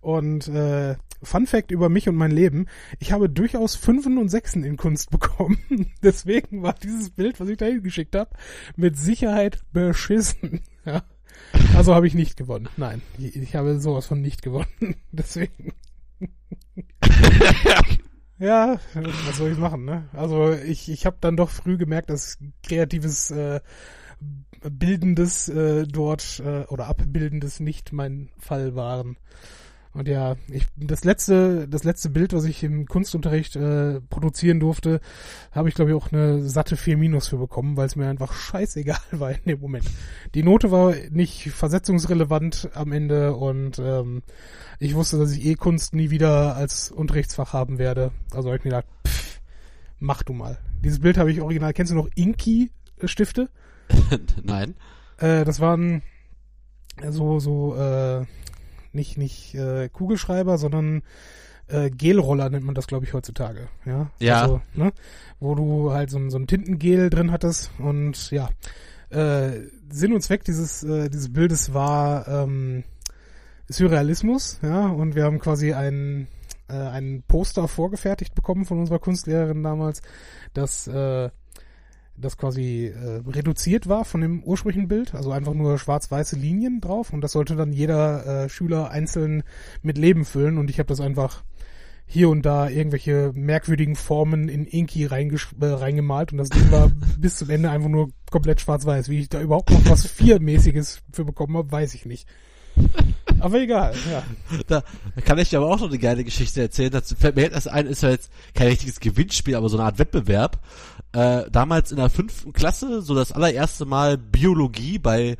Und 0.00 0.48
äh, 0.48 0.96
Fun 1.22 1.46
Fact 1.46 1.70
über 1.72 1.88
mich 1.88 2.08
und 2.08 2.14
mein 2.14 2.30
Leben, 2.30 2.66
ich 3.00 3.12
habe 3.12 3.28
durchaus 3.28 3.74
Fünfen 3.74 4.18
und 4.18 4.28
Sechsen 4.28 4.62
in 4.62 4.76
Kunst 4.76 5.10
bekommen. 5.10 5.58
Deswegen 6.02 6.62
war 6.62 6.74
dieses 6.74 7.10
Bild, 7.10 7.40
was 7.40 7.48
ich 7.48 7.56
da 7.56 7.66
hingeschickt 7.66 8.14
habe, 8.14 8.30
mit 8.76 8.96
Sicherheit 8.96 9.60
beschissen. 9.72 10.60
Ja. 10.84 11.02
Also 11.76 11.94
habe 11.94 12.06
ich 12.06 12.14
nicht 12.14 12.36
gewonnen. 12.36 12.68
Nein, 12.76 13.02
ich, 13.18 13.54
habe 13.54 13.78
sowas 13.80 14.06
von 14.06 14.20
nicht 14.20 14.42
gewonnen. 14.42 14.66
Deswegen. 15.12 15.72
Ja, 18.40 18.78
was 19.26 19.36
soll 19.36 19.50
ich 19.50 19.58
machen, 19.58 19.84
ne? 19.84 20.08
Also 20.12 20.52
ich, 20.52 20.88
ich 20.88 21.06
habe 21.06 21.16
dann 21.20 21.36
doch 21.36 21.50
früh 21.50 21.76
gemerkt, 21.76 22.08
dass 22.08 22.38
kreatives, 22.62 23.32
äh, 23.32 23.60
bildendes 24.62 25.48
äh, 25.48 25.86
dort 25.86 26.40
äh, 26.44 26.64
oder 26.68 26.86
abbildendes 26.86 27.60
nicht 27.60 27.92
mein 27.92 28.30
Fall 28.38 28.74
waren. 28.74 29.16
Und 29.98 30.06
ja, 30.06 30.36
ich, 30.48 30.64
das 30.76 31.02
letzte, 31.02 31.66
das 31.66 31.82
letzte 31.82 32.08
Bild, 32.08 32.32
was 32.32 32.44
ich 32.44 32.62
im 32.62 32.86
Kunstunterricht 32.86 33.56
äh, 33.56 34.00
produzieren 34.00 34.60
durfte, 34.60 35.00
habe 35.50 35.68
ich 35.68 35.74
glaube 35.74 35.90
ich 35.90 35.96
auch 35.96 36.12
eine 36.12 36.48
satte 36.48 36.76
4 36.76 36.96
Minus 36.96 37.26
für 37.26 37.36
bekommen, 37.36 37.76
weil 37.76 37.86
es 37.86 37.96
mir 37.96 38.06
einfach 38.06 38.32
scheißegal 38.32 39.00
war 39.10 39.32
in 39.32 39.42
dem 39.44 39.58
Moment. 39.58 39.86
Die 40.36 40.44
Note 40.44 40.70
war 40.70 40.94
nicht 41.10 41.50
versetzungsrelevant 41.50 42.68
am 42.74 42.92
Ende 42.92 43.34
und 43.34 43.80
ähm, 43.80 44.22
ich 44.78 44.94
wusste, 44.94 45.18
dass 45.18 45.32
ich 45.32 45.44
eh 45.44 45.56
Kunst 45.56 45.96
nie 45.96 46.10
wieder 46.10 46.54
als 46.54 46.92
Unterrichtsfach 46.92 47.52
haben 47.52 47.78
werde. 47.78 48.12
Also 48.30 48.50
habe 48.50 48.58
ich 48.58 48.64
mir 48.64 48.70
gedacht, 48.70 48.86
pff, 49.04 49.40
mach 49.98 50.22
du 50.22 50.32
mal. 50.32 50.58
Dieses 50.84 51.00
Bild 51.00 51.18
habe 51.18 51.32
ich 51.32 51.40
original. 51.40 51.72
Kennst 51.72 51.90
du 51.90 51.96
noch 51.96 52.08
Inki-Stifte? 52.14 53.50
Nein. 54.44 54.76
Äh, 55.16 55.44
das 55.44 55.58
waren 55.58 56.02
so, 57.10 57.40
so, 57.40 57.74
äh, 57.74 58.26
nicht, 58.92 59.18
nicht 59.18 59.54
äh, 59.54 59.88
Kugelschreiber, 59.88 60.58
sondern 60.58 61.02
äh, 61.68 61.90
Gelroller 61.90 62.48
nennt 62.50 62.64
man 62.64 62.74
das, 62.74 62.86
glaube 62.86 63.04
ich, 63.04 63.12
heutzutage. 63.12 63.68
Ja. 63.84 64.10
Ja. 64.20 64.42
Also, 64.42 64.60
ne? 64.74 64.92
Wo 65.40 65.54
du 65.54 65.92
halt 65.92 66.10
so, 66.10 66.18
ein- 66.18 66.30
so 66.30 66.38
ein 66.38 66.46
Tintengel 66.46 67.10
drin 67.10 67.30
hattest 67.30 67.70
und 67.78 68.30
ja. 68.30 68.48
Äh, 69.10 69.60
Sinn 69.90 70.12
und 70.12 70.20
Zweck 70.22 70.44
dieses, 70.44 70.82
äh, 70.82 71.08
dieses 71.08 71.32
Bildes 71.32 71.72
war 71.72 72.28
ähm, 72.28 72.84
Surrealismus, 73.68 74.58
ja, 74.62 74.86
und 74.86 75.14
wir 75.14 75.24
haben 75.24 75.38
quasi 75.38 75.72
ein, 75.72 76.26
äh, 76.68 76.74
ein 76.74 77.22
Poster 77.26 77.68
vorgefertigt 77.68 78.34
bekommen 78.34 78.64
von 78.64 78.78
unserer 78.78 78.98
Kunstlehrerin 78.98 79.62
damals, 79.62 80.00
das 80.54 80.86
äh, 80.88 81.30
das 82.20 82.36
quasi 82.36 82.86
äh, 82.86 83.22
reduziert 83.28 83.88
war 83.88 84.04
von 84.04 84.20
dem 84.20 84.42
ursprünglichen 84.42 84.88
Bild, 84.88 85.14
also 85.14 85.32
einfach 85.32 85.54
nur 85.54 85.78
schwarz-weiße 85.78 86.36
Linien 86.36 86.80
drauf 86.80 87.12
und 87.12 87.20
das 87.20 87.32
sollte 87.32 87.56
dann 87.56 87.72
jeder 87.72 88.44
äh, 88.44 88.48
Schüler 88.48 88.90
einzeln 88.90 89.42
mit 89.82 89.98
Leben 89.98 90.24
füllen 90.24 90.58
und 90.58 90.70
ich 90.70 90.78
habe 90.78 90.88
das 90.88 91.00
einfach 91.00 91.44
hier 92.10 92.30
und 92.30 92.46
da 92.46 92.70
irgendwelche 92.70 93.32
merkwürdigen 93.34 93.94
Formen 93.94 94.48
in 94.48 94.64
Inki 94.64 95.04
äh, 95.04 95.66
reingemalt 95.66 96.32
und 96.32 96.38
das 96.38 96.48
Ding 96.48 96.70
war 96.70 96.90
bis 97.18 97.36
zum 97.36 97.50
Ende 97.50 97.70
einfach 97.70 97.90
nur 97.90 98.08
komplett 98.30 98.62
schwarz-weiß. 98.62 99.10
Wie 99.10 99.20
ich 99.20 99.28
da 99.28 99.42
überhaupt 99.42 99.70
noch 99.70 99.90
was 99.90 100.06
Viermäßiges 100.06 101.02
für 101.12 101.26
bekommen 101.26 101.56
habe, 101.58 101.70
weiß 101.70 101.94
ich 101.94 102.06
nicht. 102.06 102.26
Aber 103.40 103.60
egal, 103.60 103.94
ja. 104.10 104.22
Da 104.66 104.82
kann 105.24 105.38
ich 105.38 105.48
dir 105.48 105.58
aber 105.58 105.68
auch 105.68 105.78
noch 105.80 105.88
eine 105.88 105.98
geile 105.98 106.24
Geschichte 106.24 106.60
erzählen. 106.60 106.90
Dazu 106.90 107.14
fällt 107.14 107.36
mir 107.36 107.42
jetzt 107.42 107.68
ein, 107.68 107.86
ist 107.86 108.02
ja 108.02 108.10
jetzt 108.10 108.32
kein 108.54 108.68
richtiges 108.68 109.00
Gewinnspiel, 109.00 109.54
aber 109.54 109.68
so 109.68 109.76
eine 109.76 109.86
Art 109.86 109.98
Wettbewerb. 109.98 110.58
Äh, 111.12 111.44
damals 111.50 111.90
in 111.92 111.98
der 111.98 112.10
fünften 112.10 112.52
Klasse, 112.52 113.00
so 113.00 113.14
das 113.14 113.32
allererste 113.32 113.86
Mal 113.86 114.18
Biologie 114.18 114.98
bei, 114.98 115.36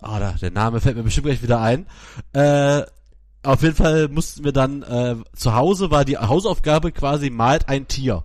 ah, 0.00 0.20
da, 0.20 0.32
der 0.40 0.52
Name 0.52 0.80
fällt 0.80 0.96
mir 0.96 1.02
bestimmt 1.02 1.26
gleich 1.26 1.42
wieder 1.42 1.60
ein. 1.60 1.86
Äh, 2.32 2.82
auf 3.42 3.62
jeden 3.62 3.74
Fall 3.74 4.08
mussten 4.08 4.44
wir 4.44 4.52
dann, 4.52 4.82
äh, 4.82 5.16
zu 5.34 5.54
Hause 5.54 5.90
war 5.90 6.04
die 6.04 6.16
Hausaufgabe 6.16 6.92
quasi 6.92 7.28
malt 7.28 7.68
ein 7.68 7.88
Tier. 7.88 8.24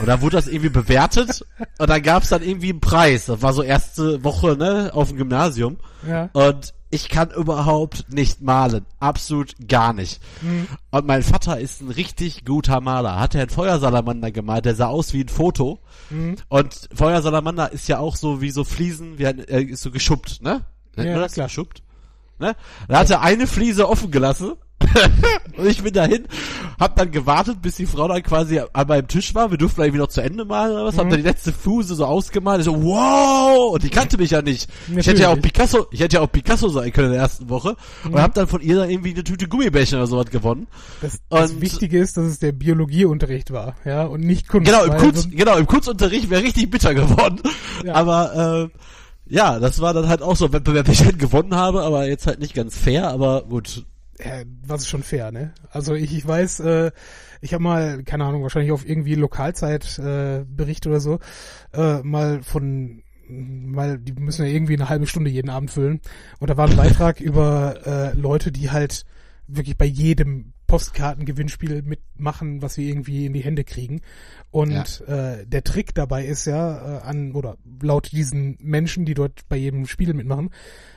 Und 0.00 0.08
da 0.08 0.20
wurde 0.20 0.36
das 0.36 0.48
irgendwie 0.48 0.68
bewertet 0.68 1.46
und 1.78 1.88
dann 1.88 2.02
gab's 2.02 2.30
dann 2.30 2.42
irgendwie 2.42 2.70
einen 2.70 2.80
Preis. 2.80 3.26
Das 3.26 3.40
war 3.40 3.52
so 3.52 3.62
erste 3.62 4.24
Woche, 4.24 4.56
ne, 4.56 4.90
auf 4.92 5.08
dem 5.08 5.16
Gymnasium. 5.16 5.78
Ja. 6.06 6.28
Und 6.32 6.74
ich 6.92 7.08
kann 7.08 7.30
überhaupt 7.30 8.12
nicht 8.12 8.42
malen. 8.42 8.84
Absolut 9.00 9.54
gar 9.66 9.94
nicht. 9.94 10.20
Mhm. 10.42 10.68
Und 10.90 11.06
mein 11.06 11.22
Vater 11.22 11.58
ist 11.58 11.80
ein 11.80 11.88
richtig 11.90 12.44
guter 12.44 12.82
Maler. 12.82 13.18
Hat 13.18 13.34
er 13.34 13.40
einen 13.40 13.50
Feuersalamander 13.50 14.30
gemalt, 14.30 14.66
der 14.66 14.74
sah 14.74 14.88
aus 14.88 15.14
wie 15.14 15.22
ein 15.24 15.28
Foto. 15.28 15.80
Mhm. 16.10 16.36
Und 16.48 16.88
Feuersalamander 16.94 17.72
ist 17.72 17.88
ja 17.88 17.98
auch 17.98 18.14
so 18.14 18.42
wie 18.42 18.50
so 18.50 18.62
Fliesen, 18.64 19.18
wie 19.18 19.26
ein, 19.26 19.38
äh, 19.48 19.62
ist 19.62 19.82
so 19.82 19.90
geschuppt, 19.90 20.42
ne? 20.42 20.66
Nennt 20.94 21.08
Ja, 21.08 21.14
man 21.14 21.22
das? 21.22 21.32
klar. 21.32 21.46
Geschuppt? 21.46 21.82
Ne? 22.38 22.54
Da 22.88 22.98
hat 23.00 23.10
er 23.10 23.20
eine 23.22 23.46
Fliese 23.46 23.88
offen 23.88 24.10
gelassen. 24.10 24.52
und 25.56 25.66
ich 25.68 25.80
bin 25.84 25.92
dahin, 25.92 26.26
hab 26.80 26.96
dann 26.96 27.12
gewartet, 27.12 27.62
bis 27.62 27.76
die 27.76 27.86
Frau 27.86 28.08
dann 28.08 28.20
quasi 28.24 28.58
an 28.72 28.88
meinem 28.88 29.06
Tisch 29.06 29.32
war. 29.32 29.48
Wir 29.52 29.56
durften 29.56 29.80
irgendwie 29.80 30.00
noch 30.00 30.08
zu 30.08 30.20
Ende 30.20 30.44
malen 30.44 30.72
oder 30.72 30.86
was. 30.86 30.98
Hab 30.98 31.06
Mhm. 31.06 31.10
dann 31.10 31.18
die 31.20 31.24
letzte 31.28 31.52
Fuse 31.52 31.94
so 31.94 32.04
ausgemalt. 32.04 32.58
Ich 32.60 32.64
so, 32.64 32.82
wow! 32.82 33.72
Und 33.74 33.84
die 33.84 33.90
kannte 33.90 34.18
mich 34.18 34.32
ja 34.32 34.42
nicht. 34.42 34.68
Ich 34.96 35.06
hätte 35.06 35.22
ja 35.22 35.28
auch 35.28 35.36
Natürlich. 35.36 35.52
Picasso, 35.52 35.86
ich 35.92 36.00
hätte 36.00 36.16
ja 36.16 36.22
auch 36.22 36.32
Picasso 36.32 36.68
sein 36.68 36.92
können 36.92 37.06
in 37.08 37.12
der 37.12 37.22
ersten 37.22 37.48
Woche. 37.48 37.76
Und 38.04 38.14
Mhm. 38.14 38.18
hab 38.18 38.34
dann 38.34 38.48
von 38.48 38.60
ihr 38.60 38.74
dann 38.74 38.90
irgendwie 38.90 39.12
eine 39.12 39.22
Tüte 39.22 39.46
Gummibärchen 39.46 39.98
oder 39.98 40.08
sowas 40.08 40.30
gewonnen. 40.30 40.66
Das, 41.00 41.20
das 41.30 41.52
Und- 41.52 41.60
Wichtige 41.60 42.00
ist, 42.00 42.16
dass 42.16 42.24
es 42.24 42.40
der 42.40 42.50
Biologieunterricht 42.50 43.52
war, 43.52 43.76
ja, 43.84 44.02
und 44.02 44.22
nicht 44.22 44.48
Kunst. 44.48 44.66
Genau, 44.68 44.82
im, 44.82 44.96
Kunst, 44.96 45.22
so- 45.22 45.28
genau, 45.30 45.56
im 45.58 45.66
Kunstunterricht 45.68 46.28
wäre 46.28 46.42
richtig 46.42 46.68
bitter 46.70 46.92
geworden. 46.92 47.40
Ja. 47.84 47.94
Aber 47.94 48.68
äh, 48.72 48.78
ja, 49.32 49.58
das 49.58 49.80
war 49.80 49.94
dann 49.94 50.08
halt 50.08 50.20
auch 50.20 50.36
so 50.36 50.44
ein 50.44 50.52
Wettbewerb, 50.52 50.84
den 50.84 50.92
ich 50.92 51.04
halt 51.06 51.18
gewonnen 51.18 51.54
habe, 51.54 51.82
aber 51.82 52.06
jetzt 52.06 52.26
halt 52.26 52.38
nicht 52.38 52.54
ganz 52.54 52.76
fair, 52.76 53.08
aber 53.08 53.44
gut. 53.44 53.86
Ja, 54.22 54.42
was 54.66 54.82
ist 54.82 54.88
schon 54.88 55.02
fair, 55.02 55.32
ne? 55.32 55.54
Also 55.70 55.94
ich, 55.94 56.14
ich 56.14 56.26
weiß, 56.28 56.60
äh, 56.60 56.90
ich 57.40 57.54
habe 57.54 57.62
mal, 57.62 58.02
keine 58.02 58.26
Ahnung, 58.26 58.42
wahrscheinlich 58.42 58.72
auf 58.72 58.86
irgendwie 58.86 59.14
Lokalzeit 59.14 59.98
äh, 59.98 60.44
Bericht 60.46 60.86
oder 60.86 61.00
so, 61.00 61.18
äh, 61.72 62.02
mal 62.02 62.42
von 62.42 63.02
weil 63.26 63.98
die 63.98 64.12
müssen 64.12 64.44
ja 64.44 64.52
irgendwie 64.52 64.74
eine 64.74 64.90
halbe 64.90 65.06
Stunde 65.06 65.30
jeden 65.30 65.48
Abend 65.48 65.70
füllen. 65.70 66.02
Und 66.38 66.50
da 66.50 66.58
war 66.58 66.68
ein 66.68 66.76
Beitrag 66.76 67.18
über 67.22 67.86
äh, 67.86 68.12
Leute, 68.14 68.52
die 68.52 68.70
halt 68.70 69.06
wirklich 69.46 69.78
bei 69.78 69.86
jedem 69.86 70.52
Postkartengewinnspiel 70.72 71.82
mitmachen, 71.82 72.62
was 72.62 72.78
wir 72.78 72.88
irgendwie 72.88 73.26
in 73.26 73.34
die 73.34 73.44
Hände 73.44 73.62
kriegen. 73.62 74.00
Und 74.50 75.02
äh, 75.06 75.44
der 75.44 75.64
Trick 75.64 75.94
dabei 75.94 76.24
ist 76.24 76.46
ja, 76.46 77.00
äh, 77.00 77.02
an, 77.02 77.32
oder 77.32 77.58
laut 77.82 78.10
diesen 78.10 78.56
Menschen, 78.58 79.04
die 79.04 79.12
dort 79.12 79.46
bei 79.50 79.56
jedem 79.56 79.86
Spiel 79.86 80.14
mitmachen, 80.14 80.48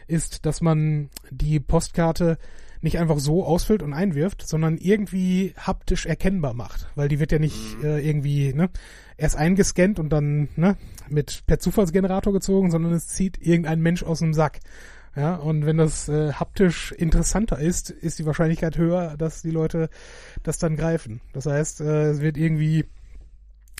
ist, 0.08 0.46
dass 0.46 0.62
man 0.62 1.10
die 1.30 1.60
Postkarte 1.60 2.38
nicht 2.80 3.00
einfach 3.00 3.20
so 3.20 3.44
ausfüllt 3.44 3.84
und 3.84 3.92
einwirft, 3.92 4.48
sondern 4.48 4.78
irgendwie 4.78 5.54
haptisch 5.58 6.06
erkennbar 6.06 6.54
macht. 6.54 6.88
Weil 6.96 7.10
die 7.10 7.20
wird 7.20 7.34
ja 7.34 7.40
nicht 7.40 7.60
äh, 7.84 8.00
irgendwie 8.00 8.54
ne, 8.54 8.70
erst 9.18 9.36
eingescannt 9.36 10.00
und 10.00 10.08
dann 10.08 10.48
ne, 10.56 10.78
mit 11.10 11.44
per 11.48 11.60
Zufallsgenerator 11.60 12.32
gezogen, 12.32 12.72
sondern 12.72 12.94
es 12.94 13.08
zieht 13.08 13.42
irgendein 13.42 13.82
Mensch 13.82 14.04
aus 14.04 14.20
dem 14.20 14.34
Sack. 14.34 14.62
Ja, 15.16 15.36
und 15.36 15.66
wenn 15.66 15.78
das 15.78 16.10
äh, 16.10 16.34
haptisch 16.34 16.92
interessanter 16.92 17.58
ist, 17.58 17.90
ist 17.90 18.20
die 18.20 18.26
Wahrscheinlichkeit 18.26 18.78
höher, 18.78 19.16
dass 19.18 19.42
die 19.42 19.52
Leute 19.52 19.90
das 20.44 20.58
dann 20.58 20.76
greifen. 20.76 21.22
Das 21.32 21.46
heißt, 21.46 21.80
äh, 21.82 22.10
es 22.10 22.20
wird 22.20 22.36
irgendwie 22.36 22.86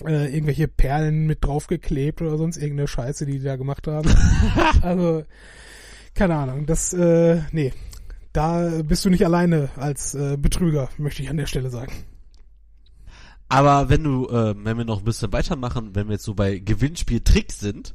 äh, 0.04 0.32
irgendwelche 0.34 0.66
Perlen 0.66 1.26
mit 1.26 1.44
draufgeklebt 1.44 2.22
oder 2.22 2.38
sonst 2.38 2.56
irgendeine 2.56 2.88
Scheiße, 2.88 3.26
die 3.26 3.38
die 3.38 3.44
da 3.44 3.56
gemacht 3.56 3.86
haben. 3.86 4.10
also, 4.82 5.24
keine 6.14 6.36
Ahnung, 6.36 6.64
das, 6.64 6.94
äh, 6.94 7.42
nee. 7.52 7.72
Da 8.32 8.82
bist 8.82 9.04
du 9.04 9.10
nicht 9.10 9.24
alleine 9.24 9.70
als 9.76 10.14
äh, 10.14 10.36
Betrüger, 10.36 10.90
möchte 10.98 11.22
ich 11.22 11.30
an 11.30 11.38
der 11.38 11.46
Stelle 11.46 11.70
sagen. 11.70 11.92
Aber 13.48 13.88
wenn 13.88 14.04
du, 14.04 14.28
äh, 14.28 14.54
wenn 14.56 14.76
wir 14.76 14.84
noch 14.84 14.98
ein 14.98 15.04
bisschen 15.04 15.32
weitermachen, 15.32 15.94
wenn 15.94 16.08
wir 16.08 16.14
jetzt 16.14 16.24
so 16.24 16.34
bei 16.34 16.58
Gewinnspiel-Tricks 16.58 17.60
sind, 17.60 17.94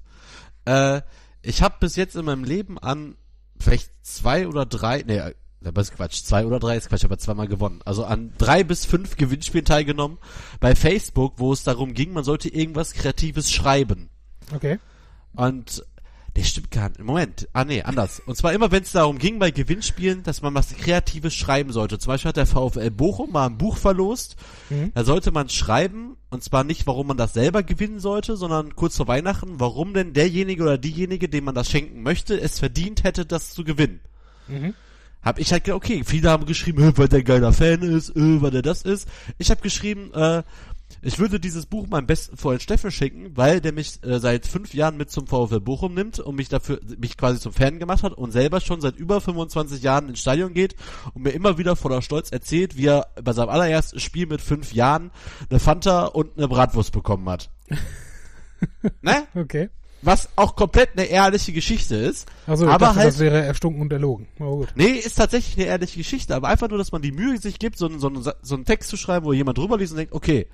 äh, 0.66 1.02
ich 1.44 1.62
habe 1.62 1.76
bis 1.80 1.96
jetzt 1.96 2.16
in 2.16 2.26
meinem 2.26 2.44
Leben 2.44 2.80
an 2.80 3.16
vielleicht 3.62 3.90
zwei 4.02 4.48
oder 4.48 4.66
drei, 4.66 5.04
nee, 5.06 5.22
das 5.62 5.90
ist 5.90 5.96
Quatsch, 5.96 6.24
zwei 6.24 6.46
oder 6.46 6.60
drei 6.60 6.78
ist 6.78 6.90
Quatsch, 6.90 7.06
aber 7.06 7.18
zweimal 7.18 7.48
gewonnen. 7.48 7.82
Also 7.86 8.04
an 8.04 8.34
drei 8.38 8.64
bis 8.64 8.86
fünf 8.86 9.16
Gewinnspielen 9.16 9.66
teilgenommen 9.66 10.18
bei 10.60 10.76
Facebook, 10.76 11.36
wo 11.38 11.54
es 11.54 11.64
darum 11.64 11.94
ging, 11.94 12.14
man 12.14 12.24
sollte 12.24 12.50
irgendwas 12.50 12.94
Kreatives 12.94 13.52
schreiben. 13.52 14.10
Okay. 14.54 14.80
Und 15.34 15.86
der 16.36 16.44
stimmt 16.44 16.72
gar 16.72 16.90
nicht. 16.90 17.04
Moment. 17.04 17.50
Ah 17.52 17.66
nee, 17.66 17.82
anders. 17.82 18.22
Und 18.26 18.38
zwar 18.38 18.54
immer, 18.54 18.72
wenn 18.72 18.84
es 18.84 18.94
darum 18.94 19.18
ging 19.18 19.38
bei 19.38 19.52
Gewinnspielen, 19.52 20.24
dass 20.24 20.42
man 20.42 20.54
was 20.54 20.76
Kreatives 20.76 21.34
schreiben 21.34 21.74
sollte. 21.74 22.00
Zum 22.00 22.12
Beispiel 22.12 22.30
hat 22.30 22.38
der 22.38 22.46
VfL 22.46 22.90
Bochum 22.90 23.32
mal 23.32 23.48
ein 23.48 23.58
Buch 23.58 23.78
verlost. 23.78 24.38
Mhm. 24.70 24.92
Da 24.94 25.04
sollte 25.04 25.32
man 25.32 25.50
schreiben, 25.50 26.16
und 26.30 26.42
zwar 26.44 26.64
nicht, 26.64 26.88
warum 26.88 27.08
man 27.08 27.18
das 27.18 27.34
selber 27.34 27.64
gewinnen 27.64 28.00
sollte, 28.00 28.38
sondern 28.38 28.76
kurz 28.76 28.96
vor 28.96 29.10
Weihnachten, 29.10 29.60
warum 29.60 29.94
denn 29.94 30.14
derjenige 30.14 30.64
oder 30.64 30.78
diejenige, 30.78 31.28
dem 31.28 31.44
man 31.44 31.56
das 31.56 31.70
schenken 31.70 32.02
möchte, 32.02 32.40
es 32.40 32.60
verdient 32.60 33.04
hätte, 33.04 33.26
das 33.26 33.52
zu 33.52 33.66
gewinnen. 33.66 34.00
Mhm. 34.48 34.74
Hab 35.22 35.38
ich 35.38 35.52
halt, 35.52 35.70
okay, 35.70 36.02
viele 36.04 36.32
haben 36.32 36.46
geschrieben, 36.46 36.82
"Äh, 36.82 36.98
weil 36.98 37.08
der 37.08 37.20
ein 37.20 37.26
geiler 37.26 37.54
Fan 37.54 37.84
ist, 37.84 38.10
äh, 38.16 38.42
weil 38.42 38.52
der 38.52 38.64
das 38.64 38.82
ist. 38.82 39.08
Ich 39.38 39.52
habe 39.52 39.62
geschrieben, 39.62 40.12
äh, 40.14 40.42
ich 41.04 41.18
würde 41.20 41.40
dieses 41.40 41.66
Buch 41.66 41.88
meinem 41.88 42.06
besten 42.08 42.38
Freund 42.38 42.62
Steffen 42.62 42.92
schicken, 42.92 43.36
weil 43.36 43.60
der 43.62 43.72
mich 43.74 44.04
äh, 44.04 44.20
seit 44.20 44.46
fünf 44.46 44.74
Jahren 44.74 44.98
mit 44.98 45.10
zum 45.10 45.26
VfL 45.28 45.60
Bochum 45.60 45.94
nimmt 45.94 46.20
und 46.20 46.36
mich 46.36 46.48
dafür, 46.50 46.80
mich 47.00 47.18
quasi 47.18 47.40
zum 47.40 47.54
Fan 47.54 47.80
gemacht 47.80 48.04
hat 48.04 48.14
und 48.14 48.32
selber 48.32 48.62
schon 48.62 48.82
seit 48.82 48.96
über 48.98 49.20
25 49.22 49.82
Jahren 49.82 50.10
ins 50.10 50.20
Stadion 50.20 50.54
geht 50.54 50.76
und 51.14 51.24
mir 51.24 51.32
immer 51.32 51.58
wieder 51.58 51.76
voller 51.76 52.02
Stolz 52.02 52.32
erzählt, 52.32 52.78
wie 52.78 52.86
er 52.88 53.08
bei 53.24 53.34
seinem 53.34 53.50
allerersten 53.50 54.00
Spiel 54.00 54.28
mit 54.28 54.42
fünf 54.42 54.74
Jahren 54.74 55.12
eine 55.50 55.60
Fanta 55.60 56.06
und 56.06 56.38
eine 56.38 56.48
Bratwurst 56.48 56.92
bekommen 56.92 57.28
hat. 57.30 57.50
ne? 59.02 59.24
Okay. 59.36 59.70
Was 60.04 60.30
auch 60.36 60.56
komplett 60.56 60.92
eine 60.94 61.06
ehrliche 61.06 61.54
Geschichte 61.54 61.96
ist. 61.96 62.28
Also 62.48 62.66
aber 62.68 62.80
dachte, 62.88 62.96
halt 63.00 63.08
das 63.08 63.20
wäre 63.20 63.40
erstunken 63.44 63.82
und 63.84 63.94
erlogen. 63.94 64.28
Aber 64.40 64.50
gut. 64.58 64.70
Nee, 64.76 64.94
ist 64.94 65.16
tatsächlich 65.16 65.58
eine 65.58 65.66
ehrliche 65.68 65.98
Geschichte, 66.00 66.36
aber 66.36 66.48
einfach 66.48 66.70
nur, 66.70 66.80
dass 66.80 66.92
man 66.92 67.04
die 67.04 67.12
Mühe 67.12 67.38
sich 67.38 67.60
gibt, 67.60 67.78
so, 67.78 67.86
einen- 67.88 68.00
so, 68.00 68.12
so 68.42 68.56
einen 68.56 68.66
Text 68.66 68.90
zu 68.90 68.98
schreiben, 68.98 69.26
wo 69.26 69.34
jemand 69.34 69.60
drüber 69.60 69.78
liest 69.78 69.92
und 69.94 69.98
denkt, 69.98 70.14
okay, 70.14 70.48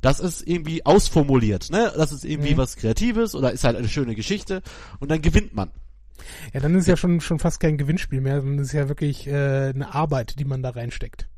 das 0.00 0.20
ist 0.20 0.46
irgendwie 0.46 0.84
ausformuliert, 0.86 1.70
ne? 1.70 1.92
Das 1.96 2.12
ist 2.12 2.24
irgendwie 2.24 2.54
Mhm. 2.54 2.58
was 2.58 2.76
Kreatives 2.76 3.34
oder 3.34 3.52
ist 3.52 3.64
halt 3.64 3.76
eine 3.76 3.88
schöne 3.88 4.14
Geschichte 4.14 4.62
und 4.98 5.10
dann 5.10 5.22
gewinnt 5.22 5.54
man. 5.54 5.70
Ja, 6.52 6.60
dann 6.60 6.74
ist 6.74 6.86
ja 6.86 6.96
schon 6.96 7.20
schon 7.20 7.38
fast 7.38 7.60
kein 7.60 7.78
Gewinnspiel 7.78 8.20
mehr, 8.20 8.40
sondern 8.40 8.58
ist 8.58 8.72
ja 8.72 8.88
wirklich 8.88 9.26
äh, 9.26 9.70
eine 9.74 9.94
Arbeit, 9.94 10.38
die 10.38 10.44
man 10.44 10.62
da 10.62 10.70
reinsteckt. 10.70 11.28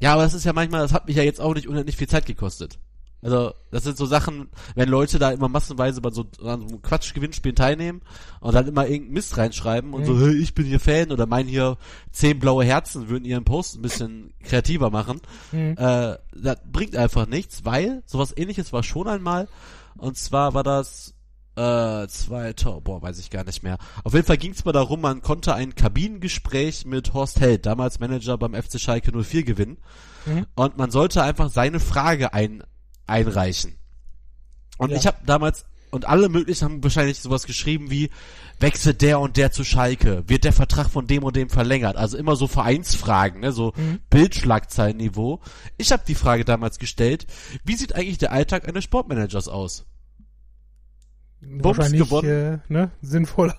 Ja, 0.00 0.12
aber 0.14 0.22
das 0.22 0.34
ist 0.34 0.44
ja 0.44 0.52
manchmal, 0.52 0.80
das 0.82 0.92
hat 0.92 1.06
mich 1.06 1.16
ja 1.16 1.22
jetzt 1.22 1.40
auch 1.40 1.54
nicht 1.54 1.68
unendlich 1.68 1.96
viel 1.96 2.08
Zeit 2.08 2.26
gekostet. 2.26 2.78
Also, 3.24 3.54
das 3.70 3.82
sind 3.84 3.96
so 3.96 4.04
Sachen, 4.04 4.50
wenn 4.74 4.88
Leute 4.88 5.18
da 5.18 5.30
immer 5.32 5.48
massenweise 5.48 6.00
bei 6.02 6.10
so, 6.10 6.26
an 6.44 6.68
so 6.68 6.76
Quatsch-Gewinnspielen 6.78 7.56
teilnehmen 7.56 8.02
und 8.40 8.54
dann 8.54 8.68
immer 8.68 8.84
irgendeinen 8.86 9.14
Mist 9.14 9.36
reinschreiben 9.38 9.94
und 9.94 10.02
Mhm. 10.02 10.06
so, 10.06 10.20
hey, 10.20 10.34
ich 10.34 10.54
bin 10.54 10.66
hier 10.66 10.78
Fan 10.78 11.10
oder 11.10 11.24
meinen 11.26 11.48
hier 11.48 11.78
zehn 12.12 12.38
blaue 12.38 12.64
Herzen, 12.64 13.08
würden 13.08 13.24
ihren 13.24 13.44
Post 13.44 13.76
ein 13.76 13.82
bisschen 13.82 14.34
kreativer 14.44 14.90
machen. 14.90 15.22
Mhm. 15.52 15.74
Äh, 15.78 16.18
das 16.36 16.58
bringt 16.70 16.94
einfach 16.96 17.26
nichts, 17.26 17.64
weil 17.64 18.02
sowas 18.04 18.34
ähnliches 18.36 18.72
war 18.74 18.82
schon 18.82 19.08
einmal. 19.08 19.48
Und 19.96 20.18
zwar 20.18 20.52
war 20.52 20.62
das 20.62 21.14
äh, 21.56 22.06
zweiter, 22.08 22.80
boah, 22.80 23.00
weiß 23.00 23.18
ich 23.20 23.30
gar 23.30 23.44
nicht 23.44 23.62
mehr. 23.62 23.78
Auf 24.02 24.12
jeden 24.12 24.26
Fall 24.26 24.36
ging 24.36 24.50
es 24.52 24.64
mal 24.64 24.72
darum, 24.72 25.00
man 25.00 25.22
konnte 25.22 25.54
ein 25.54 25.74
Kabinengespräch 25.76 26.84
mit 26.84 27.14
Horst 27.14 27.40
Held, 27.40 27.64
damals 27.64 28.00
Manager 28.00 28.36
beim 28.36 28.54
FC 28.54 28.80
Schalke 28.80 29.12
04, 29.22 29.44
gewinnen. 29.44 29.78
Mhm. 30.26 30.46
Und 30.56 30.76
man 30.76 30.90
sollte 30.90 31.22
einfach 31.22 31.48
seine 31.50 31.80
Frage 31.80 32.34
ein, 32.34 32.64
einreichen. 33.06 33.76
Und 34.78 34.90
Ja. 34.90 34.96
ich 34.96 35.06
habe 35.06 35.18
damals, 35.26 35.64
und 35.90 36.06
alle 36.08 36.28
möglichen 36.28 36.64
haben 36.64 36.82
wahrscheinlich 36.82 37.20
sowas 37.20 37.46
geschrieben 37.46 37.90
wie, 37.90 38.10
wechselt 38.60 39.02
der 39.02 39.20
und 39.20 39.36
der 39.36 39.52
zu 39.52 39.64
Schalke, 39.64 40.24
wird 40.28 40.44
der 40.44 40.52
Vertrag 40.52 40.88
von 40.90 41.06
dem 41.06 41.22
und 41.22 41.36
dem 41.36 41.48
verlängert. 41.50 41.96
Also 41.96 42.16
immer 42.16 42.36
so 42.36 42.46
Vereinsfragen, 42.46 43.40
ne? 43.40 43.52
so 43.52 43.72
Mhm. 43.76 44.00
Bildschlagzeilenniveau. 44.10 45.40
Ich 45.76 45.92
habe 45.92 46.02
die 46.06 46.14
Frage 46.14 46.44
damals 46.44 46.78
gestellt, 46.78 47.26
wie 47.64 47.76
sieht 47.76 47.94
eigentlich 47.94 48.18
der 48.18 48.32
Alltag 48.32 48.68
eines 48.68 48.84
Sportmanagers 48.84 49.48
aus? 49.48 49.86
Bums 51.40 51.78
Wahrscheinlich 51.78 52.02
gewonnen. 52.02 52.28
Äh, 52.28 52.72
ne, 52.72 52.90
sinnvoller. 53.02 53.56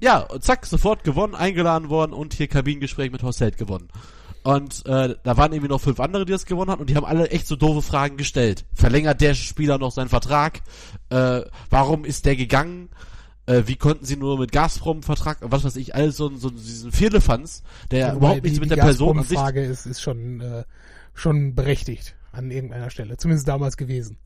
ja, 0.00 0.18
und 0.20 0.42
zack, 0.42 0.66
sofort 0.66 1.04
gewonnen, 1.04 1.34
eingeladen 1.34 1.88
worden 1.88 2.12
und 2.12 2.34
hier 2.34 2.48
Kabinengespräch 2.48 3.10
mit 3.10 3.22
Horst 3.22 3.40
Held 3.40 3.56
gewonnen. 3.56 3.88
Und 4.44 4.86
äh, 4.86 5.16
da 5.22 5.36
waren 5.36 5.52
irgendwie 5.52 5.70
noch 5.70 5.80
fünf 5.80 5.98
andere, 5.98 6.24
die 6.24 6.32
das 6.32 6.46
gewonnen 6.46 6.70
hatten 6.70 6.82
und 6.82 6.90
die 6.90 6.96
haben 6.96 7.06
alle 7.06 7.30
echt 7.30 7.46
so 7.46 7.56
doofe 7.56 7.82
Fragen 7.82 8.16
gestellt. 8.16 8.66
Verlängert 8.74 9.20
der 9.20 9.34
Spieler 9.34 9.78
noch 9.78 9.90
seinen 9.90 10.10
Vertrag? 10.10 10.60
Äh, 11.10 11.40
warum 11.70 12.04
ist 12.04 12.26
der 12.26 12.36
gegangen? 12.36 12.90
äh, 13.46 13.62
wie 13.66 13.76
konnten 13.76 14.04
sie 14.04 14.16
nur 14.16 14.38
mit 14.38 14.52
Gazprom 14.52 15.02
Vertrag, 15.02 15.38
was 15.40 15.64
weiß 15.64 15.76
ich, 15.76 15.94
alles 15.94 16.16
so, 16.16 16.34
so 16.36 16.50
diesen 16.50 16.92
Firlefanz, 16.92 17.62
der 17.90 18.08
wobei 18.08 18.16
überhaupt 18.16 18.42
nichts 18.42 18.56
die, 18.56 18.60
mit 18.60 18.70
die 18.70 18.74
der 18.76 18.82
Person 18.82 19.18
an 19.18 19.24
sich 19.24 19.38
Frage 19.38 19.64
ist, 19.64 19.86
ist 19.86 20.00
schon, 20.00 20.40
äh, 20.40 20.64
schon 21.14 21.54
berechtigt 21.54 22.14
an 22.32 22.50
irgendeiner 22.50 22.90
Stelle. 22.90 23.16
Zumindest 23.16 23.46
damals 23.46 23.76
gewesen. 23.76 24.18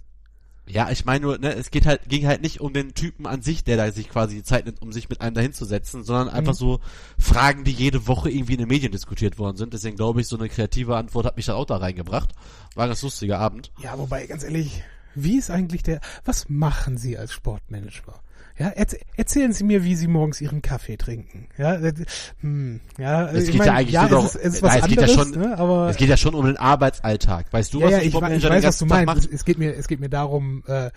Ja, 0.70 0.90
ich 0.90 1.04
meine 1.04 1.20
nur, 1.20 1.38
ne, 1.38 1.54
es 1.54 1.70
geht 1.70 1.86
halt, 1.86 2.08
ging 2.08 2.26
halt 2.26 2.42
nicht 2.42 2.60
um 2.60 2.72
den 2.72 2.94
Typen 2.94 3.26
an 3.26 3.42
sich, 3.42 3.64
der 3.64 3.76
da 3.76 3.90
sich 3.90 4.08
quasi 4.08 4.36
die 4.36 4.42
Zeit 4.42 4.66
nimmt, 4.66 4.82
um 4.82 4.92
sich 4.92 5.08
mit 5.08 5.20
einem 5.20 5.34
dahin 5.34 5.52
zu 5.52 5.64
setzen, 5.64 6.04
sondern 6.04 6.28
einfach 6.28 6.52
Mhm. 6.52 6.56
so 6.58 6.80
Fragen, 7.18 7.64
die 7.64 7.72
jede 7.72 8.06
Woche 8.06 8.30
irgendwie 8.30 8.52
in 8.54 8.58
den 8.60 8.68
Medien 8.68 8.92
diskutiert 8.92 9.38
worden 9.38 9.56
sind. 9.56 9.72
Deswegen 9.72 9.96
glaube 9.96 10.20
ich, 10.20 10.28
so 10.28 10.36
eine 10.36 10.48
kreative 10.48 10.96
Antwort 10.96 11.26
hat 11.26 11.36
mich 11.36 11.46
dann 11.46 11.56
auch 11.56 11.64
da 11.66 11.76
reingebracht. 11.78 12.30
War 12.74 12.84
ein 12.84 12.90
ganz 12.90 13.02
lustiger 13.02 13.38
Abend. 13.38 13.72
Ja, 13.82 13.98
wobei, 13.98 14.26
ganz 14.26 14.44
ehrlich, 14.44 14.82
wie 15.14 15.38
ist 15.38 15.50
eigentlich 15.50 15.82
der, 15.82 16.00
was 16.24 16.48
machen 16.48 16.98
Sie 16.98 17.16
als 17.18 17.32
Sportmanager? 17.32 18.20
Ja, 18.59 18.70
erz, 18.70 18.96
erzählen 19.16 19.52
Sie 19.52 19.62
mir, 19.62 19.84
wie 19.84 19.94
Sie 19.94 20.09
morgens 20.09 20.40
Ihren 20.40 20.62
Kaffee 20.62 20.96
trinken. 20.96 21.46
Ja, 21.56 21.74
äh, 21.74 21.92
hm, 22.40 22.80
ja, 22.98 23.28
Es 23.28 23.44
ich 23.44 23.50
geht 23.52 23.59
mein, 23.59 23.66
ja 23.68 23.74
eigentlich 23.74 23.92
ja, 23.92 24.09
nur 24.09 24.24
es 24.24 24.34
ist, 24.34 24.44
es 24.44 24.54
ist 24.54 24.62
was 24.62 24.76
es 24.76 24.86
geht 24.88 25.00
ja 25.00 25.06
anderes, 25.06 25.28
schon, 25.28 25.40
ne, 25.40 25.59
aber 25.59 25.88
es 25.90 25.96
geht 25.96 26.09
ja 26.09 26.16
schon 26.16 26.34
um 26.34 26.44
den 26.44 26.56
Arbeitsalltag. 26.56 27.52
Weißt 27.52 27.72
du, 27.72 27.78
ja, 27.78 27.86
was 27.86 27.92
ja, 27.92 27.98
ich, 27.98 28.06
ich 28.06 28.11
Sportmanager 28.12 28.50
weiß, 28.50 28.64
was 28.64 28.78
du 28.78 28.86
meinst. 28.86 29.06
macht? 29.06 29.18
Es, 29.18 29.26
es 29.26 29.44
geht 29.44 29.59
mir, 29.59 29.76
es 29.76 29.86
geht 29.86 30.00
mir 30.00 30.09
darum, 30.09 30.64
äh, 30.66 30.90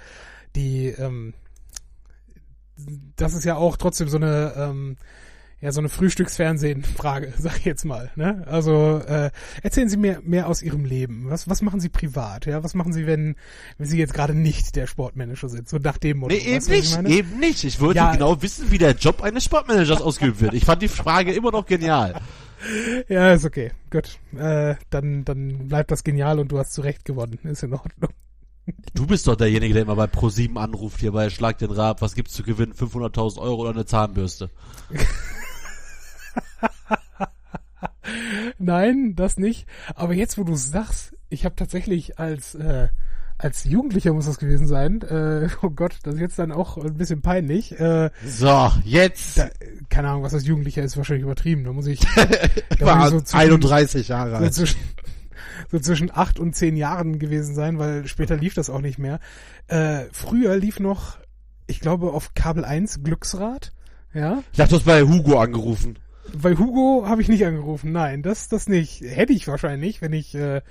die, 0.55 0.87
ähm, 0.87 1.33
das 3.15 3.35
ist 3.35 3.45
ja 3.45 3.57
auch 3.57 3.77
trotzdem 3.77 4.07
so 4.07 4.17
eine, 4.17 4.53
ähm, 4.57 4.97
ja, 5.61 5.71
so 5.71 5.79
eine 5.79 5.89
Frühstücksfernsehen-Frage, 5.89 7.33
sag 7.39 7.57
ich 7.57 7.65
jetzt 7.65 7.85
mal. 7.85 8.11
Ne? 8.15 8.43
Also 8.47 9.01
äh, 9.05 9.29
erzählen 9.61 9.89
Sie 9.89 9.97
mir 9.97 10.19
mehr 10.23 10.47
aus 10.47 10.61
Ihrem 10.61 10.85
Leben. 10.85 11.25
Was, 11.29 11.47
was 11.49 11.61
machen 11.61 11.79
Sie 11.79 11.89
privat? 11.89 12.45
Ja, 12.47 12.63
was 12.63 12.73
machen 12.73 12.93
Sie, 12.93 13.05
wenn, 13.05 13.35
wenn 13.77 13.87
Sie 13.87 13.97
jetzt 13.99 14.13
gerade 14.13 14.33
nicht 14.33 14.75
der 14.75 14.87
Sportmanager 14.87 15.49
sind? 15.49 15.69
So 15.69 15.77
nach 15.77 15.97
dem 15.97 16.17
Motto. 16.17 16.35
Nee, 16.35 16.41
eben 16.41 16.65
nicht, 16.65 16.99
eben 17.05 17.39
nicht. 17.39 17.63
Ich 17.63 17.79
wollte 17.79 17.97
Ja. 17.97 18.11
genau 18.11 18.41
wissen, 18.41 18.71
wie 18.71 18.77
der 18.79 18.91
Job 18.93 19.21
eines 19.21 19.43
Sportmanagers 19.45 20.01
ausgeübt 20.01 20.41
wird. 20.41 20.53
Ich 20.53 20.65
fand 20.65 20.81
die 20.81 20.87
Frage 20.87 21.31
immer 21.33 21.51
noch 21.51 21.65
genial. 21.65 22.19
Ja, 23.07 23.33
ist 23.33 23.45
okay. 23.45 23.71
Gut. 23.89 24.19
Äh, 24.37 24.75
dann, 24.89 25.25
dann 25.25 25.67
bleibt 25.67 25.91
das 25.91 26.03
genial 26.03 26.39
und 26.39 26.51
du 26.51 26.59
hast 26.59 26.73
zu 26.73 26.81
Recht 26.81 27.05
gewonnen. 27.05 27.39
Ist 27.43 27.63
in 27.63 27.73
Ordnung. 27.73 28.11
Du 28.93 29.07
bist 29.07 29.27
doch 29.27 29.35
derjenige, 29.35 29.73
der 29.73 29.83
immer 29.83 29.95
bei 29.95 30.05
Pro7 30.05 30.55
anruft, 30.55 30.99
hier 30.99 31.11
bei 31.11 31.31
Schlag 31.31 31.57
den 31.57 31.71
Rab, 31.71 31.99
was 32.01 32.13
gibt's 32.13 32.33
zu 32.33 32.43
gewinnen? 32.43 32.73
500.000 32.73 33.39
Euro 33.39 33.61
oder 33.63 33.71
eine 33.71 33.85
Zahnbürste? 33.85 34.51
Nein, 38.57 39.15
das 39.15 39.37
nicht. 39.37 39.67
Aber 39.95 40.13
jetzt, 40.13 40.37
wo 40.37 40.43
du 40.43 40.55
sagst, 40.55 41.13
ich 41.29 41.45
habe 41.45 41.55
tatsächlich 41.55 42.19
als 42.19 42.55
äh, 42.55 42.89
als 43.43 43.63
Jugendlicher 43.63 44.13
muss 44.13 44.27
das 44.27 44.37
gewesen 44.37 44.67
sein. 44.67 45.01
Äh, 45.01 45.49
oh 45.61 45.69
Gott, 45.71 45.95
das 46.03 46.15
ist 46.15 46.21
jetzt 46.21 46.37
dann 46.39 46.51
auch 46.51 46.77
ein 46.77 46.93
bisschen 46.95 47.21
peinlich. 47.21 47.79
Äh, 47.79 48.11
So, 48.25 48.71
jetzt 48.83 49.37
da, 49.39 49.49
keine 49.89 50.09
Ahnung, 50.09 50.23
was 50.23 50.33
das 50.33 50.45
Jugendlicher 50.45 50.83
ist, 50.83 50.95
wahrscheinlich 50.97 51.23
übertrieben. 51.23 51.63
Da 51.63 51.73
muss 51.73 51.87
ich, 51.87 51.99
da 52.79 52.85
war 52.85 52.95
muss 52.97 53.05
ich 53.07 53.11
so 53.11 53.21
zwischen, 53.21 53.37
31 53.37 54.07
Jahre 54.09 54.29
so 54.31 54.35
alt. 54.37 54.53
zwischen, 54.53 54.79
so 55.71 55.79
zwischen 55.79 56.11
acht 56.13 56.39
und 56.39 56.55
zehn 56.55 56.77
Jahren 56.77 57.17
gewesen 57.17 57.55
sein, 57.55 57.79
weil 57.79 58.07
später 58.07 58.37
lief 58.37 58.53
das 58.53 58.69
auch 58.69 58.81
nicht 58.81 58.99
mehr. 58.99 59.19
Äh, 59.67 60.01
früher 60.11 60.55
lief 60.57 60.79
noch, 60.79 61.17
ich 61.67 61.79
glaube, 61.79 62.11
auf 62.11 62.33
Kabel 62.35 62.63
1 62.63 63.03
Glücksrad. 63.03 63.71
Ja, 64.13 64.43
Ich 64.51 64.57
dachte, 64.57 64.71
du 64.71 64.75
hast 64.75 64.85
bei 64.85 65.01
Hugo 65.03 65.39
angerufen. 65.39 65.97
Bei 66.39 66.55
Hugo 66.55 67.05
habe 67.07 67.21
ich 67.21 67.27
nicht 67.27 67.45
angerufen. 67.45 67.91
Nein, 67.91 68.21
das 68.21 68.47
das 68.49 68.67
nicht. 68.67 69.01
Hätte 69.01 69.33
ich 69.33 69.47
wahrscheinlich, 69.47 70.01
wenn 70.01 70.13
ich 70.13 70.35
äh, 70.35 70.61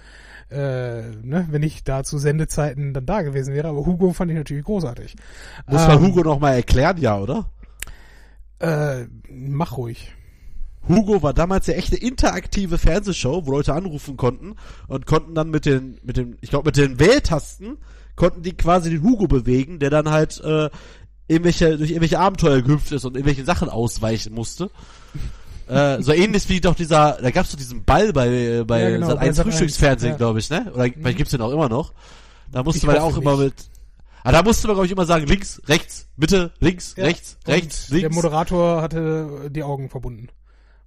äh, 0.51 1.03
ne, 1.23 1.47
wenn 1.51 1.63
ich 1.63 1.85
da 1.85 2.03
zu 2.03 2.19
Sendezeiten 2.19 2.93
dann 2.93 3.07
da 3.07 3.23
gewesen 3.23 3.55
wäre. 3.55 3.69
Aber 3.69 3.87
Hugo 3.87 4.13
fand 4.13 4.31
ich 4.31 4.37
natürlich 4.37 4.65
großartig. 4.65 5.17
Muss 5.67 5.87
man 5.87 5.99
Ähm, 5.99 6.07
Hugo 6.07 6.23
noch 6.23 6.41
mal 6.41 6.55
erklären, 6.55 6.99
ja, 6.99 7.19
oder? 7.19 7.51
Äh, 8.59 9.07
mach 9.31 9.77
ruhig. 9.77 10.13
Hugo 10.89 11.23
war 11.23 11.35
damals 11.35 11.69
eine 11.69 11.79
echte 11.79 11.97
interaktive 11.97 12.79
Fernsehshow, 12.79 13.47
wo 13.47 13.53
Leute 13.53 13.75
anrufen 13.75 14.17
konnten 14.17 14.57
und 14.89 15.07
konnten 15.07 15.35
dann 15.35 15.51
mit 15.51 15.67
den, 15.67 15.99
mit 16.03 16.17
den, 16.17 16.39
ich 16.41 16.51
glaube 16.51 16.67
mit 16.67 16.77
den 16.77 16.99
Wähltasten 16.99 17.79
konnten 18.17 18.43
die 18.43 18.57
quasi 18.57 18.91
den 18.91 19.03
Hugo 19.03 19.29
bewegen, 19.29 19.79
der 19.79 19.91
dann 19.91 20.11
halt 20.11 20.41
äh, 20.43 20.69
irgendwelche 21.29 21.77
durch 21.79 21.91
irgendwelche 21.91 22.19
Abenteuer 22.19 22.61
gehüpft 22.61 22.93
ist 22.93 23.05
und 23.05 23.15
irgendwelche 23.15 23.45
Sachen 23.45 23.69
ausweichen 23.69 24.35
musste. 24.35 24.71
Äh, 25.71 26.03
so 26.03 26.13
ähnlich 26.13 26.49
wie 26.49 26.61
doch 26.61 26.75
dieser, 26.75 27.19
da 27.23 27.31
gab's 27.31 27.51
doch 27.51 27.59
diesen 27.59 27.85
Ball 27.85 28.13
bei 28.13 28.65
bei 28.67 28.83
Ja, 28.83 28.91
genau, 28.91 29.09
Sat. 29.09 29.21
bei 29.21 29.27
1 29.27 29.37
Sat. 29.37 29.47
1, 29.47 29.55
Frühstücksfernsehen, 29.55 30.13
ja. 30.13 30.17
glaube 30.17 30.39
ich, 30.41 30.51
ne? 30.51 30.71
Oder 30.75 30.85
vielleicht 30.93 31.17
gibt's 31.19 31.31
den 31.33 31.41
auch 31.43 31.53
immer 31.53 31.69
noch. 31.69 31.93
Da 32.53 32.63
musste 32.63 32.79
Ich 32.79 32.87
man 32.87 32.97
ja 32.97 33.03
auch 33.03 33.17
immer 33.17 33.37
nicht. 33.37 33.45
mit 33.45 33.55
Ah, 34.23 34.33
da 34.33 34.43
musste 34.43 34.67
man, 34.67 34.75
glaube 34.77 34.87
ich, 34.87 34.93
immer 34.93 35.07
sagen, 35.07 35.27
links, 35.27 35.63
rechts, 35.67 36.07
bitte, 36.17 36.51
links, 36.61 36.95
Ja, 36.97 37.05
rechts, 37.05 37.39
und 37.47 37.53
rechts, 37.55 37.87
Der 37.87 37.99
links. 38.01 38.15
Moderator 38.17 38.83
hatte 38.83 39.49
die 39.51 39.63
Augen 39.63 39.89
verbunden 39.89 40.29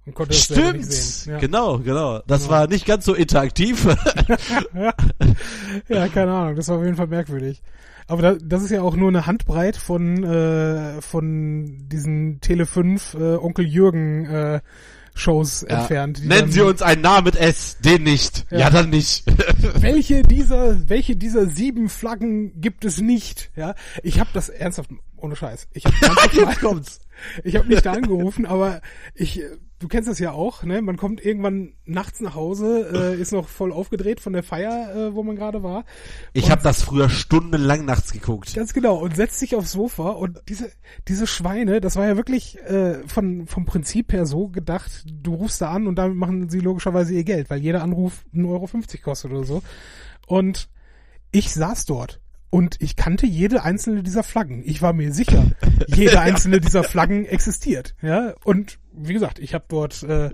und 0.06 0.14
konnte 0.14 0.34
selber 0.34 0.72
nicht 0.74 0.84
Stimmt, 0.84 0.92
sehen. 0.92 1.32
Ja. 1.32 1.38
genau, 1.40 1.78
genau. 1.78 2.20
Das 2.28 2.44
Ja. 2.44 2.50
war 2.50 2.66
nicht 2.68 2.86
ganz 2.86 3.04
so 3.04 3.12
interaktiv. 3.14 3.86
ja, 5.88 6.08
keine 6.08 6.32
Ahnung, 6.32 6.56
das 6.56 6.68
war 6.68 6.76
auf 6.78 6.84
jeden 6.84 6.96
Fall 6.96 7.08
merkwürdig. 7.08 7.60
Aber 8.06 8.22
da, 8.22 8.34
das 8.42 8.62
ist 8.62 8.70
ja 8.70 8.82
auch 8.82 8.96
nur 8.96 9.08
eine 9.08 9.26
Handbreit 9.26 9.76
von 9.76 10.22
äh, 10.24 11.00
von 11.00 11.88
diesen 11.88 12.40
Tele 12.40 12.66
5 12.66 13.14
äh, 13.14 13.18
Onkel 13.36 13.64
Jürgen 13.66 14.24
äh, 14.26 14.60
Shows 15.14 15.64
Ja. 15.68 15.78
entfernt. 15.80 16.18
Nennen 16.24 16.40
dann- 16.42 16.50
Sie 16.52 16.60
uns 16.60 16.82
einen 16.82 17.02
Namen 17.02 17.24
mit 17.26 17.36
S, 17.36 17.78
den 17.78 18.02
nicht. 18.02 18.46
Ja, 18.50 18.58
Ja. 18.58 18.70
dann 18.70 18.90
nicht. 18.90 19.24
welche 19.80 20.22
dieser 20.22 20.88
welche 20.88 21.16
dieser 21.16 21.46
sieben 21.48 21.88
Flaggen 21.88 22.60
gibt 22.60 22.84
es 22.84 23.00
nicht? 23.00 23.50
Ja, 23.56 23.74
ich 24.02 24.18
habe 24.20 24.30
das 24.34 24.48
ernsthaft 24.48 24.90
ohne 25.16 25.36
Scheiß. 25.36 25.68
Ich 25.72 25.84
habe 25.86 25.94
Jetzt 26.32 26.60
kommt's. 26.60 26.98
ich 27.44 27.56
habe 27.56 27.68
nicht 27.68 27.86
da 27.86 27.92
angerufen, 27.92 28.44
aber 28.44 28.80
ich 29.14 29.40
du 29.78 29.88
kennst 29.88 30.08
das 30.08 30.18
ja 30.18 30.32
auch, 30.32 30.62
ne? 30.62 30.82
Man 30.82 30.96
kommt 30.96 31.24
irgendwann 31.24 31.74
nachts 31.84 32.20
nach 32.20 32.34
Hause, 32.34 32.88
äh, 32.92 33.20
ist 33.20 33.32
noch 33.32 33.48
voll 33.48 33.72
aufgedreht 33.72 34.20
von 34.20 34.32
der 34.32 34.42
Feier, 34.42 34.94
äh, 34.94 35.14
wo 35.14 35.22
man 35.22 35.36
gerade 35.36 35.62
war. 35.62 35.84
Ich 36.32 36.50
habe 36.50 36.62
das 36.62 36.82
früher 36.82 37.08
stundenlang 37.08 37.84
nachts 37.84 38.12
geguckt. 38.12 38.54
Ganz 38.54 38.72
genau 38.72 38.96
und 38.96 39.16
setzt 39.16 39.38
sich 39.38 39.54
aufs 39.54 39.72
Sofa 39.72 40.10
und 40.10 40.42
diese 40.48 40.70
diese 41.08 41.26
Schweine, 41.26 41.80
das 41.80 41.96
war 41.96 42.06
ja 42.06 42.16
wirklich 42.16 42.58
äh, 42.60 43.06
von 43.06 43.46
vom 43.46 43.66
Prinzip 43.66 44.12
her 44.12 44.26
so 44.26 44.48
gedacht, 44.48 45.04
du 45.06 45.34
rufst 45.34 45.60
da 45.60 45.70
an 45.70 45.86
und 45.86 45.96
damit 45.96 46.16
machen 46.16 46.48
sie 46.48 46.60
logischerweise 46.60 47.14
ihr 47.14 47.24
Geld, 47.24 47.50
weil 47.50 47.60
jeder 47.60 47.82
Anruf 47.82 48.24
1,50 48.34 48.48
Euro 48.48 48.68
kostet 49.02 49.30
oder 49.32 49.44
so. 49.44 49.62
Und 50.26 50.68
ich 51.30 51.52
saß 51.52 51.84
dort 51.84 52.20
und 52.54 52.76
ich 52.78 52.94
kannte 52.94 53.26
jede 53.26 53.64
einzelne 53.64 54.04
dieser 54.04 54.22
Flaggen. 54.22 54.62
Ich 54.64 54.80
war 54.80 54.92
mir 54.92 55.12
sicher, 55.12 55.44
jede 55.88 56.20
einzelne 56.20 56.60
dieser 56.60 56.84
Flaggen 56.84 57.24
existiert. 57.24 57.96
Ja 58.00 58.32
und 58.44 58.78
wie 58.92 59.12
gesagt, 59.12 59.40
ich 59.40 59.54
habe 59.54 59.64
dort 59.66 60.04
äh, 60.04 60.30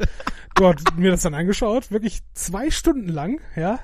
dort 0.55 0.99
mir 0.99 1.13
das 1.13 1.23
dann 1.23 1.33
angeschaut, 1.33 1.91
wirklich 1.91 2.21
zwei 2.35 2.71
Stunden 2.71 3.09
lang. 3.09 3.41
Ja 3.57 3.79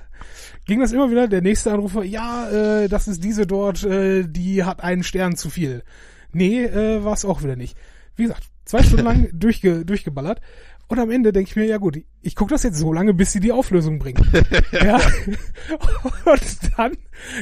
ging 0.66 0.80
das 0.80 0.92
immer 0.92 1.10
wieder. 1.10 1.28
Der 1.28 1.40
nächste 1.40 1.72
Anrufer, 1.72 2.04
ja, 2.04 2.50
äh, 2.50 2.88
das 2.88 3.08
ist 3.08 3.24
diese 3.24 3.46
dort, 3.46 3.84
äh, 3.84 4.24
die 4.28 4.64
hat 4.64 4.82
einen 4.82 5.02
Stern 5.02 5.36
zu 5.36 5.48
viel. 5.48 5.82
Nee, 6.32 6.62
äh, 6.64 7.02
war 7.02 7.14
es 7.14 7.24
auch 7.24 7.42
wieder 7.42 7.56
nicht. 7.56 7.74
Wie 8.16 8.24
gesagt, 8.24 8.42
zwei 8.66 8.82
Stunden 8.82 9.04
lang 9.04 9.28
durchge 9.32 9.86
durchgeballert. 9.86 10.42
Und 10.88 11.00
am 11.00 11.10
Ende 11.10 11.32
denke 11.32 11.50
ich 11.50 11.56
mir, 11.56 11.64
ja 11.64 11.78
gut, 11.78 11.98
ich 12.22 12.36
gucke 12.36 12.54
das 12.54 12.62
jetzt 12.62 12.78
so 12.78 12.92
lange, 12.92 13.12
bis 13.12 13.32
sie 13.32 13.40
die 13.40 13.50
Auflösung 13.50 13.98
bringen. 13.98 14.24
ja. 14.72 15.00
Und 16.24 16.58
dann, 16.76 16.96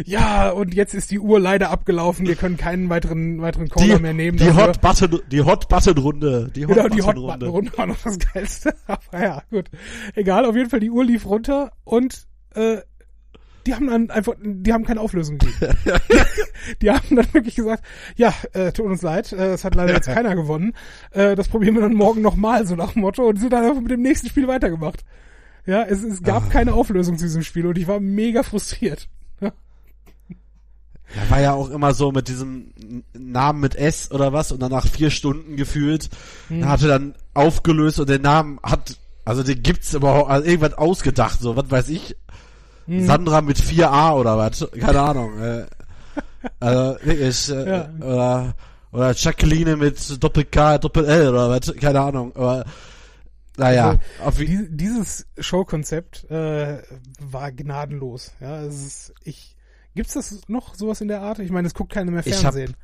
ja, 0.07 0.51
und 0.51 0.73
jetzt 0.73 0.95
ist 0.95 1.11
die 1.11 1.19
Uhr 1.19 1.39
leider 1.41 1.71
abgelaufen. 1.71 2.27
Wir 2.27 2.37
können 2.37 2.57
keinen 2.57 2.89
weiteren 2.89 3.43
weiteren 3.43 3.69
Caller 3.69 3.97
Die, 3.97 4.03
mehr 4.03 4.15
nehmen. 4.15 4.39
die 4.39 4.47
dafür. 4.47 4.69
Hot 4.69 4.81
Button, 4.81 5.21
die 5.31 5.43
Hot 5.43 5.69
Button 5.69 5.99
Runde, 5.99 6.51
die 6.55 6.67
Hot 6.67 6.75
Genau, 6.75 6.89
die 6.89 7.03
Hot 7.03 7.17
Button 7.17 7.49
Runde 7.49 7.73
war 7.77 7.87
noch 7.87 7.99
das 8.03 8.19
Geilste. 8.19 8.75
Aber 8.87 9.23
ja, 9.23 9.43
gut. 9.51 9.71
Egal, 10.15 10.47
auf 10.47 10.57
jeden 10.57 10.71
Fall, 10.71 10.81
die 10.81 10.91
Uhr 10.91 11.05
lief 11.05 11.27
runter 11.27 11.73
und 11.85 12.27
äh, 12.55 12.79
die 13.67 13.75
haben 13.75 13.87
dann 13.87 14.11
einfach, 14.11 14.35
die 14.43 14.73
haben 14.73 14.85
keine 14.85 15.01
Auflösung 15.01 15.39
gegeben. 15.39 15.75
die 16.83 16.91
haben 16.91 17.17
dann 17.17 17.33
wirklich 17.33 17.55
gesagt, 17.55 17.85
ja, 18.17 18.33
äh, 18.53 18.73
tut 18.73 18.87
uns 18.87 19.03
leid, 19.03 19.33
äh, 19.33 19.53
es 19.55 19.65
hat 19.65 19.75
leider 19.75 19.95
jetzt 19.95 20.07
keiner 20.07 20.35
gewonnen. 20.35 20.73
Äh, 21.13 21.35
das 21.35 21.49
probieren 21.49 21.75
wir 21.75 21.83
dann 21.83 21.95
morgen 21.95 22.21
nochmal, 22.23 22.67
so 22.67 22.75
nach 22.77 22.93
dem 22.93 23.03
Motto, 23.03 23.27
und 23.29 23.39
sind 23.39 23.53
dann 23.53 23.65
einfach 23.65 23.81
mit 23.81 23.91
dem 23.91 24.03
nächsten 24.03 24.29
Spiel 24.29 24.47
weitergemacht. 24.49 25.05
Ja, 25.67 25.83
es, 25.83 26.03
es 26.03 26.23
gab 26.23 26.45
Ah. 26.45 26.51
keine 26.51 26.75
Auflösung 26.75 27.17
zu 27.17 27.25
diesem 27.25 27.43
Spiel 27.43 27.67
und 27.67 27.79
ich 27.79 27.87
war 27.89 27.99
mega 28.01 28.43
frustriert. 28.43 29.09
Da 31.15 31.31
war 31.31 31.41
ja 31.41 31.53
auch 31.53 31.71
immer 31.71 31.95
so 31.95 32.11
mit 32.13 32.29
diesem 32.29 32.73
Namen 33.13 33.61
mit 33.61 33.77
S 33.77 34.11
oder 34.11 34.33
was 34.33 34.51
und 34.53 34.61
dann 34.61 34.73
nach 34.73 34.87
vier 34.87 35.11
Stunden 35.11 35.55
gefühlt, 35.57 36.09
Hm. 36.49 36.67
hatte 36.67 36.89
dann 36.89 37.15
aufgelöst 37.35 38.01
und 38.01 38.09
der 38.09 38.19
Name 38.19 38.59
hat, 38.63 38.99
also 39.25 39.43
den 39.43 39.63
gibt's 39.63 39.93
überhaupt, 39.95 40.31
also 40.31 40.47
irgendwas 40.49 40.75
ausgedacht, 40.75 41.39
so, 41.41 41.57
was 41.57 41.71
weiß 41.71 41.89
ich, 41.91 42.17
Hm. 42.87 43.07
Sandra 43.07 43.41
mit 43.41 43.59
4a 43.59 44.13
oder 44.15 44.37
was, 44.37 44.67
keine 44.79 45.01
Ahnung, 45.01 45.39
äh, 45.41 45.65
also 46.61 46.99
wirklich, 47.05 47.51
äh, 47.51 47.69
Ja. 47.69 47.89
oder, 48.01 48.55
oder 48.93 49.13
Jacqueline 49.15 49.77
mit 49.77 50.23
Doppel 50.23 50.45
K, 50.45 50.79
Doppel 50.79 51.05
L 51.07 51.29
oder 51.31 51.49
was, 51.51 51.75
keine 51.77 52.01
Ahnung, 52.01 52.35
aber, 52.37 52.65
naja, 53.57 53.87
Also, 53.91 54.01
auf 54.25 54.39
wie, 54.41 54.47
Die, 54.47 54.69
dieses 54.77 55.27
Showkonzept 55.39 56.29
äh, 56.31 56.83
war 57.21 57.53
gnadenlos. 57.53 58.33
Ja, 58.41 58.63
es 58.63 58.75
ist, 58.85 59.15
ich 59.23 59.57
gibt's 59.95 60.15
das 60.15 60.41
noch 60.49 60.75
sowas 60.75 61.01
in 61.01 61.09
der 61.09 61.23
Art? 61.23 61.39
Ich 61.39 61.51
meine, 61.53 61.69
es 61.69 61.75
guckt 61.75 61.93
keiner 61.93 62.11
mehr 62.11 62.23
hab- 62.25 62.33
Fernsehen. 62.35 62.75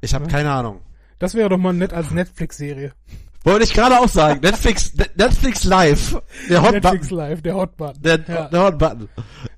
ich 0.00 0.14
habe 0.14 0.26
keine 0.26 0.50
Ahnung. 0.50 0.80
Das 1.18 1.34
wäre 1.34 1.48
doch 1.50 1.58
mal 1.58 1.72
nett 1.74 1.92
als 1.92 2.10
Netflix-Serie. 2.10 2.92
Wollte 3.46 3.64
ich 3.64 3.72
gerade 3.74 3.98
auch 4.00 4.08
sagen. 4.08 4.40
Netflix, 4.40 4.92
Netflix 5.14 5.64
Live. 5.64 6.20
Der 6.50 6.62
Hot 6.62 6.72
Netflix 6.72 7.08
Button. 7.08 7.16
Live, 7.16 7.42
der 7.42 7.54
Hot 7.54 7.76
Button. 7.76 8.02
Der, 8.02 8.20
ja. 8.26 8.48
der 8.48 8.62
Hot 8.62 8.78
Button. 8.78 9.08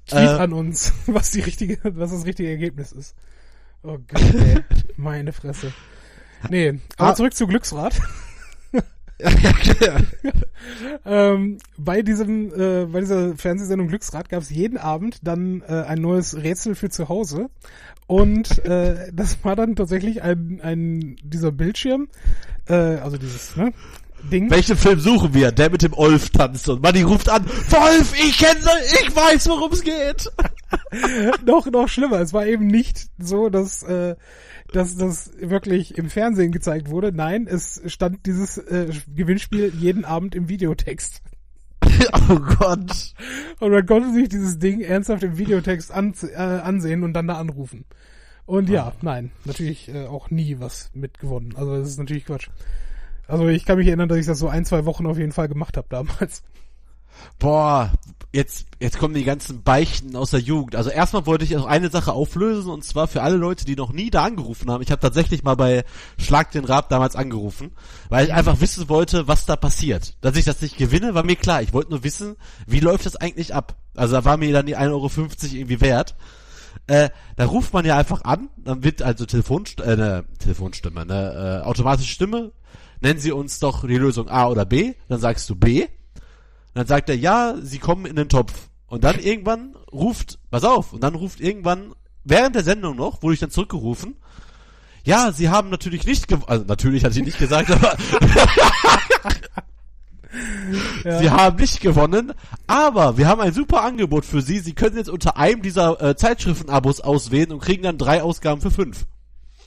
Tweet 0.07 0.23
Äh, 0.23 0.27
an 0.27 0.53
uns, 0.53 0.93
was 1.07 1.31
die 1.31 1.41
richtige, 1.41 1.79
was 1.83 2.11
das 2.11 2.27
richtige 2.27 2.51
Ergebnis 2.51 2.93
ist. 2.93 3.15
Oh 3.83 3.97
Gott, 4.07 4.35
ey. 4.35 4.63
Meine 4.97 5.33
Fresse. 5.33 5.73
Nee, 6.51 6.79
aber 6.99 7.11
Ah. 7.11 7.15
zurück 7.15 7.35
zu 7.35 7.47
Glücksrad. 7.47 7.95
Ähm, 11.05 11.59
bei 11.77 12.03
diesem, 12.03 12.53
äh, 12.53 12.87
bei 12.87 13.01
dieser 13.01 13.37
Fernsehsendung 13.37 13.89
Glücksrad 13.89 14.29
gab 14.29 14.43
es 14.43 14.51
jeden 14.51 14.77
Abend 14.77 15.19
dann 15.23 15.63
äh, 15.63 15.85
ein 15.87 16.01
neues 16.01 16.37
Rätsel 16.37 16.75
für 16.75 16.91
zu 16.91 17.09
Hause. 17.09 17.49
Und 18.07 18.65
äh, 18.65 19.11
das 19.13 19.43
war 19.45 19.57
dann 19.57 19.77
tatsächlich 19.77 20.23
ein, 20.23 20.61
ein 20.63 21.17
dieser 21.23 21.53
Bildschirm, 21.53 22.09
äh, 22.67 22.75
also 22.75 23.17
dieses 23.19 23.57
ne, 23.57 23.73
Ding. 24.23 24.51
Welchen 24.51 24.77
Film 24.77 25.01
suchen 25.01 25.35
wir? 25.35 25.53
Der 25.53 25.71
mit 25.71 25.83
dem 25.83 25.95
Olf 25.95 26.31
tanzt 26.31 26.69
und 26.69 26.83
Manni 26.83 27.03
ruft 27.03 27.29
an, 27.29 27.47
Wolf, 27.47 28.15
ich 28.15 28.39
kenne 28.39 28.61
ich 29.03 29.15
weiß, 29.15 29.49
worum 29.49 29.73
es 29.73 29.83
geht. 29.83 30.31
noch, 31.47 31.67
noch 31.67 31.89
schlimmer. 31.89 32.21
Es 32.21 32.33
war 32.33 32.47
eben 32.47 32.67
nicht 32.67 33.09
so, 33.19 33.49
dass, 33.49 33.83
äh, 33.83 34.17
dass 34.73 34.97
das 34.97 35.31
wirklich 35.41 35.97
im 35.97 36.11
Fernsehen 36.11 36.53
gezeigt 36.53 36.91
wurde. 36.91 37.13
Nein, 37.13 37.47
es 37.49 37.81
stand 37.87 38.27
dieses 38.27 38.59
äh, 38.59 38.93
Gewinnspiel 39.15 39.73
jeden 39.79 40.05
Abend 40.05 40.35
im 40.35 40.49
Videotext. 40.49 41.23
oh 42.31 42.39
Gott. 42.59 43.15
Und 43.61 43.71
man 43.71 43.87
konnte 43.87 44.13
sich 44.13 44.29
dieses 44.29 44.59
Ding 44.59 44.81
ernsthaft 44.81 45.23
im 45.23 45.39
Videotext 45.39 45.91
an, 45.93 46.15
äh, 46.23 46.37
ansehen 46.37 47.03
und 47.03 47.13
dann 47.15 47.29
da 47.29 47.35
anrufen. 47.39 47.85
Und 48.47 48.71
ja, 48.71 48.93
nein, 49.03 49.31
natürlich 49.45 49.89
äh, 49.89 50.07
auch 50.07 50.31
nie 50.31 50.57
was 50.59 50.91
mitgewonnen. 50.95 51.55
Also 51.57 51.77
das 51.77 51.89
ist 51.89 51.99
natürlich 51.99 52.25
Quatsch. 52.25 52.49
Also 53.29 53.47
ich 53.47 53.65
kann 53.67 53.79
mich 53.79 53.87
erinnern, 53.87 54.09
dass 54.09 54.19
ich 54.19 54.27
das 54.27 54.39
so 54.39 54.49
ein, 54.49 54.65
zwei 54.65 54.87
Wochen 54.87 55.07
auf 55.07 55.19
jeden 55.19 55.33
Fall 55.33 55.49
gemacht 55.49 55.77
habe 55.77 55.87
damals. 55.91 56.43
Boah, 57.39 57.93
jetzt, 58.33 58.67
jetzt 58.81 58.99
kommen 58.99 59.15
die 59.15 59.25
ganzen 59.25 59.63
Beichten 59.63 60.17
aus 60.17 60.31
der 60.31 60.41
Jugend. 60.41 60.77
Also 60.77 60.91
erstmal 60.91 61.27
wollte 61.27 61.45
ich 61.45 61.57
auch 61.57 61.67
eine 61.67 61.91
Sache 61.91 62.13
auflösen 62.13 62.71
und 62.71 62.85
zwar 62.85 63.07
für 63.07 63.23
alle 63.23 63.37
Leute, 63.37 63.65
die 63.65 63.77
noch 63.77 63.93
nie 63.93 64.11
da 64.11 64.25
angerufen 64.25 64.71
haben. 64.71 64.83
Ich 64.83 64.91
habe 64.91 65.01
tatsächlich 65.01 65.43
mal 65.43 65.57
bei 65.57 65.85
Schlag 66.19 66.51
den 66.53 66.65
Rab 66.65 66.89
damals 66.89 67.17
angerufen, 67.17 67.73
weil 68.09 68.27
ich 68.27 68.33
einfach 68.33 68.61
wissen 68.61 68.89
wollte, 68.89 69.29
was 69.29 69.47
da 69.47 69.57
passiert. 69.57 70.17
Dass 70.21 70.37
ich 70.37 70.45
das 70.45 70.63
nicht 70.63 70.79
gewinne, 70.79 71.15
war 71.15 71.25
mir 71.25 71.37
klar. 71.37 71.63
Ich 71.63 71.73
wollte 71.73 71.91
nur 71.91 72.05
wissen, 72.05 72.37
wie 72.67 72.81
läuft 72.81 73.05
das 73.05 73.17
eigentlich 73.17 73.55
ab. 73.55 73.77
Also 73.95 74.15
da 74.15 74.25
war 74.25 74.37
mir 74.37 74.53
dann 74.53 74.67
die 74.67 74.77
1,50 74.77 74.91
Euro 74.91 75.11
irgendwie 75.53 75.81
wert. 75.81 76.17
Äh, 76.87 77.11
da 77.37 77.45
ruft 77.45 77.73
man 77.73 77.85
ja 77.85 77.99
einfach 77.99 78.23
an, 78.23 78.49
dann 78.57 78.83
wird 78.83 79.03
also 79.03 79.27
Telefonst 79.27 79.81
äh, 79.81 79.97
ne, 79.97 80.25
Telefonstimme, 80.39 81.05
ne, 81.05 81.61
äh, 81.63 81.67
automatische 81.67 82.13
Stimme. 82.13 82.53
Nennen 83.01 83.21
Sie 83.21 83.33
uns 83.33 83.59
doch 83.59 83.87
die 83.87 83.97
Lösung 83.97 84.29
A 84.29 84.49
oder 84.49 84.65
B. 84.65 84.95
Dann 85.09 85.21
sagst 85.21 85.49
du 85.51 85.55
B. 85.55 85.87
dann 86.75 86.87
sagt 86.87 87.09
er, 87.09 87.17
ja, 87.17 87.57
Sie 87.61 87.79
kommen 87.79 88.07
in 88.07 88.17
den 88.17 88.29
Topf. 88.29 88.69
Und 88.87 89.05
dann 89.05 89.19
irgendwann 89.19 89.77
ruft, 89.93 90.39
pass 90.51 90.65
auf, 90.65 90.93
und 90.93 91.03
dann 91.03 91.15
ruft 91.15 91.41
irgendwann, 91.41 91.95
während 92.25 92.55
der 92.55 92.65
Sendung 92.65 92.97
noch, 92.97 93.23
wurde 93.23 93.35
ich 93.35 93.41
dann 93.41 93.51
zurückgerufen, 93.51 94.17
ja, 95.05 95.33
Sie 95.33 95.49
haben 95.49 95.69
natürlich 95.71 96.07
nicht 96.07 96.27
gewonnen, 96.27 96.49
also 96.49 96.65
natürlich 96.65 97.05
hat 97.05 97.13
sie 97.13 97.23
nicht 97.23 97.39
gesagt, 97.39 97.71
aber 97.71 97.97
Ja. 101.05 101.19
Sie 101.19 101.31
haben 101.31 101.57
nicht 101.57 101.81
gewonnen, 101.81 102.33
aber 102.67 103.17
wir 103.17 103.27
haben 103.27 103.41
ein 103.41 103.53
super 103.53 103.83
Angebot 103.83 104.25
für 104.25 104.43
Sie. 104.43 104.59
Sie 104.59 104.75
können 104.75 104.97
jetzt 104.97 105.09
unter 105.09 105.37
einem 105.37 105.63
dieser 105.63 106.01
äh, 106.03 106.17
Zeitschriftenabos 106.17 107.01
auswählen 107.01 107.53
und 107.53 107.61
kriegen 107.61 107.83
dann 107.83 107.99
drei 107.99 108.23
Ausgaben 108.23 108.61
für 108.61 108.71
fünf. 108.71 109.07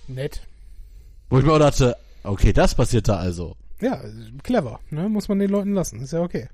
Nett. 0.07 0.41
Wo 1.29 1.39
ich 1.39 1.45
mir 1.45 1.53
auch 1.53 1.59
dachte, 1.59 1.97
okay, 2.23 2.53
das 2.53 2.75
passiert 2.75 3.07
da 3.07 3.17
also. 3.17 3.55
Ja, 3.79 4.01
clever, 4.43 4.79
ne? 4.89 5.09
Muss 5.09 5.27
man 5.27 5.39
den 5.39 5.49
Leuten 5.49 5.73
lassen. 5.73 6.01
Ist 6.01 6.13
ja 6.13 6.21
okay. 6.21 6.47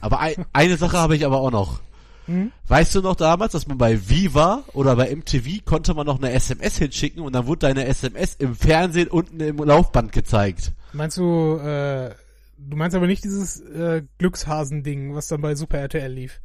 Aber 0.00 0.20
ein, 0.20 0.44
eine 0.52 0.76
Sache 0.76 0.98
habe 0.98 1.16
ich 1.16 1.26
aber 1.26 1.40
auch 1.40 1.50
noch. 1.50 1.80
Hm? 2.26 2.52
Weißt 2.66 2.94
du 2.94 3.02
noch 3.02 3.16
damals, 3.16 3.52
dass 3.52 3.66
man 3.66 3.78
bei 3.78 4.08
Viva 4.08 4.64
oder 4.72 4.96
bei 4.96 5.14
MTV 5.14 5.64
konnte 5.64 5.94
man 5.94 6.06
noch 6.06 6.18
eine 6.18 6.32
SMS 6.32 6.76
hinschicken 6.76 7.22
und 7.22 7.32
dann 7.34 7.46
wurde 7.46 7.60
deine 7.60 7.86
SMS 7.86 8.34
im 8.36 8.54
Fernsehen 8.56 9.08
unten 9.08 9.40
im 9.40 9.56
Laufband 9.58 10.12
gezeigt. 10.12 10.72
Meinst 10.92 11.16
du, 11.16 11.56
äh, 11.58 12.14
du 12.58 12.76
meinst 12.76 12.96
aber 12.96 13.06
nicht 13.06 13.22
dieses 13.22 13.60
äh, 13.60 14.02
Glückshasen-Ding, 14.18 15.14
was 15.14 15.28
dann 15.28 15.40
bei 15.40 15.54
Super 15.54 15.78
RTL 15.78 16.12
lief? 16.12 16.40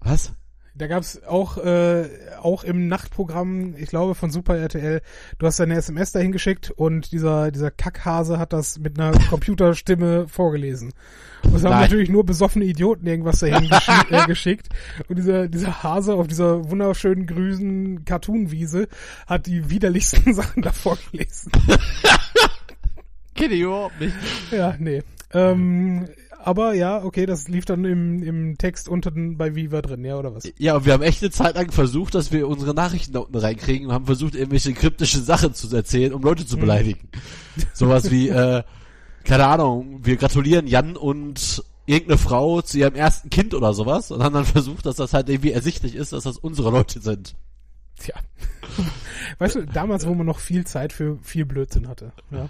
Was? 0.00 0.32
Da 0.76 0.88
gab's 0.88 1.22
auch, 1.22 1.56
äh, 1.58 2.08
auch 2.42 2.64
im 2.64 2.88
Nachtprogramm, 2.88 3.76
ich 3.76 3.90
glaube 3.90 4.16
von 4.16 4.32
Super 4.32 4.56
RTL, 4.56 5.02
du 5.38 5.46
hast 5.46 5.60
deine 5.60 5.76
SMS 5.76 6.10
dahin 6.10 6.32
geschickt 6.32 6.72
und 6.72 7.12
dieser, 7.12 7.52
dieser 7.52 7.70
Kackhase 7.70 8.40
hat 8.40 8.52
das 8.52 8.80
mit 8.80 8.98
einer 8.98 9.16
Computerstimme 9.28 10.26
vorgelesen. 10.28 10.92
Und 11.44 11.54
es 11.54 11.64
haben 11.64 11.80
natürlich 11.80 12.08
nur 12.08 12.26
besoffene 12.26 12.64
Idioten 12.64 13.06
irgendwas 13.06 13.38
dahin 13.38 13.68
geschi 13.68 13.92
äh, 14.10 14.24
geschickt. 14.26 14.68
Und 15.08 15.16
dieser, 15.16 15.46
dieser 15.46 15.84
Hase 15.84 16.14
auf 16.14 16.26
dieser 16.26 16.68
wunderschönen 16.68 17.26
grünen 17.26 18.04
Cartoonwiese 18.04 18.88
hat 19.28 19.46
die 19.46 19.70
widerlichsten 19.70 20.34
Sachen 20.34 20.62
da 20.62 20.72
vorgelesen. 20.72 21.52
Kenne 23.36 23.54
ich 23.54 23.60
überhaupt 23.60 24.00
nicht. 24.00 24.14
Ja, 24.50 24.74
nee. 24.78 25.02
Ähm, 25.32 26.08
aber 26.44 26.74
ja, 26.74 27.02
okay, 27.02 27.26
das 27.26 27.48
lief 27.48 27.64
dann 27.64 27.84
im, 27.84 28.22
im 28.22 28.58
Text 28.58 28.88
unten 28.88 29.36
bei 29.36 29.54
Viva 29.54 29.82
drin, 29.82 30.04
ja, 30.04 30.16
oder 30.16 30.34
was? 30.34 30.44
Ja, 30.58 30.76
und 30.76 30.86
wir 30.86 30.92
haben 30.92 31.02
echt 31.02 31.22
eine 31.22 31.30
Zeit 31.30 31.54
lang 31.54 31.72
versucht, 31.72 32.14
dass 32.14 32.32
wir 32.32 32.48
unsere 32.48 32.74
Nachrichten 32.74 33.12
da 33.12 33.20
unten 33.20 33.36
reinkriegen 33.36 33.88
und 33.88 33.94
haben 33.94 34.06
versucht, 34.06 34.34
irgendwelche 34.34 34.72
kryptische 34.74 35.20
Sachen 35.20 35.54
zu 35.54 35.74
erzählen, 35.74 36.12
um 36.12 36.22
Leute 36.22 36.46
zu 36.46 36.56
beleidigen. 36.56 37.08
Sowas 37.72 38.10
wie, 38.10 38.28
äh, 38.28 38.62
keine 39.24 39.46
Ahnung, 39.46 40.00
wir 40.04 40.16
gratulieren 40.16 40.66
Jan 40.66 40.96
und 40.96 41.64
irgendeine 41.86 42.18
Frau 42.18 42.62
zu 42.62 42.78
ihrem 42.78 42.94
ersten 42.94 43.30
Kind 43.30 43.54
oder 43.54 43.74
sowas 43.74 44.10
und 44.10 44.22
haben 44.22 44.34
dann 44.34 44.44
versucht, 44.44 44.86
dass 44.86 44.96
das 44.96 45.12
halt 45.14 45.28
irgendwie 45.28 45.52
ersichtlich 45.52 45.94
ist, 45.94 46.12
dass 46.12 46.24
das 46.24 46.38
unsere 46.38 46.70
Leute 46.70 47.00
sind. 47.00 47.34
Tja. 47.98 48.14
Weißt 49.38 49.56
du, 49.56 49.66
damals, 49.66 50.06
wo 50.06 50.14
man 50.14 50.26
noch 50.26 50.38
viel 50.38 50.66
Zeit 50.66 50.92
für 50.92 51.18
viel 51.22 51.44
Blödsinn 51.44 51.88
hatte. 51.88 52.12
Ja. 52.30 52.48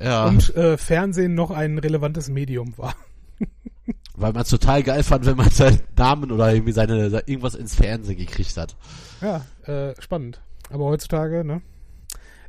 Ja, 0.00 0.26
Und 0.26 0.54
äh, 0.56 0.76
Fernsehen 0.76 1.34
noch 1.34 1.50
ein 1.50 1.78
relevantes 1.78 2.28
Medium 2.28 2.76
war. 2.76 2.94
weil 4.16 4.32
man 4.32 4.42
es 4.42 4.48
total 4.48 4.82
geil 4.82 5.02
fand, 5.02 5.26
wenn 5.26 5.36
man 5.36 5.50
seinen 5.50 5.80
Namen 5.96 6.32
oder 6.32 6.52
irgendwie 6.52 6.72
seine, 6.72 7.22
irgendwas 7.26 7.54
ins 7.54 7.74
Fernsehen 7.74 8.16
gekriegt 8.16 8.56
hat. 8.56 8.76
Ja, 9.20 9.44
äh, 9.64 9.94
spannend. 10.00 10.40
Aber 10.70 10.84
heutzutage, 10.86 11.44
ne? 11.44 11.62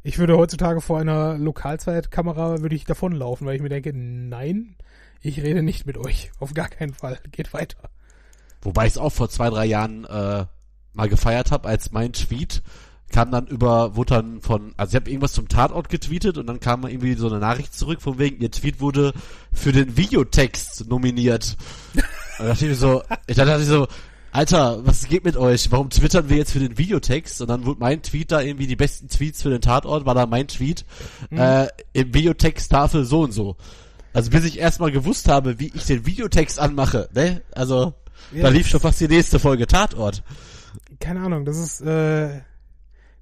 Ich 0.03 0.17
würde 0.17 0.37
heutzutage 0.37 0.81
vor 0.81 0.99
einer 0.99 1.37
Lokalzeitkamera 1.37 2.61
würde 2.61 2.75
ich 2.75 2.85
davonlaufen, 2.85 3.45
weil 3.45 3.55
ich 3.55 3.61
mir 3.61 3.69
denke, 3.69 3.91
nein, 3.93 4.75
ich 5.21 5.41
rede 5.41 5.61
nicht 5.63 5.85
mit 5.85 5.97
euch. 5.97 6.31
Auf 6.39 6.53
gar 6.53 6.69
keinen 6.69 6.93
Fall. 6.93 7.19
Geht 7.31 7.53
weiter. 7.53 7.89
Wobei 8.61 8.85
ich 8.85 8.93
es 8.93 8.97
auch 8.97 9.11
vor 9.11 9.29
zwei, 9.29 9.49
drei 9.49 9.65
Jahren 9.65 10.05
äh, 10.05 10.45
mal 10.93 11.09
gefeiert 11.09 11.51
habe, 11.51 11.67
als 11.67 11.91
mein 11.91 12.13
Tweet 12.13 12.63
kam 13.12 13.32
dann 13.32 13.47
über, 13.47 13.95
wurde 13.95 14.16
dann 14.16 14.41
von, 14.41 14.74
also 14.78 14.91
ich 14.91 14.95
habe 15.01 15.10
irgendwas 15.10 15.34
zum 15.34 15.47
Tatort 15.47 15.89
getweetet 15.89 16.38
und 16.38 16.47
dann 16.47 16.60
kam 16.60 16.86
irgendwie 16.86 17.14
so 17.16 17.28
eine 17.28 17.39
Nachricht 17.39 17.74
zurück, 17.74 18.01
von 18.01 18.20
wegen, 18.20 18.41
ihr 18.41 18.51
Tweet 18.51 18.80
wurde 18.82 19.14
für 19.53 19.72
den 19.72 19.95
Videotext 19.97 20.88
nominiert. 20.89 21.55
Und 21.95 22.03
da 22.39 22.45
dachte 22.47 22.66
ich 22.66 22.72
mir 22.72 22.76
so, 22.76 23.03
ich 23.28 23.36
dachte 23.38 23.62
ich 23.62 23.68
so, 23.68 23.88
Alter, 24.32 24.86
was 24.86 25.08
geht 25.08 25.24
mit 25.24 25.38
euch? 25.38 25.72
Warum 25.72 25.89
twittern 25.89 26.30
wir 26.30 26.38
jetzt 26.38 26.51
für 26.51 26.60
den 26.60 26.78
Videotext? 26.78 27.41
Und 27.41 27.47
dann 27.47 27.66
wurde 27.66 27.80
mein 27.80 28.03
Tweet 28.03 28.32
da 28.32 28.41
irgendwie 28.41 28.68
die 28.68 28.76
besten 28.76 29.08
Tweets 29.08 29.41
für 29.41 29.49
den 29.49 29.62
Tatort, 29.62 30.05
war 30.05 30.14
da 30.14 30.26
mein 30.28 30.47
Tweet, 30.47 30.86
äh, 31.32 31.68
im 31.93 32.14
Videotext 32.14 32.70
Tafel 32.70 33.05
so 33.05 33.22
und 33.22 33.32
so. 33.32 33.55
Also 34.14 34.30
bis 34.30 34.43
ich 34.43 34.60
erstmal 34.60 34.91
gewusst 34.91 35.28
habe, 35.30 35.60
wie 35.60 35.72
ich 35.74 35.86
den 35.86 36.05
Videotext 36.05 36.60
anmache, 36.60 37.10
ne? 37.14 37.41
Also, 37.53 37.93
Ja. 38.34 38.43
da 38.43 38.49
lief 38.49 38.68
schon 38.68 38.80
fast 38.82 38.99
die 38.99 39.08
nächste 39.08 39.39
Folge 39.39 39.66
Tatort. 39.66 40.24
keine 40.99 41.22
Ahnung, 41.22 41.45
das 41.45 41.58
ist, 41.58 41.82
äh, 41.82 42.41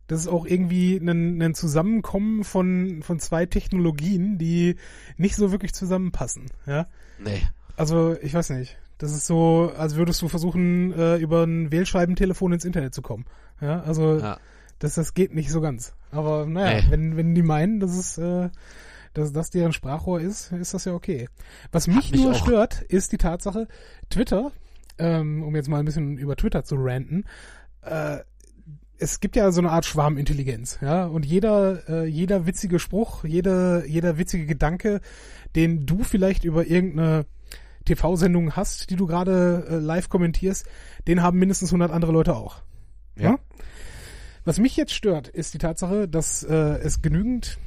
das 0.08 0.22
ist 0.22 0.28
auch 0.28 0.45
irgendwie 0.45 0.97
ein, 0.97 1.41
ein 1.41 1.53
Zusammenkommen 1.56 2.43
von, 2.43 3.01
von 3.01 3.20
zwei 3.20 3.45
Technologien, 3.45 4.38
die 4.38 4.76
nicht 5.18 5.36
so 5.36 5.51
wirklich 5.51 5.74
zusammenpassen, 5.74 6.45
ja. 6.66 6.88
Nee. 7.24 7.41
Also, 7.78 8.16
ich 8.22 8.34
weiß 8.34 8.51
nicht. 8.51 8.78
Das 8.97 9.12
ist 9.12 9.26
so, 9.28 9.74
als 9.78 9.95
würdest 9.95 10.22
du 10.22 10.30
versuchen, 10.30 10.93
äh, 10.93 11.18
über 11.18 11.43
ein 11.43 11.72
Wählscheibentelefon 11.72 12.53
ins 12.53 12.64
Internet 12.66 12.93
zu 12.93 13.01
kommen. 13.01 13.26
Ja, 13.60 13.82
also, 13.82 14.20
Ja. 14.20 14.38
das, 14.80 14.95
das 14.95 15.14
geht 15.14 15.34
nicht 15.36 15.49
so 15.51 15.60
ganz. 15.60 15.93
Aber 16.12 16.45
naja, 16.45 16.82
Nee. 16.82 16.91
wenn, 16.91 17.18
wenn 17.18 17.36
die 17.36 17.41
meinen, 17.41 17.80
dass 17.82 17.95
es, 17.97 18.18
äh, 18.18 18.49
dass 19.14 19.34
das 19.34 19.49
deren 19.49 19.74
Sprachrohr 19.74 20.22
ist, 20.22 20.51
ist 20.53 20.74
das 20.74 20.86
ja 20.86 20.93
okay. 20.93 21.28
Was 21.74 21.88
mich, 21.88 22.12
mich 22.12 22.22
nur 22.22 22.32
auch- 22.32 22.36
stört, 22.45 22.82
ist 22.84 23.12
die 23.12 23.18
Tatsache, 23.18 23.68
Twitter, 24.10 24.51
ähm, 24.97 25.43
um 25.43 25.56
jetzt 25.56 25.68
mal 25.68 25.80
ein 25.80 25.86
bisschen 25.86 26.18
über 26.18 26.36
Twitter 26.38 26.64
zu 26.64 26.76
ranten, 26.78 27.26
äh, 27.82 28.20
es 28.98 29.20
gibt 29.20 29.36
ja 29.36 29.52
so 29.52 29.62
eine 29.62 29.72
Art 29.72 29.86
Schwarmintelligenz, 29.86 30.80
ja, 30.82 31.06
und 31.06 31.26
jeder, 31.26 31.88
äh, 31.89 32.06
jeder 32.06 32.46
witzige 32.46 32.80
Spruch, 32.80 33.24
jeder, 33.24 33.86
jeder 33.86 34.18
witzige 34.18 34.46
Gedanke, 34.46 35.02
den 35.56 35.86
du 35.86 36.04
vielleicht 36.04 36.43
über 36.43 36.66
irgendeine 36.66 37.26
TV-Sendung 37.86 38.56
hast, 38.56 38.89
die 38.89 38.96
du 38.96 39.06
gerade 39.06 39.68
äh, 39.70 39.76
live 39.76 40.10
kommentierst, 40.10 40.66
den 41.08 41.22
haben 41.22 41.39
mindestens 41.39 41.70
100 41.70 41.91
andere 41.91 42.12
Leute 42.12 42.36
auch. 42.36 42.62
Ja. 43.18 43.38
Was 44.43 44.60
mich 44.60 44.76
jetzt 44.76 44.93
stört, 44.93 45.28
ist 45.28 45.54
die 45.54 45.58
Tatsache, 45.60 46.08
dass 46.08 46.43
äh, 46.43 46.54
es 46.54 47.02
genügend 47.02 47.58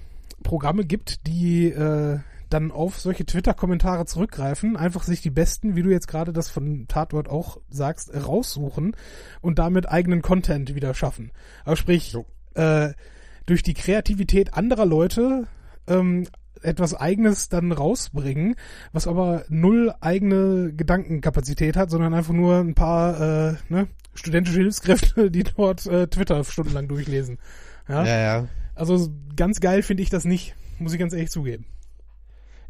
Programme 0.43 0.85
gibt, 0.85 1.27
die 1.27 1.67
äh, 1.67 2.19
dann 2.49 2.71
auf 2.71 2.99
solche 2.99 3.27
Twitter-Kommentare 3.27 4.07
zurückgreifen, 4.07 4.77
einfach 4.77 5.03
sich 5.03 5.21
die 5.21 5.31
besten, 5.31 5.77
wie 5.77 5.83
du 5.83 5.91
jetzt 5.91 6.09
gerade 6.09 6.33
das 6.33 6.51
von 6.51 6.87
Tatort 6.89 7.29
auch 7.29 7.59
sagst, 7.69 8.13
raussuchen 8.15 8.97
und 9.41 9.59
damit 9.59 9.89
eigenen 9.89 10.23
Content 10.23 10.75
wieder 10.75 10.95
schaffen. 10.95 11.33
Aber 11.65 11.77
sprich, 11.77 12.17
äh, 12.55 12.91
durch 13.47 13.63
die 13.63 13.75
Kreativität 13.75 14.55
anderer 14.55 14.87
Leute 14.87 15.47
ähm, 15.87 16.27
etwas 16.63 16.95
Eigenes 16.95 17.49
dann 17.49 17.73
rausbringen, 17.73 18.57
was 18.93 19.07
aber 19.07 19.45
null 19.49 19.95
eigene 20.01 20.73
Gedankenkapazität 20.73 21.77
hat, 21.77 21.91
sondern 21.91 22.15
einfach 22.15 22.35
nur 22.35 22.59
ein 22.59 22.75
paar 22.75 23.51
äh, 23.51 23.55
ne, 23.69 23.89
studentische 24.15 24.61
Hilfskräfte, 24.61 25.31
die 25.31 25.45
dort 25.45 25.87
äh, 25.87 26.09
Twitter 26.09 26.43
stundenlang 26.45 26.89
durchlesen. 26.89 27.39
Ja? 27.89 28.05
ja. 28.05 28.49
Also 28.75 29.09
ganz 29.37 29.61
geil 29.61 29.83
finde 29.83 30.03
ich 30.03 30.11
das 30.11 30.25
nicht, 30.25 30.55
muss 30.79 30.93
ich 30.93 30.99
ganz 30.99 31.13
ehrlich 31.13 31.31
zugeben. 31.31 31.67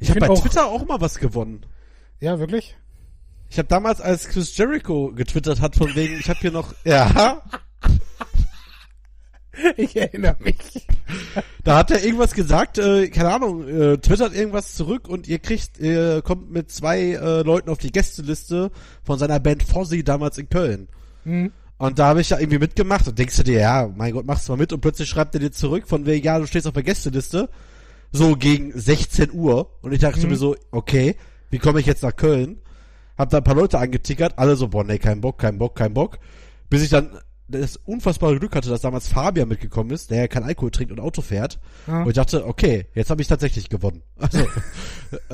Ich 0.00 0.08
habe 0.10 0.20
find 0.20 0.28
bei 0.28 0.34
auch- 0.34 0.40
Twitter 0.42 0.66
auch 0.66 0.86
mal 0.86 1.00
was 1.00 1.18
gewonnen. 1.18 1.62
Ja, 2.20 2.38
wirklich? 2.38 2.76
Ich 3.50 3.58
habe 3.58 3.68
damals, 3.68 4.00
als 4.00 4.28
Chris 4.28 4.56
Jericho 4.56 5.12
getwittert 5.14 5.60
hat, 5.60 5.74
von 5.76 5.94
wegen, 5.94 6.18
ich 6.18 6.28
habe 6.28 6.38
hier 6.40 6.50
noch, 6.52 6.74
ja, 6.84 7.42
Ich 9.76 9.96
erinnere 9.96 10.36
mich. 10.38 10.86
da 11.64 11.78
hat 11.78 11.90
er 11.90 12.04
irgendwas 12.04 12.32
gesagt, 12.34 12.78
äh, 12.78 13.08
keine 13.08 13.34
Ahnung, 13.34 13.66
äh, 13.66 13.98
twittert 13.98 14.32
irgendwas 14.32 14.74
zurück 14.74 15.08
und 15.08 15.26
ihr 15.26 15.40
kriegt, 15.40 15.78
ihr 15.80 16.22
kommt 16.22 16.50
mit 16.52 16.70
zwei 16.70 17.00
äh, 17.14 17.42
Leuten 17.42 17.68
auf 17.68 17.78
die 17.78 17.90
Gästeliste 17.90 18.70
von 19.02 19.18
seiner 19.18 19.40
Band 19.40 19.64
Fozzy 19.64 20.04
damals 20.04 20.38
in 20.38 20.48
Köln. 20.48 20.88
Hm. 21.24 21.50
Und 21.76 21.98
da 21.98 22.06
habe 22.06 22.20
ich 22.20 22.30
ja 22.30 22.38
irgendwie 22.38 22.58
mitgemacht 22.60 23.08
und 23.08 23.18
denkst 23.18 23.36
du 23.36 23.42
dir, 23.42 23.60
ja, 23.60 23.90
mein 23.92 24.12
Gott, 24.12 24.26
machst 24.26 24.46
du 24.48 24.52
mal 24.52 24.58
mit 24.58 24.72
und 24.72 24.80
plötzlich 24.80 25.08
schreibt 25.08 25.34
er 25.34 25.40
dir 25.40 25.50
zurück 25.52 25.88
von 25.88 26.06
wegen, 26.06 26.24
ja, 26.24 26.38
du 26.38 26.46
stehst 26.46 26.66
auf 26.68 26.74
der 26.74 26.82
Gästeliste, 26.84 27.48
so 28.12 28.36
gegen 28.36 28.72
16 28.78 29.32
Uhr 29.32 29.70
und 29.82 29.92
ich 29.92 30.00
dachte 30.00 30.20
Mhm. 30.22 30.30
mir 30.30 30.36
so, 30.36 30.56
okay, 30.70 31.16
wie 31.50 31.58
komme 31.58 31.80
ich 31.80 31.86
jetzt 31.86 32.02
nach 32.02 32.14
Köln? 32.16 32.58
Hab 33.16 33.30
da 33.30 33.38
ein 33.38 33.44
paar 33.44 33.54
Leute 33.56 33.78
angetickert, 33.78 34.34
alle 34.38 34.54
so, 34.56 34.68
boah, 34.68 34.84
nee, 34.84 34.98
kein 34.98 35.20
Bock, 35.20 35.38
kein 35.38 35.58
Bock, 35.58 35.74
kein 35.76 35.92
Bock, 35.94 36.18
bis 36.70 36.82
ich 36.82 36.90
dann 36.90 37.18
das 37.50 37.76
unfassbare 37.76 38.38
Glück 38.38 38.54
hatte, 38.54 38.68
dass 38.68 38.82
damals 38.82 39.08
Fabian 39.08 39.48
mitgekommen 39.48 39.90
ist, 39.90 40.10
der 40.10 40.18
ja 40.18 40.28
kein 40.28 40.44
Alkohol 40.44 40.70
trinkt 40.70 40.92
und 40.92 41.00
Auto 41.00 41.22
fährt. 41.22 41.58
Ja. 41.86 42.02
Und 42.02 42.08
ich 42.08 42.14
dachte, 42.14 42.46
okay, 42.46 42.86
jetzt 42.94 43.08
habe 43.10 43.22
ich 43.22 43.28
tatsächlich 43.28 43.70
gewonnen. 43.70 44.02
Also, 44.18 44.38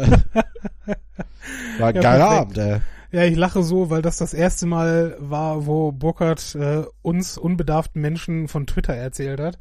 war 1.79 1.89
ein 1.89 1.95
Ja, 1.97 2.01
geiler. 2.01 2.29
Abend, 2.29 2.59
ey. 2.59 2.81
Ja, 3.11 3.25
ich 3.25 3.37
lache 3.37 3.63
so, 3.63 3.91
weil 3.91 4.03
das 4.03 4.17
das 4.19 4.35
erste 4.35 4.67
Mal 4.67 5.17
war, 5.21 5.67
wo 5.67 5.93
Burkhardt 5.93 6.55
äh, 6.57 6.85
uns 7.03 7.39
unbedarften 7.39 8.01
Menschen 8.01 8.49
von 8.49 8.67
Twitter 8.67 8.95
erzählt 8.95 9.39
hat. 9.41 9.59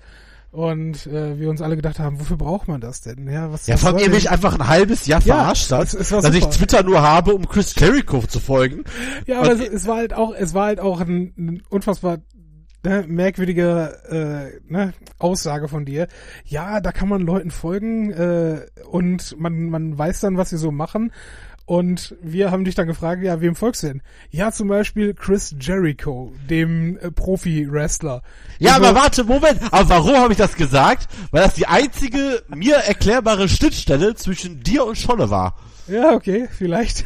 Und 0.54 1.08
äh, 1.08 1.40
wir 1.40 1.50
uns 1.50 1.62
alle 1.64 1.76
gedacht 1.76 1.98
haben, 1.98 2.20
wofür 2.20 2.38
braucht 2.38 2.68
man 2.68 2.80
das 2.80 3.02
denn? 3.02 3.28
Ja, 3.28 3.52
was, 3.52 3.66
Ja, 3.66 3.74
was 3.74 3.82
von 3.82 3.98
ihr 3.98 4.10
mich 4.12 4.30
einfach 4.30 4.54
ein 4.54 4.68
halbes 4.68 5.08
Jahr 5.08 5.20
Ja, 5.24 5.36
verarscht 5.36 5.72
hat, 5.72 5.88
es- 5.88 5.94
es 5.96 6.10
dass 6.10 6.26
ich 6.34 6.44
super. 6.44 6.56
Twitter 6.56 6.84
nur 6.84 7.02
habe, 7.02 7.34
um 7.34 7.48
Chris 7.48 7.74
Jericho 7.76 8.20
zu 8.22 8.40
folgen. 8.40 8.84
Ja, 9.26 9.40
aber 9.40 9.52
es, 9.54 9.62
es 9.68 9.88
war 9.88 9.98
halt 9.98 10.14
auch, 10.14 10.32
es 10.36 10.54
war 10.54 10.68
halt 10.68 10.80
auch 10.80 11.02
ein, 11.02 11.34
ein 11.38 11.64
unfassbar 11.70 12.20
ne, 12.86 13.04
merkwürdige 13.08 13.98
äh, 14.70 14.72
ne, 14.72 14.94
Aussage 15.18 15.68
von 15.70 15.86
dir. 15.86 16.08
Ja, 16.46 16.82
da 16.82 16.92
kann 16.92 17.10
man 17.10 17.22
Leuten 17.22 17.50
folgen 17.50 18.12
äh, 18.12 18.62
und 18.92 19.36
man, 19.40 19.70
man 19.72 19.98
weiß 19.98 20.20
dann, 20.20 20.38
was 20.38 20.52
sie 20.52 20.58
so 20.58 20.72
machen. 20.72 21.12
Und 21.66 22.16
wir 22.22 22.52
haben 22.52 22.66
dich 22.66 22.76
dann 22.76 22.88
gefragt, 22.88 23.24
ja, 23.24 23.40
wem 23.40 23.56
folgst 23.56 23.84
du 23.84 23.88
denn? 23.88 24.02
Ja, 24.32 24.52
zum 24.52 24.68
Beispiel 24.68 25.14
Chris 25.14 25.56
Jericho, 25.60 26.34
dem 26.50 26.98
äh, 26.98 27.10
Profi-Wrestler. 27.10 28.22
Ja, 28.60 28.74
Also- 28.74 28.86
aber 28.88 29.00
warte, 29.00 29.24
Moment. 29.24 29.60
Aber 29.72 29.88
warum 29.90 30.16
habe 30.18 30.34
ich 30.34 30.38
das 30.38 30.56
gesagt? 30.56 31.08
Weil 31.32 31.44
das 31.44 31.54
die 31.54 31.66
einzige 31.68 32.44
mir 32.54 32.76
erklärbare 32.76 33.48
Schnittstelle 33.48 34.14
zwischen 34.16 34.62
dir 34.62 34.86
und 34.86 34.98
Scholle 34.98 35.30
war. 35.30 35.58
Ja, 35.88 36.12
okay, 36.12 36.50
vielleicht. 36.52 37.06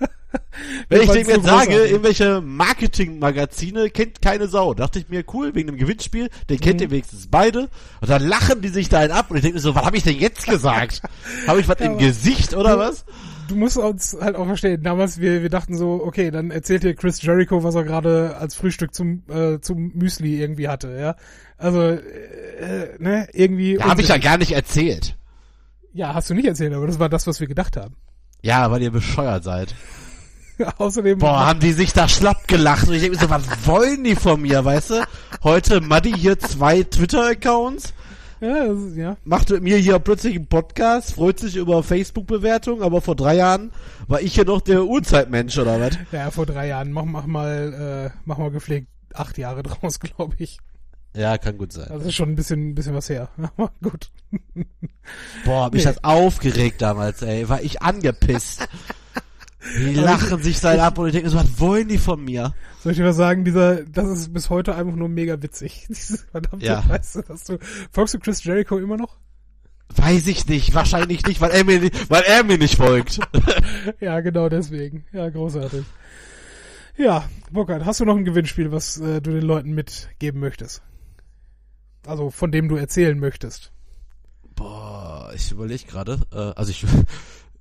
Wenn 0.88 1.02
ich 1.02 1.10
dem 1.10 1.28
jetzt 1.28 1.44
sage, 1.44 1.74
irgendwelche 1.84 2.40
Marketingmagazine 2.40 3.90
kennt 3.90 4.20
keine 4.22 4.48
Sau. 4.48 4.74
Dachte 4.74 4.98
ich 4.98 5.08
mir, 5.08 5.24
cool, 5.32 5.54
wegen 5.54 5.68
dem 5.68 5.76
Gewinnspiel, 5.76 6.28
den 6.48 6.58
kennt 6.60 6.76
Mhm. 6.80 6.84
ihr 6.86 6.90
wenigstens 6.90 7.28
beide. 7.30 7.68
Und 8.00 8.10
dann 8.10 8.26
lachen 8.26 8.60
die 8.60 8.68
sich 8.68 8.88
da 8.88 8.98
einen 9.00 9.12
ab 9.12 9.30
und 9.30 9.36
ich 9.36 9.42
denke 9.42 9.56
mir 9.56 9.60
so, 9.60 9.74
was 9.74 9.84
habe 9.84 9.96
ich 9.96 10.02
denn 10.04 10.18
jetzt 10.18 10.46
gesagt? 10.46 11.02
habe 11.46 11.60
ich 11.60 11.68
was 11.68 11.78
Ja, 11.80 11.86
im 11.86 11.98
Gesicht 11.98 12.54
oder 12.54 12.78
was? 12.78 13.04
Du 13.48 13.56
musst 13.56 13.76
uns 13.76 14.16
halt 14.20 14.36
auch 14.36 14.46
verstehen. 14.46 14.82
Damals, 14.82 15.20
wir, 15.20 15.42
wir 15.42 15.50
dachten 15.50 15.76
so, 15.76 16.02
okay, 16.04 16.30
dann 16.30 16.50
erzählt 16.50 16.82
dir 16.82 16.94
Chris 16.94 17.20
Jericho, 17.22 17.62
was 17.64 17.74
er 17.74 17.84
gerade 17.84 18.36
als 18.38 18.54
Frühstück 18.54 18.94
zum, 18.94 19.22
äh, 19.28 19.60
zum 19.60 19.92
Müsli 19.94 20.40
irgendwie 20.40 20.68
hatte, 20.68 20.96
ja. 20.98 21.16
Also, 21.58 21.80
äh, 21.82 22.96
ne, 22.98 23.28
irgendwie. 23.32 23.76
Ja, 23.76 23.86
habe 23.86 24.02
ich 24.02 24.08
ja 24.08 24.18
gar 24.18 24.38
nicht 24.38 24.52
erzählt. 24.52 25.16
ja, 25.92 26.14
hast 26.14 26.30
du 26.30 26.34
nicht 26.34 26.46
erzählt, 26.46 26.74
aber 26.74 26.86
das 26.86 26.98
war 26.98 27.08
das, 27.08 27.26
was 27.26 27.40
wir 27.40 27.46
gedacht 27.46 27.76
haben. 27.76 27.96
Ja, 28.42 28.70
weil 28.70 28.82
ihr 28.82 28.90
bescheuert 28.90 29.44
seid. 29.44 29.74
Außerdem. 30.78 31.18
Boah, 31.18 31.46
haben 31.46 31.60
die 31.60 31.72
sich 31.72 31.92
da 31.92 32.08
schlapp 32.08 32.46
gelacht. 32.46 32.86
Und 32.88 32.94
ich 32.94 33.02
denke 33.02 33.16
mir 33.16 33.22
so, 33.22 33.30
was 33.30 33.66
wollen 33.66 34.04
die 34.04 34.14
von 34.16 34.40
mir, 34.40 34.64
weißt 34.64 34.90
du? 34.90 35.04
Heute 35.42 35.80
Maddi 35.80 36.12
hier 36.12 36.38
zwei 36.38 36.82
Twitter-Accounts, 36.82 37.94
ja, 38.40 38.66
das 38.66 38.78
ist, 38.80 38.96
ja. 38.96 39.16
macht 39.24 39.50
mit 39.50 39.62
mir 39.62 39.76
hier 39.78 39.98
plötzlich 39.98 40.36
einen 40.36 40.46
Podcast, 40.46 41.14
freut 41.14 41.38
sich 41.38 41.56
über 41.56 41.82
Facebook-Bewertungen, 41.82 42.82
aber 42.82 43.00
vor 43.00 43.16
drei 43.16 43.36
Jahren 43.36 43.72
war 44.08 44.20
ich 44.20 44.34
hier 44.34 44.44
noch 44.44 44.60
der 44.60 44.84
Urzeitmensch, 44.84 45.56
oder 45.58 45.80
was? 45.80 45.98
Ja, 46.12 46.30
vor 46.30 46.46
drei 46.46 46.68
Jahren. 46.68 46.92
Mach, 46.92 47.04
mach 47.04 47.26
mal, 47.26 48.10
äh, 48.12 48.18
mach 48.24 48.38
mal 48.38 48.50
gepflegt 48.50 48.88
acht 49.14 49.38
Jahre 49.38 49.62
draus, 49.64 50.00
glaube 50.00 50.34
ich. 50.38 50.58
Ja, 51.16 51.38
kann 51.38 51.58
gut 51.58 51.72
sein. 51.72 51.86
Das 51.88 52.04
ist 52.04 52.14
schon 52.14 52.30
ein 52.30 52.34
bisschen, 52.34 52.70
ein 52.70 52.74
bisschen 52.74 52.94
was 52.94 53.08
her. 53.08 53.28
Aber 53.56 53.70
gut. 53.82 54.10
Boah, 55.44 55.70
mich 55.70 55.84
Nee. 55.84 55.92
das 55.92 56.02
aufgeregt 56.02 56.82
damals, 56.82 57.22
ey. 57.22 57.48
War 57.48 57.62
ich 57.62 57.82
angepisst. 57.82 58.66
Die 59.78 59.94
lachen 59.94 60.42
sich 60.42 60.60
da 60.60 60.74
ab 60.86 60.98
und 60.98 61.06
ich 61.06 61.12
denke 61.12 61.30
so, 61.30 61.36
was 61.38 61.58
wollen 61.58 61.88
die 61.88 61.98
von 61.98 62.22
mir? 62.22 62.54
Soll 62.82 62.92
ich 62.92 62.98
dir 62.98 63.04
was 63.04 63.16
sagen, 63.16 63.44
dieser, 63.44 63.82
das 63.84 64.08
ist 64.08 64.32
bis 64.32 64.50
heute 64.50 64.74
einfach 64.74 64.94
nur 64.94 65.08
mega 65.08 65.40
witzig. 65.42 65.86
Dieses 65.88 66.22
verdammte, 66.30 66.66
Ja. 66.66 66.82
du, 66.82 67.22
dass 67.22 67.44
du, 67.44 67.58
folgst 67.90 68.14
du 68.14 68.18
Chris 68.18 68.44
Jericho 68.44 68.78
immer 68.78 68.96
noch? 68.96 69.16
Weiß 69.96 70.26
ich 70.26 70.46
nicht, 70.48 70.74
wahrscheinlich 70.74 71.24
nicht, 71.26 71.40
weil 71.40 71.50
er 71.52 71.64
mir 71.64 71.80
nicht, 71.80 72.10
weil 72.10 72.22
er 72.22 72.42
mir 72.44 72.58
nicht 72.58 72.76
folgt. 72.76 73.20
Ja, 74.00 74.20
genau 74.20 74.48
deswegen. 74.48 75.04
Ja, 75.12 75.28
großartig. 75.28 75.84
Ja, 76.96 77.24
Burkhard, 77.50 77.84
hast 77.84 78.00
du 78.00 78.04
noch 78.04 78.16
ein 78.16 78.24
Gewinnspiel, 78.24 78.70
was 78.72 78.98
äh, 78.98 79.20
du 79.20 79.30
den 79.32 79.42
Leuten 79.42 79.72
mitgeben 79.72 80.40
möchtest? 80.40 80.82
Also 82.06 82.30
von 82.30 82.52
dem 82.52 82.68
du 82.68 82.76
erzählen 82.76 83.18
möchtest. 83.18 83.72
Boah, 84.54 85.32
ich 85.34 85.50
überlege 85.50 85.84
gerade, 85.86 86.20
äh, 86.32 86.52
also 86.58 86.70
ich, 86.70 86.84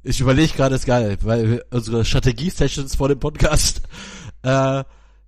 ich 0.03 0.19
überlege 0.19 0.53
gerade, 0.53 0.75
ist 0.75 0.85
geil, 0.85 1.17
weil 1.21 1.63
unsere 1.71 2.03
Strategie-Sessions 2.05 2.95
vor 2.95 3.07
dem 3.07 3.19
Podcast, 3.19 3.81
äh, 4.43 4.83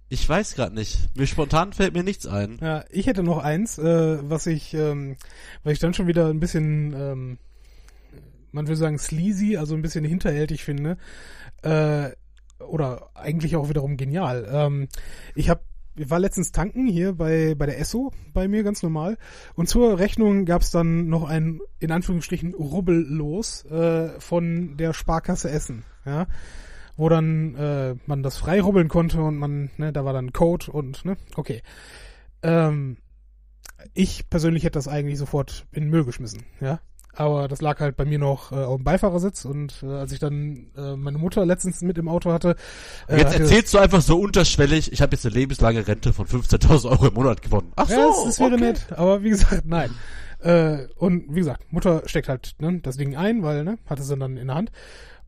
ich 0.09 0.28
weiß 0.28 0.55
gerade 0.55 0.76
nicht. 0.76 1.15
Mir 1.15 1.28
spontan 1.28 1.73
fällt 1.73 1.93
mir 1.93 2.03
nichts 2.03 2.28
ein. 2.28 2.59
Ja, 2.61 2.84
ich 2.89 3.07
hätte 3.07 3.23
noch 3.23 3.39
eins, 3.39 3.78
äh, 3.78 4.19
was 4.30 4.45
ich, 4.47 4.73
ähm, 4.73 5.15
was 5.63 5.73
ich 5.73 5.80
dann 5.80 5.93
schon 5.93 6.07
wieder 6.07 6.28
ein 6.28 6.39
bisschen, 6.39 6.93
ähm, 6.93 7.38
man 8.51 8.67
würde 8.67 8.78
sagen 8.78 8.99
sleazy, 8.99 9.57
also 9.57 9.76
ein 9.76 9.82
bisschen 9.82 10.05
hinterhältig 10.05 10.63
finde, 10.63 10.97
äh, 11.63 12.11
oder 12.59 13.09
eigentlich 13.15 13.55
auch 13.55 13.69
wiederum 13.69 13.97
genial. 13.97 14.47
Ähm, 14.51 14.88
ich 15.34 15.49
habe 15.49 15.61
ich 15.98 16.10
war 16.10 16.20
letztens 16.20 16.52
tanken 16.52 16.88
hier 16.88 17.14
bei, 17.14 17.56
bei 17.56 17.66
der 17.66 17.80
Esso 17.80 18.12
bei 18.34 18.48
mir 18.48 18.64
ganz 18.64 18.84
normal. 18.84 19.18
Und 19.56 19.70
zur 19.70 19.98
Rechnung 20.00 20.46
gab's 20.46 20.72
dann 20.72 21.08
noch 21.08 21.24
ein, 21.24 21.62
in 21.80 21.91
Anführungsstrichen, 21.91 22.54
Rubbellos 22.54 23.66
äh, 23.66 24.20
von 24.20 24.78
der 24.78 24.93
Sparkasse 24.93 25.50
Essen. 25.50 25.84
Ja? 26.06 26.28
Wo 26.98 27.10
dann 27.10 27.56
äh, 27.56 27.96
man 28.06 28.24
das 28.24 28.38
frei 28.38 28.62
rubbeln 28.62 28.88
konnte 28.88 29.22
und 29.22 29.38
man, 29.38 29.70
ne, 29.78 29.91
da 29.91 30.06
war 30.06 30.14
dann 30.14 30.34
Code 30.34 30.72
und, 30.72 31.06
ne, 31.06 31.18
okay. 31.36 31.62
Ähm, 32.41 32.98
ich 33.93 34.30
persönlich 34.30 34.64
hätte 34.64 34.78
das 34.78 34.88
eigentlich 34.88 35.18
sofort 35.18 35.66
in 35.72 35.84
den 35.84 35.89
Müll 35.89 36.06
geschmissen, 36.06 36.43
ja. 36.62 36.80
Aber 37.16 37.47
das 37.47 37.61
lag 37.61 37.80
halt 37.80 37.95
bei 37.95 38.05
mir 38.05 38.20
noch 38.20 38.51
äh, 38.51 38.55
auf 38.55 38.78
dem 38.78 38.84
Beifahrersitz 38.84 39.45
und 39.45 39.84
äh, 39.84 39.88
als 39.88 40.11
ich 40.11 40.20
dann 40.20 40.68
äh, 40.78 40.95
meine 40.95 41.18
Mutter 41.18 41.45
letztens 41.45 41.82
mit 41.82 41.97
im 41.97 42.09
Auto 42.09 42.32
hatte, 42.32 42.55
äh, 43.07 43.18
Jetzt 43.18 43.39
erzählst 43.39 43.74
du 43.74 43.78
einfach 43.78 44.01
so 44.01 44.20
unterschwellig, 44.20 44.91
ich 44.91 45.01
habe 45.01 45.16
jetzt 45.16 45.26
eine 45.26 45.34
lebenslange 45.36 45.88
Rente 45.88 46.13
von 46.13 46.28
15.000 46.28 46.89
Euro 46.89 47.07
im 47.07 47.13
Monat 47.13 47.41
gewonnen. 47.41 47.72
Ach 47.76 47.88
so, 47.88 47.93
Ja, 47.93 48.07
das, 48.07 48.24
das 48.26 48.39
wäre 48.39 48.53
okay. 48.53 48.61
nett, 48.61 48.88
aber 48.91 49.24
wie 49.24 49.30
gesagt, 49.30 49.63
nein. 49.66 49.91
Äh, 50.39 50.88
und 50.97 51.34
wie 51.34 51.39
gesagt, 51.39 51.72
Mutter 51.72 52.03
steckt 52.05 52.30
halt 52.30 52.55
ne, 52.59 52.80
das 52.84 52.97
Ding 52.97 53.16
ein, 53.16 53.41
weil, 53.43 53.63
ne, 53.63 53.78
hatte 53.88 54.03
sie 54.03 54.16
dann 54.18 54.38
in 54.38 54.47
der 54.47 54.55
Hand 54.55 54.72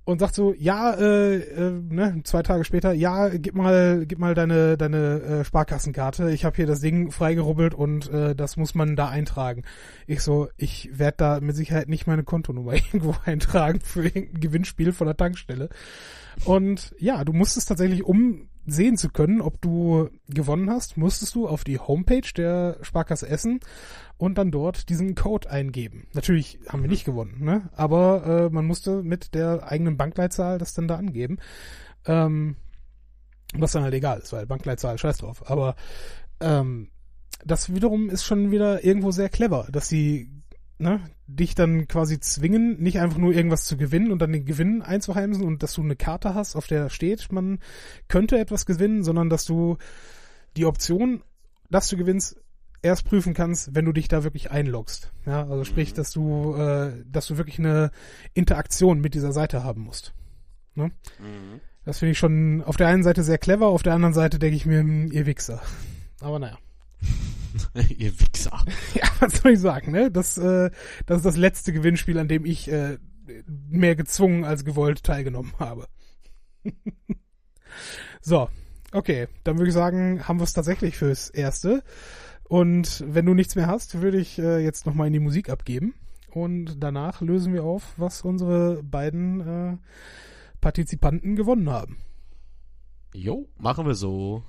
und 0.07 0.19
sagt 0.19 0.35
so, 0.35 0.53
ja, 0.57 0.93
äh, 0.93 1.35
äh, 1.35 1.81
ne, 1.89 2.21
zwei 2.23 2.41
Tage 2.41 2.63
später, 2.63 2.93
ja, 2.93 3.27
gib 3.27 3.55
mal, 3.55 4.05
gib 4.05 4.19
mal 4.19 4.35
deine, 4.35 4.77
deine 4.77 5.21
äh, 5.21 5.43
Sparkassenkarte. 5.43 6.31
Ich 6.31 6.45
habe 6.45 6.55
hier 6.55 6.65
das 6.65 6.79
Ding 6.79 7.11
freigerubbelt 7.11 7.73
und 7.73 8.09
äh, 8.09 8.33
das 8.33 8.55
muss 8.55 8.73
man 8.73 8.95
da 8.95 9.09
eintragen. 9.09 9.63
Ich 10.05 10.21
so, 10.21 10.47
ich 10.55 10.97
werde 10.97 11.17
da 11.17 11.39
mit 11.41 11.57
Sicherheit 11.57 11.89
nicht 11.89 12.07
meine 12.07 12.23
Kontonummer 12.23 12.73
irgendwo 12.75 13.15
eintragen 13.25 13.81
für 13.81 14.05
irgendein 14.05 14.39
Gewinnspiel 14.39 14.93
von 14.93 15.07
der 15.07 15.17
Tankstelle. 15.17 15.67
Und 16.45 16.95
ja, 16.99 17.25
du 17.25 17.33
musst 17.33 17.57
es 17.57 17.65
tatsächlich 17.65 18.05
um 18.05 18.47
sehen 18.65 18.95
zu 18.95 19.09
können, 19.09 19.41
ob 19.41 19.61
du 19.61 20.09
gewonnen 20.29 20.69
hast, 20.69 20.95
musstest 20.95 21.35
du 21.35 21.49
auf 21.49 21.65
die 21.65 21.79
Homepage 21.79 22.31
der 22.35 22.77
Sparkasse 22.81 23.27
Essen 23.27 23.59
und 24.17 24.37
dann 24.37 24.51
dort 24.51 24.89
diesen 24.89 25.15
Code 25.15 25.49
eingeben. 25.49 26.07
Natürlich 26.13 26.59
haben 26.67 26.81
wir 26.81 26.89
nicht 26.89 27.05
gewonnen, 27.05 27.43
ne? 27.43 27.69
aber 27.75 28.25
äh, 28.25 28.49
man 28.53 28.65
musste 28.65 29.03
mit 29.03 29.33
der 29.35 29.71
eigenen 29.71 29.97
Bankleitzahl 29.97 30.57
das 30.57 30.73
dann 30.73 30.87
da 30.87 30.95
angeben. 30.95 31.37
Ähm, 32.05 32.55
was 33.53 33.71
dann 33.71 33.83
halt 33.83 33.93
egal 33.93 34.19
ist, 34.19 34.33
weil 34.33 34.45
Bankleitzahl 34.45 34.97
scheiß 34.97 35.19
drauf. 35.19 35.49
Aber 35.49 35.75
ähm, 36.39 36.89
das 37.45 37.73
wiederum 37.73 38.09
ist 38.09 38.25
schon 38.25 38.51
wieder 38.51 38.83
irgendwo 38.83 39.11
sehr 39.11 39.29
clever, 39.29 39.67
dass 39.71 39.87
sie 39.87 40.29
ne, 40.79 41.01
dich 41.27 41.55
dann 41.55 41.87
quasi 41.87 42.19
zwingen, 42.19 42.81
nicht 42.81 42.99
einfach 42.99 43.17
nur 43.17 43.33
irgendwas 43.33 43.65
zu 43.65 43.77
gewinnen 43.77 44.11
und 44.11 44.21
dann 44.21 44.31
den 44.31 44.45
Gewinn 44.45 44.81
einzuheimsen 44.81 45.43
und 45.43 45.63
dass 45.63 45.73
du 45.73 45.81
eine 45.81 45.95
Karte 45.95 46.33
hast, 46.33 46.55
auf 46.55 46.67
der 46.67 46.89
steht, 46.89 47.31
man 47.31 47.59
könnte 48.07 48.37
etwas 48.37 48.65
gewinnen, 48.65 49.03
sondern 49.03 49.29
dass 49.29 49.45
du 49.45 49.77
die 50.55 50.65
Option, 50.65 51.23
dass 51.69 51.89
du 51.89 51.97
gewinnst, 51.97 52.37
erst 52.81 53.05
prüfen 53.05 53.33
kannst, 53.33 53.75
wenn 53.75 53.85
du 53.85 53.91
dich 53.91 54.07
da 54.07 54.23
wirklich 54.23 54.51
einloggst. 54.51 55.11
Ja, 55.25 55.47
also 55.47 55.63
sprich, 55.63 55.91
mhm. 55.91 55.95
dass 55.95 56.11
du, 56.11 56.55
äh, 56.55 57.03
dass 57.05 57.27
du 57.27 57.37
wirklich 57.37 57.59
eine 57.59 57.91
Interaktion 58.33 58.99
mit 58.99 59.13
dieser 59.13 59.31
Seite 59.31 59.63
haben 59.63 59.81
musst. 59.81 60.13
Ne? 60.75 60.91
Mhm. 61.19 61.61
Das 61.85 61.99
finde 61.99 62.11
ich 62.11 62.17
schon 62.17 62.63
auf 62.63 62.77
der 62.77 62.87
einen 62.87 63.03
Seite 63.03 63.23
sehr 63.23 63.37
clever, 63.37 63.67
auf 63.67 63.83
der 63.83 63.93
anderen 63.93 64.13
Seite 64.13 64.39
denke 64.39 64.57
ich 64.57 64.65
mir, 64.65 64.79
hm, 64.79 65.11
ihr 65.11 65.25
Wichser. 65.25 65.61
Aber 66.19 66.39
naja. 66.39 66.57
ihr 67.97 68.19
Wichser. 68.19 68.63
Ja, 68.93 69.07
was 69.19 69.37
soll 69.37 69.53
ich 69.53 69.59
sagen, 69.59 69.91
ne? 69.91 70.11
Das, 70.11 70.37
äh, 70.37 70.69
das 71.05 71.17
ist 71.17 71.25
das 71.25 71.37
letzte 71.37 71.73
Gewinnspiel, 71.73 72.17
an 72.19 72.27
dem 72.27 72.45
ich 72.45 72.71
äh, 72.71 72.97
mehr 73.69 73.95
gezwungen 73.95 74.43
als 74.43 74.65
gewollt 74.65 75.03
teilgenommen 75.03 75.53
habe. 75.59 75.87
so, 78.21 78.49
okay, 78.91 79.27
dann 79.43 79.57
würde 79.57 79.69
ich 79.69 79.73
sagen, 79.73 80.27
haben 80.27 80.39
wir 80.39 80.43
es 80.43 80.53
tatsächlich 80.53 80.97
fürs 80.97 81.29
Erste. 81.29 81.83
Und 82.47 83.03
wenn 83.05 83.25
du 83.25 83.33
nichts 83.33 83.55
mehr 83.55 83.67
hast, 83.67 84.01
würde 84.01 84.19
ich 84.19 84.39
äh, 84.39 84.59
jetzt 84.59 84.85
nochmal 84.85 85.07
in 85.07 85.13
die 85.13 85.19
Musik 85.19 85.49
abgeben. 85.49 85.93
Und 86.31 86.81
danach 86.81 87.21
lösen 87.21 87.53
wir 87.53 87.63
auf, 87.63 87.93
was 87.97 88.21
unsere 88.21 88.83
beiden 88.83 89.41
äh, 89.41 89.77
Partizipanten 90.61 91.35
gewonnen 91.35 91.69
haben. 91.69 91.97
Jo, 93.13 93.47
machen 93.57 93.85
wir 93.85 93.95
so. 93.95 94.43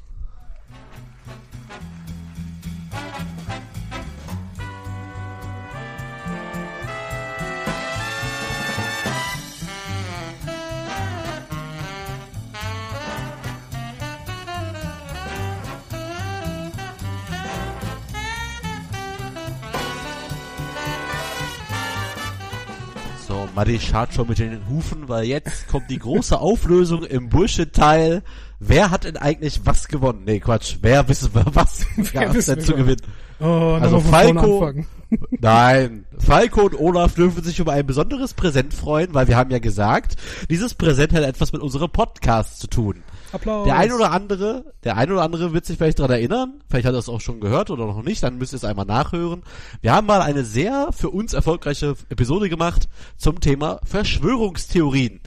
Matti 23.58 23.80
schart 23.80 24.14
schon 24.14 24.28
mit 24.28 24.38
den 24.38 24.68
Hufen, 24.68 25.08
weil 25.08 25.24
jetzt 25.24 25.66
kommt 25.66 25.90
die 25.90 25.98
große 25.98 26.38
Auflösung 26.38 27.02
im 27.02 27.28
Bullshit-Teil. 27.28 28.22
Wer 28.60 28.92
hat 28.92 29.02
denn 29.02 29.16
eigentlich 29.16 29.62
was 29.64 29.88
gewonnen? 29.88 30.22
Nee, 30.24 30.38
Quatsch. 30.38 30.76
Wer 30.80 31.08
wissen 31.08 31.34
wir 31.34 31.44
was 31.54 31.84
gab 32.12 32.36
es 32.36 32.46
denn 32.46 32.60
zu 32.60 32.74
gewinnen? 32.74 33.02
Oh, 33.40 33.76
also 33.80 33.98
Falco, 33.98 34.72
nein, 35.40 36.04
Falco 36.18 36.66
und 36.66 36.78
Olaf 36.78 37.14
dürfen 37.14 37.42
sich 37.42 37.58
über 37.58 37.72
ein 37.72 37.84
besonderes 37.84 38.32
Präsent 38.32 38.74
freuen, 38.74 39.12
weil 39.12 39.26
wir 39.26 39.36
haben 39.36 39.50
ja 39.50 39.58
gesagt, 39.58 40.14
dieses 40.48 40.74
Präsent 40.74 41.12
hat 41.12 41.24
etwas 41.24 41.52
mit 41.52 41.60
unserem 41.60 41.90
Podcast 41.90 42.60
zu 42.60 42.68
tun. 42.68 43.02
Applaus. 43.32 43.64
Der 43.66 43.76
ein 43.76 43.92
oder 43.92 44.12
andere, 44.12 44.72
der 44.84 44.96
ein 44.96 45.10
oder 45.10 45.22
andere 45.22 45.52
wird 45.52 45.66
sich 45.66 45.76
vielleicht 45.76 45.98
daran 45.98 46.12
erinnern, 46.12 46.62
vielleicht 46.68 46.86
hat 46.86 46.94
er 46.94 46.98
es 46.98 47.08
auch 47.08 47.20
schon 47.20 47.40
gehört 47.40 47.70
oder 47.70 47.86
noch 47.86 48.02
nicht, 48.02 48.22
dann 48.22 48.38
müsst 48.38 48.52
ihr 48.52 48.56
es 48.56 48.64
einmal 48.64 48.86
nachhören. 48.86 49.42
Wir 49.80 49.92
haben 49.92 50.06
mal 50.06 50.22
eine 50.22 50.44
sehr 50.44 50.90
für 50.92 51.10
uns 51.10 51.32
erfolgreiche 51.32 51.94
Episode 52.08 52.48
gemacht 52.48 52.88
zum 53.16 53.40
Thema 53.40 53.80
Verschwörungstheorien. 53.84 55.20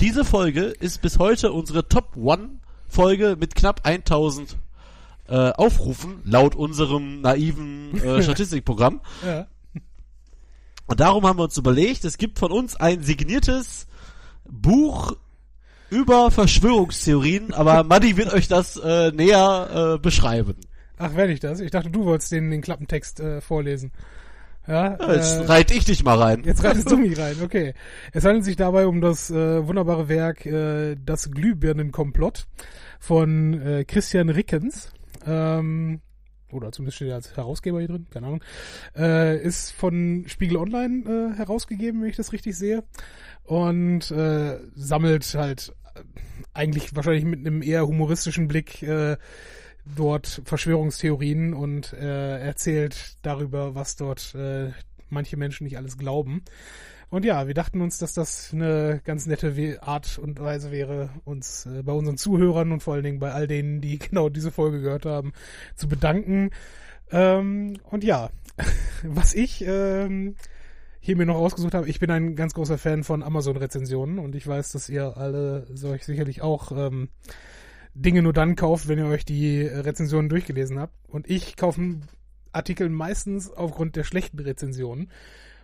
Diese 0.00 0.24
Folge 0.24 0.62
ist 0.62 1.02
bis 1.02 1.18
heute 1.18 1.52
unsere 1.52 1.88
Top 1.88 2.16
One 2.16 2.60
Folge 2.88 3.36
mit 3.38 3.54
knapp 3.54 3.80
1000 3.84 4.56
äh, 5.28 5.50
Aufrufen 5.52 6.22
laut 6.24 6.54
unserem 6.54 7.20
naiven 7.20 8.02
äh, 8.02 8.22
Statistikprogramm. 8.22 9.00
ja. 9.24 9.46
Und 10.88 11.00
darum 11.00 11.26
haben 11.26 11.38
wir 11.38 11.44
uns 11.44 11.56
überlegt, 11.58 12.06
es 12.06 12.16
gibt 12.16 12.38
von 12.38 12.50
uns 12.50 12.74
ein 12.74 13.02
signiertes 13.02 13.86
Buch 14.48 15.12
über 15.90 16.30
Verschwörungstheorien, 16.30 17.54
aber 17.54 17.84
Maddi 17.84 18.16
wird 18.16 18.32
euch 18.32 18.48
das 18.48 18.76
äh, 18.76 19.10
näher 19.12 19.94
äh, 19.94 19.98
beschreiben. 19.98 20.56
Ach, 20.98 21.14
werde 21.14 21.32
ich 21.32 21.40
das? 21.40 21.60
Ich 21.60 21.70
dachte, 21.70 21.90
du 21.90 22.04
wolltest 22.04 22.32
den, 22.32 22.50
den 22.50 22.60
Klappentext 22.60 23.20
äh, 23.20 23.40
vorlesen. 23.40 23.92
Ja, 24.66 24.96
ja 24.98 25.14
jetzt 25.14 25.36
äh, 25.36 25.44
reit 25.44 25.70
ich 25.70 25.84
dich 25.84 26.04
mal 26.04 26.18
rein. 26.18 26.42
Jetzt 26.44 26.62
reitest 26.62 26.90
du 26.90 26.96
mich 26.96 27.18
rein, 27.18 27.36
okay. 27.42 27.74
Es 28.12 28.24
handelt 28.24 28.44
sich 28.44 28.56
dabei 28.56 28.86
um 28.86 29.00
das 29.00 29.30
äh, 29.30 29.66
wunderbare 29.66 30.08
Werk 30.08 30.44
äh, 30.44 30.96
Das 30.96 31.30
Glühbirnenkomplott 31.30 32.46
von 32.98 33.60
äh, 33.60 33.84
Christian 33.84 34.28
Rickens. 34.28 34.92
Ähm, 35.26 36.00
oder 36.50 36.72
zumindest 36.72 36.96
steht 36.96 37.08
er 37.08 37.16
als 37.16 37.36
Herausgeber 37.36 37.78
hier 37.78 37.88
drin, 37.88 38.06
keine 38.10 38.26
Ahnung. 38.26 38.44
Äh, 38.96 39.42
ist 39.42 39.72
von 39.72 40.24
Spiegel 40.26 40.56
Online 40.56 41.32
äh, 41.34 41.36
herausgegeben, 41.36 42.00
wenn 42.00 42.08
ich 42.08 42.16
das 42.16 42.32
richtig 42.32 42.56
sehe 42.56 42.84
und 43.44 44.10
äh, 44.10 44.58
sammelt 44.74 45.34
halt 45.34 45.72
äh, 45.77 45.77
eigentlich 46.54 46.94
wahrscheinlich 46.94 47.24
mit 47.24 47.40
einem 47.40 47.62
eher 47.62 47.86
humoristischen 47.86 48.48
Blick 48.48 48.82
äh, 48.82 49.16
dort 49.96 50.42
Verschwörungstheorien 50.44 51.54
und 51.54 51.92
äh, 51.92 52.40
erzählt 52.40 53.16
darüber, 53.22 53.74
was 53.74 53.96
dort 53.96 54.34
äh, 54.34 54.70
manche 55.08 55.36
Menschen 55.36 55.64
nicht 55.64 55.78
alles 55.78 55.96
glauben. 55.96 56.42
Und 57.10 57.24
ja, 57.24 57.46
wir 57.46 57.54
dachten 57.54 57.80
uns, 57.80 57.98
dass 57.98 58.12
das 58.12 58.52
eine 58.52 59.00
ganz 59.02 59.26
nette 59.26 59.78
Art 59.82 60.18
und 60.18 60.40
Weise 60.40 60.70
wäre, 60.70 61.08
uns 61.24 61.64
äh, 61.64 61.82
bei 61.82 61.92
unseren 61.92 62.18
Zuhörern 62.18 62.70
und 62.70 62.82
vor 62.82 62.94
allen 62.94 63.04
Dingen 63.04 63.18
bei 63.18 63.32
all 63.32 63.46
denen, 63.46 63.80
die 63.80 63.98
genau 64.10 64.28
diese 64.28 64.50
Folge 64.50 64.80
gehört 64.80 65.06
haben, 65.06 65.32
zu 65.74 65.88
bedanken. 65.88 66.50
Ähm, 67.10 67.78
und 67.84 68.04
ja, 68.04 68.30
was 69.04 69.32
ich 69.32 69.64
ähm, 69.66 70.36
hier 71.08 71.16
mir 71.16 71.24
noch 71.24 71.36
ausgesucht 71.36 71.72
habe, 71.72 71.88
ich 71.88 72.00
bin 72.00 72.10
ein 72.10 72.36
ganz 72.36 72.52
großer 72.52 72.76
Fan 72.76 73.02
von 73.02 73.22
Amazon-Rezensionen 73.22 74.18
und 74.18 74.34
ich 74.34 74.46
weiß, 74.46 74.72
dass 74.72 74.90
ihr 74.90 75.16
alle 75.16 75.66
solch 75.72 76.04
sicherlich 76.04 76.42
auch 76.42 76.70
ähm, 76.70 77.08
Dinge 77.94 78.20
nur 78.20 78.34
dann 78.34 78.56
kauft, 78.56 78.88
wenn 78.88 78.98
ihr 78.98 79.06
euch 79.06 79.24
die 79.24 79.62
Rezensionen 79.62 80.28
durchgelesen 80.28 80.78
habt. 80.78 80.92
Und 81.08 81.30
ich 81.30 81.56
kaufe 81.56 81.80
Artikel 82.52 82.90
meistens 82.90 83.50
aufgrund 83.50 83.96
der 83.96 84.04
schlechten 84.04 84.38
Rezensionen. 84.38 85.10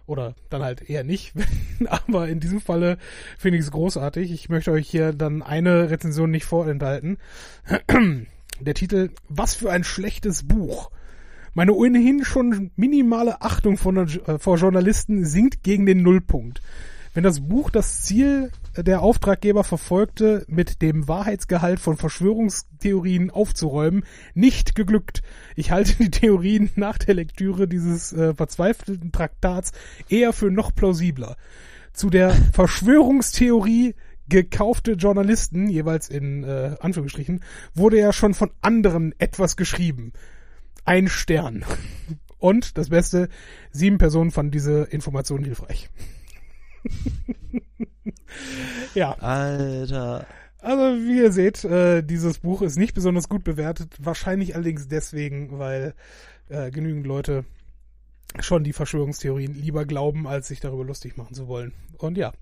Oder 0.06 0.34
dann 0.48 0.62
halt 0.62 0.88
eher 0.88 1.04
nicht. 1.04 1.34
Aber 1.88 2.26
in 2.26 2.40
diesem 2.40 2.62
Falle 2.62 2.96
finde 3.36 3.58
ich 3.58 3.64
es 3.64 3.70
großartig. 3.70 4.32
Ich 4.32 4.48
möchte 4.48 4.72
euch 4.72 4.88
hier 4.88 5.12
dann 5.12 5.42
eine 5.42 5.90
Rezension 5.90 6.30
nicht 6.30 6.46
vorenthalten. 6.46 7.18
Der 8.60 8.74
Titel 8.74 9.10
Was 9.28 9.54
für 9.54 9.70
ein 9.70 9.84
schlechtes 9.84 10.48
Buch. 10.48 10.90
Meine 11.54 11.72
ohnehin 11.72 12.24
schon 12.24 12.72
minimale 12.74 13.40
Achtung 13.40 13.76
von, 13.76 13.96
äh, 13.96 14.38
vor 14.40 14.56
Journalisten 14.56 15.24
sinkt 15.24 15.62
gegen 15.62 15.86
den 15.86 16.02
Nullpunkt. 16.02 16.60
Wenn 17.14 17.22
das 17.22 17.46
Buch 17.46 17.70
das 17.70 18.02
Ziel 18.02 18.50
der 18.76 19.02
Auftraggeber 19.02 19.62
verfolgte, 19.62 20.44
mit 20.48 20.82
dem 20.82 21.06
Wahrheitsgehalt 21.06 21.78
von 21.78 21.96
Verschwörungstheorien 21.96 23.30
aufzuräumen, 23.30 24.02
nicht 24.34 24.74
geglückt. 24.74 25.22
Ich 25.54 25.70
halte 25.70 25.94
die 25.94 26.10
Theorien 26.10 26.70
nach 26.74 26.98
der 26.98 27.14
Lektüre 27.14 27.68
dieses 27.68 28.12
äh, 28.12 28.34
verzweifelten 28.34 29.12
Traktats 29.12 29.70
eher 30.08 30.32
für 30.32 30.50
noch 30.50 30.74
plausibler. 30.74 31.36
Zu 31.92 32.10
der 32.10 32.30
Verschwörungstheorie 32.30 33.94
gekaufte 34.28 34.94
Journalisten, 34.94 35.68
jeweils 35.68 36.08
in 36.08 36.42
äh, 36.42 36.74
Anführungsstrichen, 36.80 37.44
wurde 37.74 38.00
ja 38.00 38.12
schon 38.12 38.34
von 38.34 38.50
anderen 38.60 39.14
etwas 39.20 39.54
geschrieben 39.56 40.12
ein 40.84 41.08
Stern. 41.08 41.64
Und 42.38 42.76
das 42.76 42.90
Beste, 42.90 43.28
sieben 43.70 43.98
Personen 43.98 44.30
fanden 44.30 44.52
diese 44.52 44.84
Information 44.84 45.44
hilfreich. 45.44 45.88
ja. 48.94 49.12
Alter. 49.18 50.26
Also 50.58 51.02
wie 51.02 51.18
ihr 51.18 51.32
seht, 51.32 51.64
äh, 51.64 52.02
dieses 52.02 52.38
Buch 52.38 52.62
ist 52.62 52.76
nicht 52.76 52.94
besonders 52.94 53.28
gut 53.28 53.44
bewertet. 53.44 53.94
Wahrscheinlich 53.98 54.54
allerdings 54.54 54.88
deswegen, 54.88 55.58
weil 55.58 55.94
äh, 56.48 56.70
genügend 56.70 57.06
Leute 57.06 57.44
schon 58.40 58.64
die 58.64 58.72
Verschwörungstheorien 58.72 59.54
lieber 59.54 59.84
glauben, 59.84 60.26
als 60.26 60.48
sich 60.48 60.60
darüber 60.60 60.84
lustig 60.84 61.16
machen 61.16 61.34
zu 61.34 61.48
wollen. 61.48 61.72
Und 61.98 62.18
ja, 62.18 62.32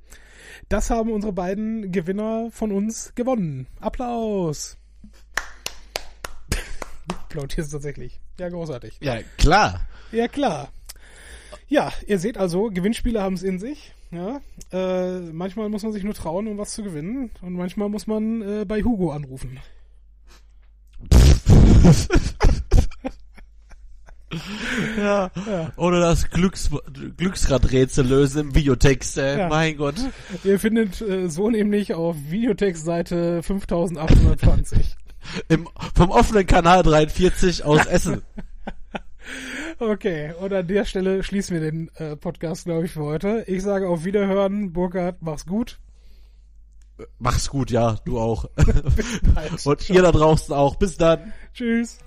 das 0.69 0.91
haben 0.91 1.11
unsere 1.11 1.33
beiden 1.33 1.93
Gewinner 1.93 2.49
von 2.51 2.73
uns 2.73 3.15
gewonnen. 3.15 3.67
Applaus! 3.81 4.79
Applaudierst 7.33 7.73
tatsächlich. 7.73 8.21
Ja, 8.39 8.51
großartig. 8.51 8.99
Ja, 9.01 9.21
klar. 9.39 9.81
Ja, 10.13 10.29
klar. 10.29 10.69
Ja, 11.67 11.91
ihr 12.07 12.19
seht 12.19 12.37
also, 12.37 12.69
Gewinnspiele 12.69 13.23
haben 13.23 13.37
es 13.37 13.43
in 13.43 13.59
sich. 13.59 13.95
Ja, 14.11 14.43
äh, 14.71 15.21
manchmal 15.33 15.71
muss 15.71 15.83
man 15.83 15.93
sich 15.93 16.05
nur 16.05 16.13
trauen, 16.13 16.47
um 16.47 16.59
was 16.59 16.73
zu 16.73 16.83
gewinnen. 16.83 17.31
Und 17.41 17.55
manchmal 17.55 17.89
muss 17.89 18.07
man 18.07 18.43
äh, 18.43 18.67
bei 18.67 18.83
Hugo 18.83 19.13
anrufen. 19.13 19.59
ja. 24.99 25.31
Oder 25.77 26.01
das 26.01 26.29
Glücks 26.29 26.69
Glücksradrätsel 27.17 28.07
lösen 28.07 28.43
im 28.43 28.55
Videotext, 28.55 29.17
ey. 29.17 29.39
Ja. 29.39 29.49
Mein 29.49 29.79
Gott. 29.79 29.95
Ihr 30.45 30.61
findet 30.61 31.01
äh, 31.01 31.31
so 31.31 31.49
nämlich 31.49 31.95
auf 31.95 32.15
Videotext-Seite 32.29 33.43
5820. 33.43 34.97
Im, 35.49 35.69
vom 35.95 36.11
offenen 36.11 36.47
Kanal 36.47 36.83
43 36.83 37.65
aus 37.65 37.87
Essen. 37.87 38.23
Okay, 39.79 40.33
und 40.39 40.53
an 40.53 40.67
der 40.67 40.85
Stelle 40.85 41.23
schließen 41.23 41.55
wir 41.55 41.71
den 41.71 41.91
äh, 41.97 42.17
Podcast, 42.17 42.67
glaube 42.67 42.87
ich, 42.87 42.93
für 42.93 43.03
heute. 43.03 43.45
Ich 43.47 43.63
sage 43.63 43.89
auf 43.89 44.05
Wiederhören. 44.05 44.73
Burkhard, 44.73 45.17
mach's 45.21 45.47
gut. 45.47 45.79
Mach's 47.19 47.49
gut, 47.49 47.71
ja, 47.71 47.97
du 48.05 48.21
auch. 48.21 48.49
Und 49.65 49.91
ihr 49.91 50.03
da 50.03 50.13
draußen 50.13 50.55
auch. 50.55 50.77
Bis 50.77 50.97
dann. 50.97 51.33
Tschüss. 51.55 51.99